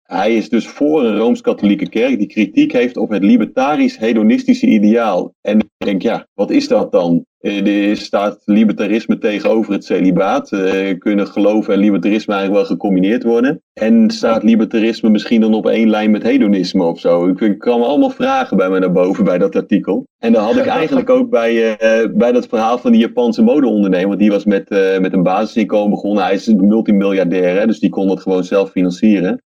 [0.08, 5.34] hij is dus voor een Rooms-Katholieke kerk die kritiek heeft op het libertarisch-hedonistische ideaal.
[5.42, 7.26] En ik denk, ja, wat is dat dan?
[7.40, 10.52] Er staat libertarisme tegenover het celibaat.
[10.52, 13.62] Uh, kunnen geloof en libertarisme eigenlijk wel gecombineerd worden?
[13.74, 17.28] En staat libertarisme misschien dan op één lijn met hedonisme of zo?
[17.28, 20.06] Ik, ik kwam allemaal vragen bij me naar boven bij dat artikel.
[20.18, 24.08] En dan had ik eigenlijk ook bij, uh, bij dat verhaal van die Japanse modeondernemer.
[24.08, 26.24] Want die was met, uh, met een basisinkomen begonnen.
[26.24, 29.42] Hij is een multimiljardair, hè, dus die kon dat gewoon zelf financieren.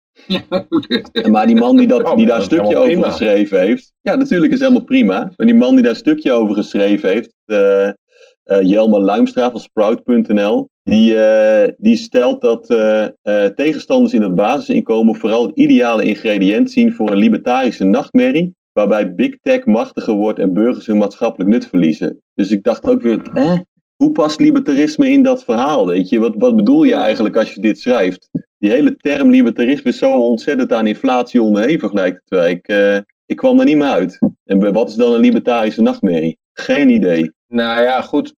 [1.30, 3.92] Maar die man die, dat, die daar een stukje over geschreven heeft.
[4.00, 5.32] Ja, natuurlijk is helemaal prima.
[5.36, 7.34] Maar die man die daar een stukje over geschreven heeft.
[7.46, 7.88] Uh,
[8.44, 10.68] uh, Jelmer Luimstra van Sprout.nl.
[10.82, 12.66] Die, uh, die stelt dat
[13.56, 18.54] tegenstanders in het basisinkomen vooral het ideale ingrediënt zien voor een libertarische nachtmerrie.
[18.72, 22.22] Waarbij big tech machtiger wordt en burgers hun maatschappelijk nut verliezen.
[22.34, 23.58] Dus ik dacht ook weer, eh,
[23.96, 25.86] hoe past libertarisme in dat verhaal?
[25.86, 26.18] Weet je?
[26.18, 28.28] Wat, wat bedoel je eigenlijk als je dit schrijft?
[28.62, 32.46] Die hele term libertarisme is zo ontzettend aan inflatie onderhevig, lijkt het wel.
[32.46, 34.18] Ik, uh, ik kwam er niet meer uit.
[34.44, 36.38] En wat is dan een libertarische nachtmerrie?
[36.52, 37.32] Geen idee.
[37.46, 38.34] Nou ja, goed.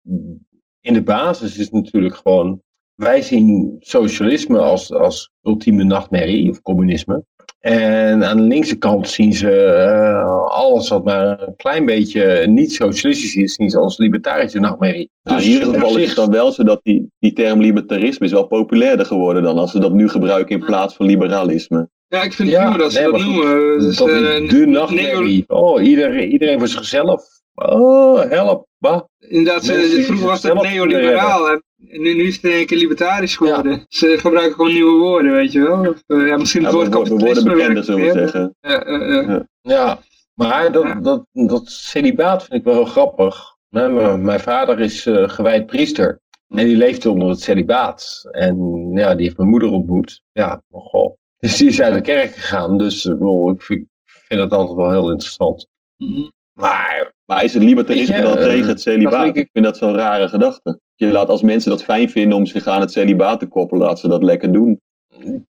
[0.81, 2.63] In de basis is natuurlijk gewoon.
[2.95, 7.25] Wij zien socialisme als, als ultieme nachtmerrie, of communisme.
[7.61, 12.73] En aan de linkse kant zien ze uh, alles wat maar een klein beetje niet
[12.73, 15.11] socialistisch is, zien ze als libertarische nachtmerrie.
[15.23, 18.27] Nou, dus in ieder geval is het dan wel zo dat die, die term libertarisme
[18.27, 21.89] is wel populairder geworden dan als ze dat nu gebruiken in plaats van liberalisme.
[22.09, 23.79] Ja, ik vind het ja, dat ze dat noemen.
[23.79, 25.45] Dus, dat uh, de nachtmerrie.
[25.47, 27.23] Oh, iedereen, iedereen voor zichzelf.
[27.55, 28.67] Oh, help.
[28.79, 29.01] Bah.
[29.19, 31.51] Inderdaad, vroeger was het neoliberaal.
[31.51, 33.73] En nu, nu is het een keer libertarisch geworden.
[33.73, 33.85] Ja.
[33.89, 35.79] Ze gebruiken gewoon nieuwe woorden, weet je wel.
[35.79, 38.57] Of, uh, ja, misschien het ja, woord worden bekender, zullen we zeggen.
[38.61, 39.41] Ja, uh, uh.
[39.61, 39.99] ja.
[40.35, 43.57] maar dat, dat, dat celibaat vind ik wel heel grappig.
[43.69, 46.21] Mijn, mijn vader is gewijd priester.
[46.49, 48.29] En die leefde onder het celibaat.
[48.31, 50.23] En ja, die heeft mijn moeder ontmoet.
[50.33, 51.17] Ja, goh.
[51.39, 52.79] Dus die is uit de kerk gegaan.
[52.79, 55.69] Dus ik vind, vind dat altijd wel heel interessant.
[55.97, 56.33] Mm -hmm.
[56.55, 59.37] Maar, maar is het libertarisme dan tegen het celibaat?
[59.37, 60.81] Ik vind dat zo'n rare gedachte.
[60.95, 63.99] Je laat als mensen dat fijn vinden om zich aan het celibaat te koppelen, laat
[63.99, 64.81] ze dat lekker doen.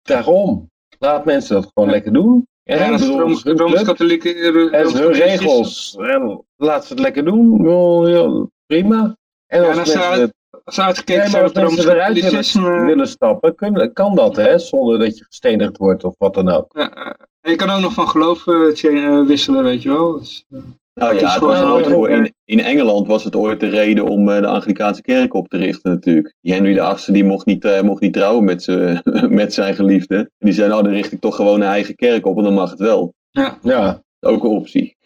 [0.02, 0.70] Daarom.
[1.00, 2.48] Laat mensen dat gewoon lekker doen.
[2.64, 2.98] Ja, ja
[3.44, 4.34] Rooms-Katholieke...
[4.72, 5.96] En hun regels.
[6.00, 7.70] En laat ze het lekker doen.
[8.10, 9.16] Ja, prima.
[9.48, 10.34] En als, ja, mensen uit,
[10.64, 12.86] als uitgekeken Rooms-Katholicisme...
[12.86, 14.60] willen stappen, kan, kan dat, hè?
[14.60, 16.72] Zonder dat je gestenigd wordt of wat dan ook.
[16.78, 20.18] Ja, en je kan ook nog van geloof uh, wisselen, weet je wel.
[20.18, 20.60] Dus, uh...
[20.98, 25.02] Nou ja, het in, in Engeland was het ooit de reden om uh, de Anglikaanse
[25.02, 26.34] kerk op te richten natuurlijk.
[26.42, 30.32] Die Henry VIII die mocht niet, uh, mocht niet trouwen met, ze, met zijn geliefde.
[30.38, 32.70] Die zei nou dan richt ik toch gewoon een eigen kerk op en dan mag
[32.70, 33.14] het wel.
[33.30, 33.58] Ja.
[33.62, 34.04] ja.
[34.20, 34.98] Ook een optie.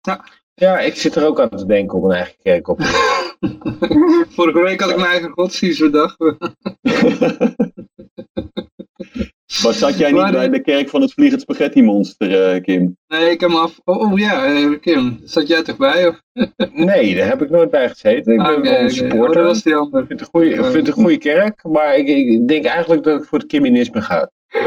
[0.00, 0.24] Ja.
[0.54, 4.30] Ja, ik zit er ook aan te denken om een eigen kerk op te richten.
[4.36, 6.16] Vorige week had ik mijn eigen godsdienst bedacht.
[9.62, 12.96] Maar zat jij niet bij de kerk van het Vliegend Spaghetti Monster, uh, Kim?
[13.08, 13.80] Nee, ik heb hem af...
[13.84, 16.08] Oh, oh ja, Kim, zat jij toch bij?
[16.08, 16.22] Of?
[16.72, 18.32] nee, daar heb ik nooit bij gezeten.
[18.32, 19.40] Ik ben okay, een supporter.
[19.40, 20.00] Oh, was die ander.
[20.00, 23.02] Ik vind het een goede, ik vind een goede kerk, maar ik, ik, denk eigenlijk
[23.02, 24.30] dat ik voor het Kimisme ga.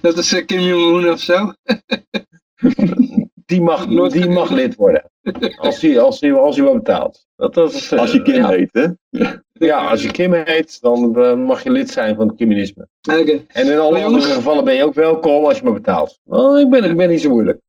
[0.00, 1.52] dat is Kim Jong-un of zo?
[3.46, 5.10] die mag, die mag lid worden.
[5.56, 7.26] Als hij, als als betaalt.
[7.36, 8.86] Dat, dat is, als je Kim heet, hè?
[9.08, 12.86] Ja, als je Kim heet, dan uh, mag je lid zijn van het.
[13.02, 13.46] Okay.
[13.48, 16.20] En in alle andere gevallen ben je ook welkom als je me betaalt.
[16.24, 17.60] Oh, ik, ben, ik ben niet zo moeilijk.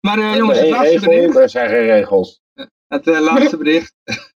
[0.00, 1.36] Maar uh, jongens, het laatste bericht.
[1.36, 2.42] Er zijn geen regels.
[2.88, 3.94] Het uh, laatste bericht.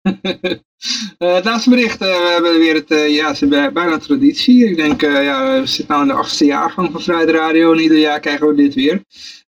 [1.19, 4.69] het laatste bericht, we hebben weer het, ja, ze hebben bijna traditie.
[4.69, 7.99] Ik denk, ja, we zitten nu in de achtste jaargang van Vrijde Radio en ieder
[7.99, 9.03] jaar krijgen we dit weer.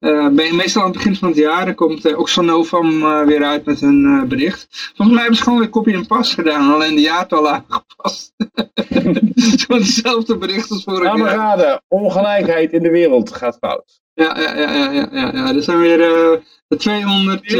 [0.00, 3.82] Uh, meestal aan het begin van het jaar komt uh, Oxfam uh, weer uit met
[3.82, 4.66] een bericht.
[4.70, 8.32] Volgens mij hebben ze gewoon weer copy en pas gedaan, alleen de jaartallen aangepast.
[9.60, 11.34] Gewoon hetzelfde bericht als vorig jaar.
[11.34, 14.00] raden, ongelijkheid in de wereld gaat fout.
[14.14, 15.54] Ja, ja, ja, ja, ja, ja, ja.
[15.54, 16.40] er zijn weer
[16.70, 17.52] de 200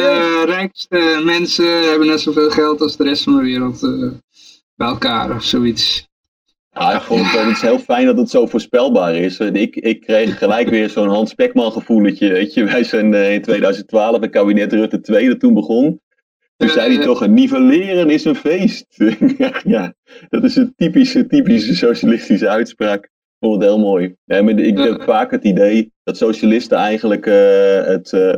[0.45, 3.81] rijkste mensen hebben net zoveel geld als de rest van de wereld
[4.75, 6.09] bij elkaar of zoiets.
[6.71, 9.39] Ja, ik vond het, het heel fijn dat het zo voorspelbaar is.
[9.39, 12.33] Ik, ik kreeg gelijk weer zo'n Hans Pekman gevoeletje.
[12.33, 16.01] Weet je, wij zijn eh, in 2012, het kabinet Rutte 2 dat toen begon.
[16.57, 18.87] Toen zei hij toch, een nivelleren is een feest.
[19.65, 19.95] ja,
[20.29, 23.05] dat is een typische, typische socialistische uitspraak.
[23.05, 24.15] Ik vond het heel mooi.
[24.25, 28.35] Ja, maar ik heb vaak het idee dat socialisten eigenlijk uh, het, uh,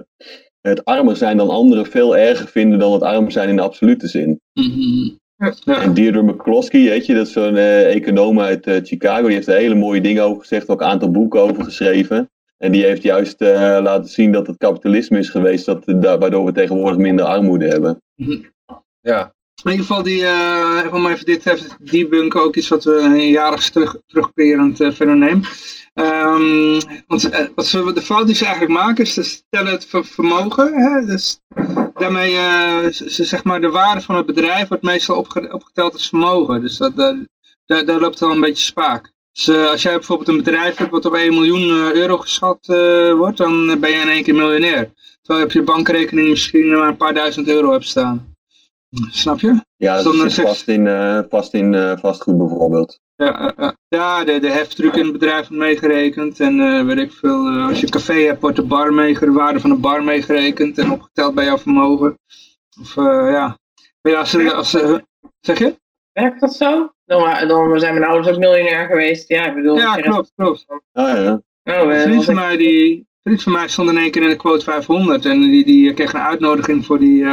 [0.63, 4.09] het armer zijn dan anderen veel erger vinden dan het arm zijn in de absolute
[4.09, 4.41] zin.
[4.53, 5.21] Mm
[5.65, 9.49] en Deirdre McCloskey, weet je, dat is zo'n uh, econoom uit uh, Chicago, die heeft
[9.49, 12.31] er hele mooie dingen over gezegd, ook een aantal boeken over geschreven.
[12.59, 16.53] En die heeft juist uh, laten zien dat het kapitalisme is geweest, dat, waardoor we
[16.53, 18.03] tegenwoordig minder armoede hebben.
[18.15, 18.39] Mhm.
[19.01, 19.35] Ja.
[19.65, 23.71] In ieder geval, die, uh, mij dit heeft debunken ook iets wat we een jarig
[23.71, 25.45] terug, terugkerend uh, fenomeen.
[25.95, 30.75] Um, want wat ze, de fout die ze eigenlijk maken is, ze stellen het vermogen.
[30.75, 31.07] Hè?
[31.07, 31.41] Dus
[31.95, 35.17] daarmee, uh, ze, zeg maar, de waarde van het bedrijf wordt meestal
[35.51, 36.61] opgeteld als vermogen.
[36.61, 37.19] Dus dat, uh,
[37.67, 39.13] daar, daar loopt wel een beetje spaak.
[39.33, 42.67] Dus als jij bijvoorbeeld een bedrijf hebt wat op 1 miljoen euro geschat
[43.17, 44.93] wordt, dan ben je in één keer miljonair.
[45.23, 48.32] Terwijl je op je bankrekening misschien maar een paar duizend euro hebt staan.
[49.11, 49.65] Snap je?
[49.77, 50.87] Ja, dat is vast in,
[51.29, 53.01] vast in vastgoed bijvoorbeeld.
[53.17, 53.55] Ja,
[53.89, 56.41] ja de, de heftruck in het bedrijf wordt meegerekend.
[56.41, 59.33] En uh, weet ik veel, uh, als je een café hebt, wordt de, bar de
[59.33, 62.19] waarde van de bar meegerekend en opgeteld bij jouw vermogen.
[62.81, 63.59] Of uh, ja.
[64.03, 65.05] Maar ja, als ze, als ze,
[65.41, 65.77] zeg je?
[66.13, 66.93] Werkt dat zo?
[67.05, 69.29] Dan, dan zijn mijn ouders ook miljonair geweest.
[69.29, 69.77] Ja, ik bedoel.
[69.77, 70.65] Ja, klopt, klopt.
[70.69, 71.43] Oh, ja.
[71.65, 74.37] Oh, een vriend van mij die, vriend van mij stond in één keer in de
[74.37, 77.25] quote 500 en die, die kreeg een uitnodiging voor die,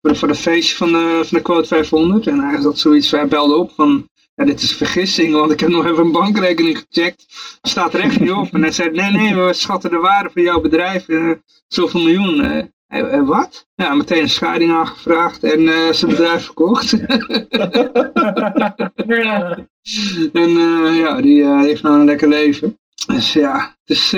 [0.00, 3.10] voor de, voor de feestje van de, van de quote 500 en hij had zoiets,
[3.10, 6.84] hij belde op van ja, dit is vergissing, want ik heb nog even een bankrekening
[6.88, 7.26] gecheckt.
[7.62, 8.54] Staat er echt niet op.
[8.54, 11.32] En hij zei, nee, nee, we schatten de waarde van jouw bedrijf uh,
[11.68, 12.66] zoveel miljoen.
[12.88, 13.66] Uh, wat?
[13.74, 16.92] Ja, meteen een scheiding aangevraagd en uh, zijn bedrijf verkocht.
[20.32, 20.50] en
[20.94, 22.78] ja, die heeft nou een lekker leven.
[23.06, 24.10] Dus ja, dus,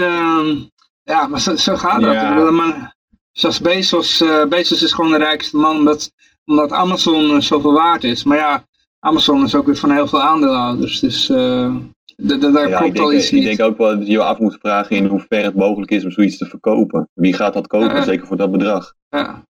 [1.02, 2.12] ja maar zo, zo gaat dat.
[2.12, 2.50] Ja.
[2.50, 2.94] Maar,
[3.40, 6.12] zoals Bezos, Bezos is gewoon de rijkste man omdat,
[6.44, 8.24] omdat Amazon zoveel waard is.
[8.24, 8.64] Maar ja,
[8.98, 11.00] Amazon is ook weer van heel veel aandeelhouders.
[11.00, 11.76] Dus uh,
[12.16, 13.44] daar ja, klopt al iets niet.
[13.44, 16.04] Ik denk ook wel dat je je af moet vragen in hoeverre het mogelijk is
[16.04, 17.08] om zoiets te verkopen.
[17.14, 18.94] Wie gaat dat kopen, zeker voor dat bedrag?
[19.08, 19.48] Ja.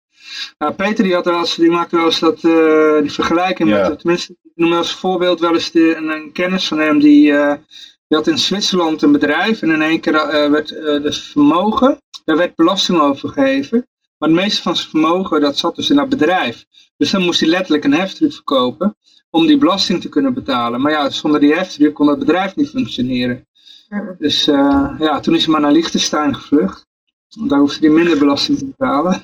[0.58, 3.98] Nou, Peter die, had wel eens, die maakte wel eens dat, uh, die vergelijking met,
[3.98, 7.32] tenminste, ik noem als voorbeeld wel eens de, een, een, kennis van hem die,
[8.08, 10.12] uh, die had in Zwitserland een bedrijf en in één keer
[10.50, 10.68] werd
[11.02, 13.86] dus vermogen, daar werd belasting over gegeven.
[14.18, 16.66] Maar het meeste van zijn vermogen dat zat dus in dat bedrijf.
[16.96, 18.96] Dus dan moest hij letterlijk een heftruck verkopen
[19.30, 20.80] om die belasting te kunnen betalen.
[20.80, 23.46] Maar ja, zonder die heftruck kon het bedrijf niet functioneren.
[24.18, 26.86] Dus uh, ja, toen is hij maar naar Liechtenstein gevlucht.
[27.46, 29.22] Daar hoefde hij minder belasting te betalen.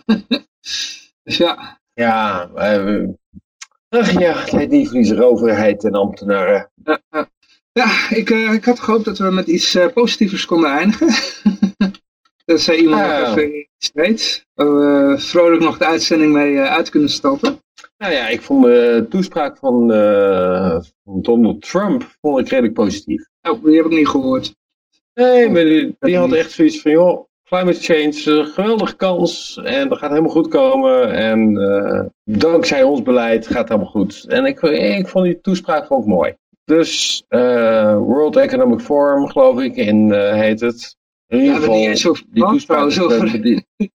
[1.25, 1.81] dus ja.
[1.95, 3.09] Ja, uh,
[3.89, 6.71] ach ja, die Friese overheid en ambtenaren.
[6.83, 7.34] ja, ik,
[7.75, 11.09] uh, ik had gehoopt dat we met iets positievers konden eindigen.
[12.45, 14.47] dat zei iemand nog even iets weet.
[14.55, 17.59] Waar we vrolijk nog de uitzending mee uit kunnen stappen.
[17.99, 23.27] Nou ja, ik vond de toespraak van, uh, van Donald Trump vond ik redelijk positief.
[23.43, 24.55] Oh, die heb ik niet gehoord.
[25.15, 29.89] Nee, maar die, die had echt zoiets van, joh, climate change, een geweldige kans en
[29.89, 31.13] dat gaat helemaal goed komen.
[31.13, 34.25] En uh, dankzij ons beleid gaat het helemaal goed.
[34.29, 36.35] En ik, ik vond die toespraak ook mooi.
[36.65, 40.97] Dus uh, World Economic Forum, geloof ik, in heet het.
[41.27, 42.95] In ieder geval, ja, die toespraak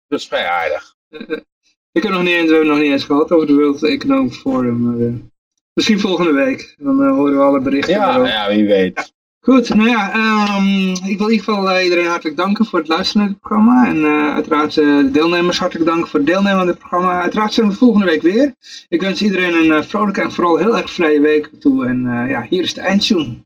[0.08, 0.94] dat is vrij aardig.
[1.92, 5.30] Ik heb nog niet eens, nog niet eens gehad over de World Economic Forum.
[5.72, 6.74] Misschien volgende week.
[6.78, 7.94] Dan horen we alle berichten.
[7.94, 9.12] Ja, ja wie weet.
[9.48, 13.22] Goed, nou ja, um, ik wil in ieder geval iedereen hartelijk danken voor het luisteren
[13.22, 13.86] naar het programma.
[13.86, 17.20] En uh, uiteraard uh, de deelnemers hartelijk danken voor het deelnemen aan dit programma.
[17.20, 18.54] Uiteraard zijn we volgende week weer.
[18.88, 21.86] Ik wens iedereen een vrolijke en vooral heel erg vrije week toe.
[21.86, 23.36] En ja, hier is de eindtune.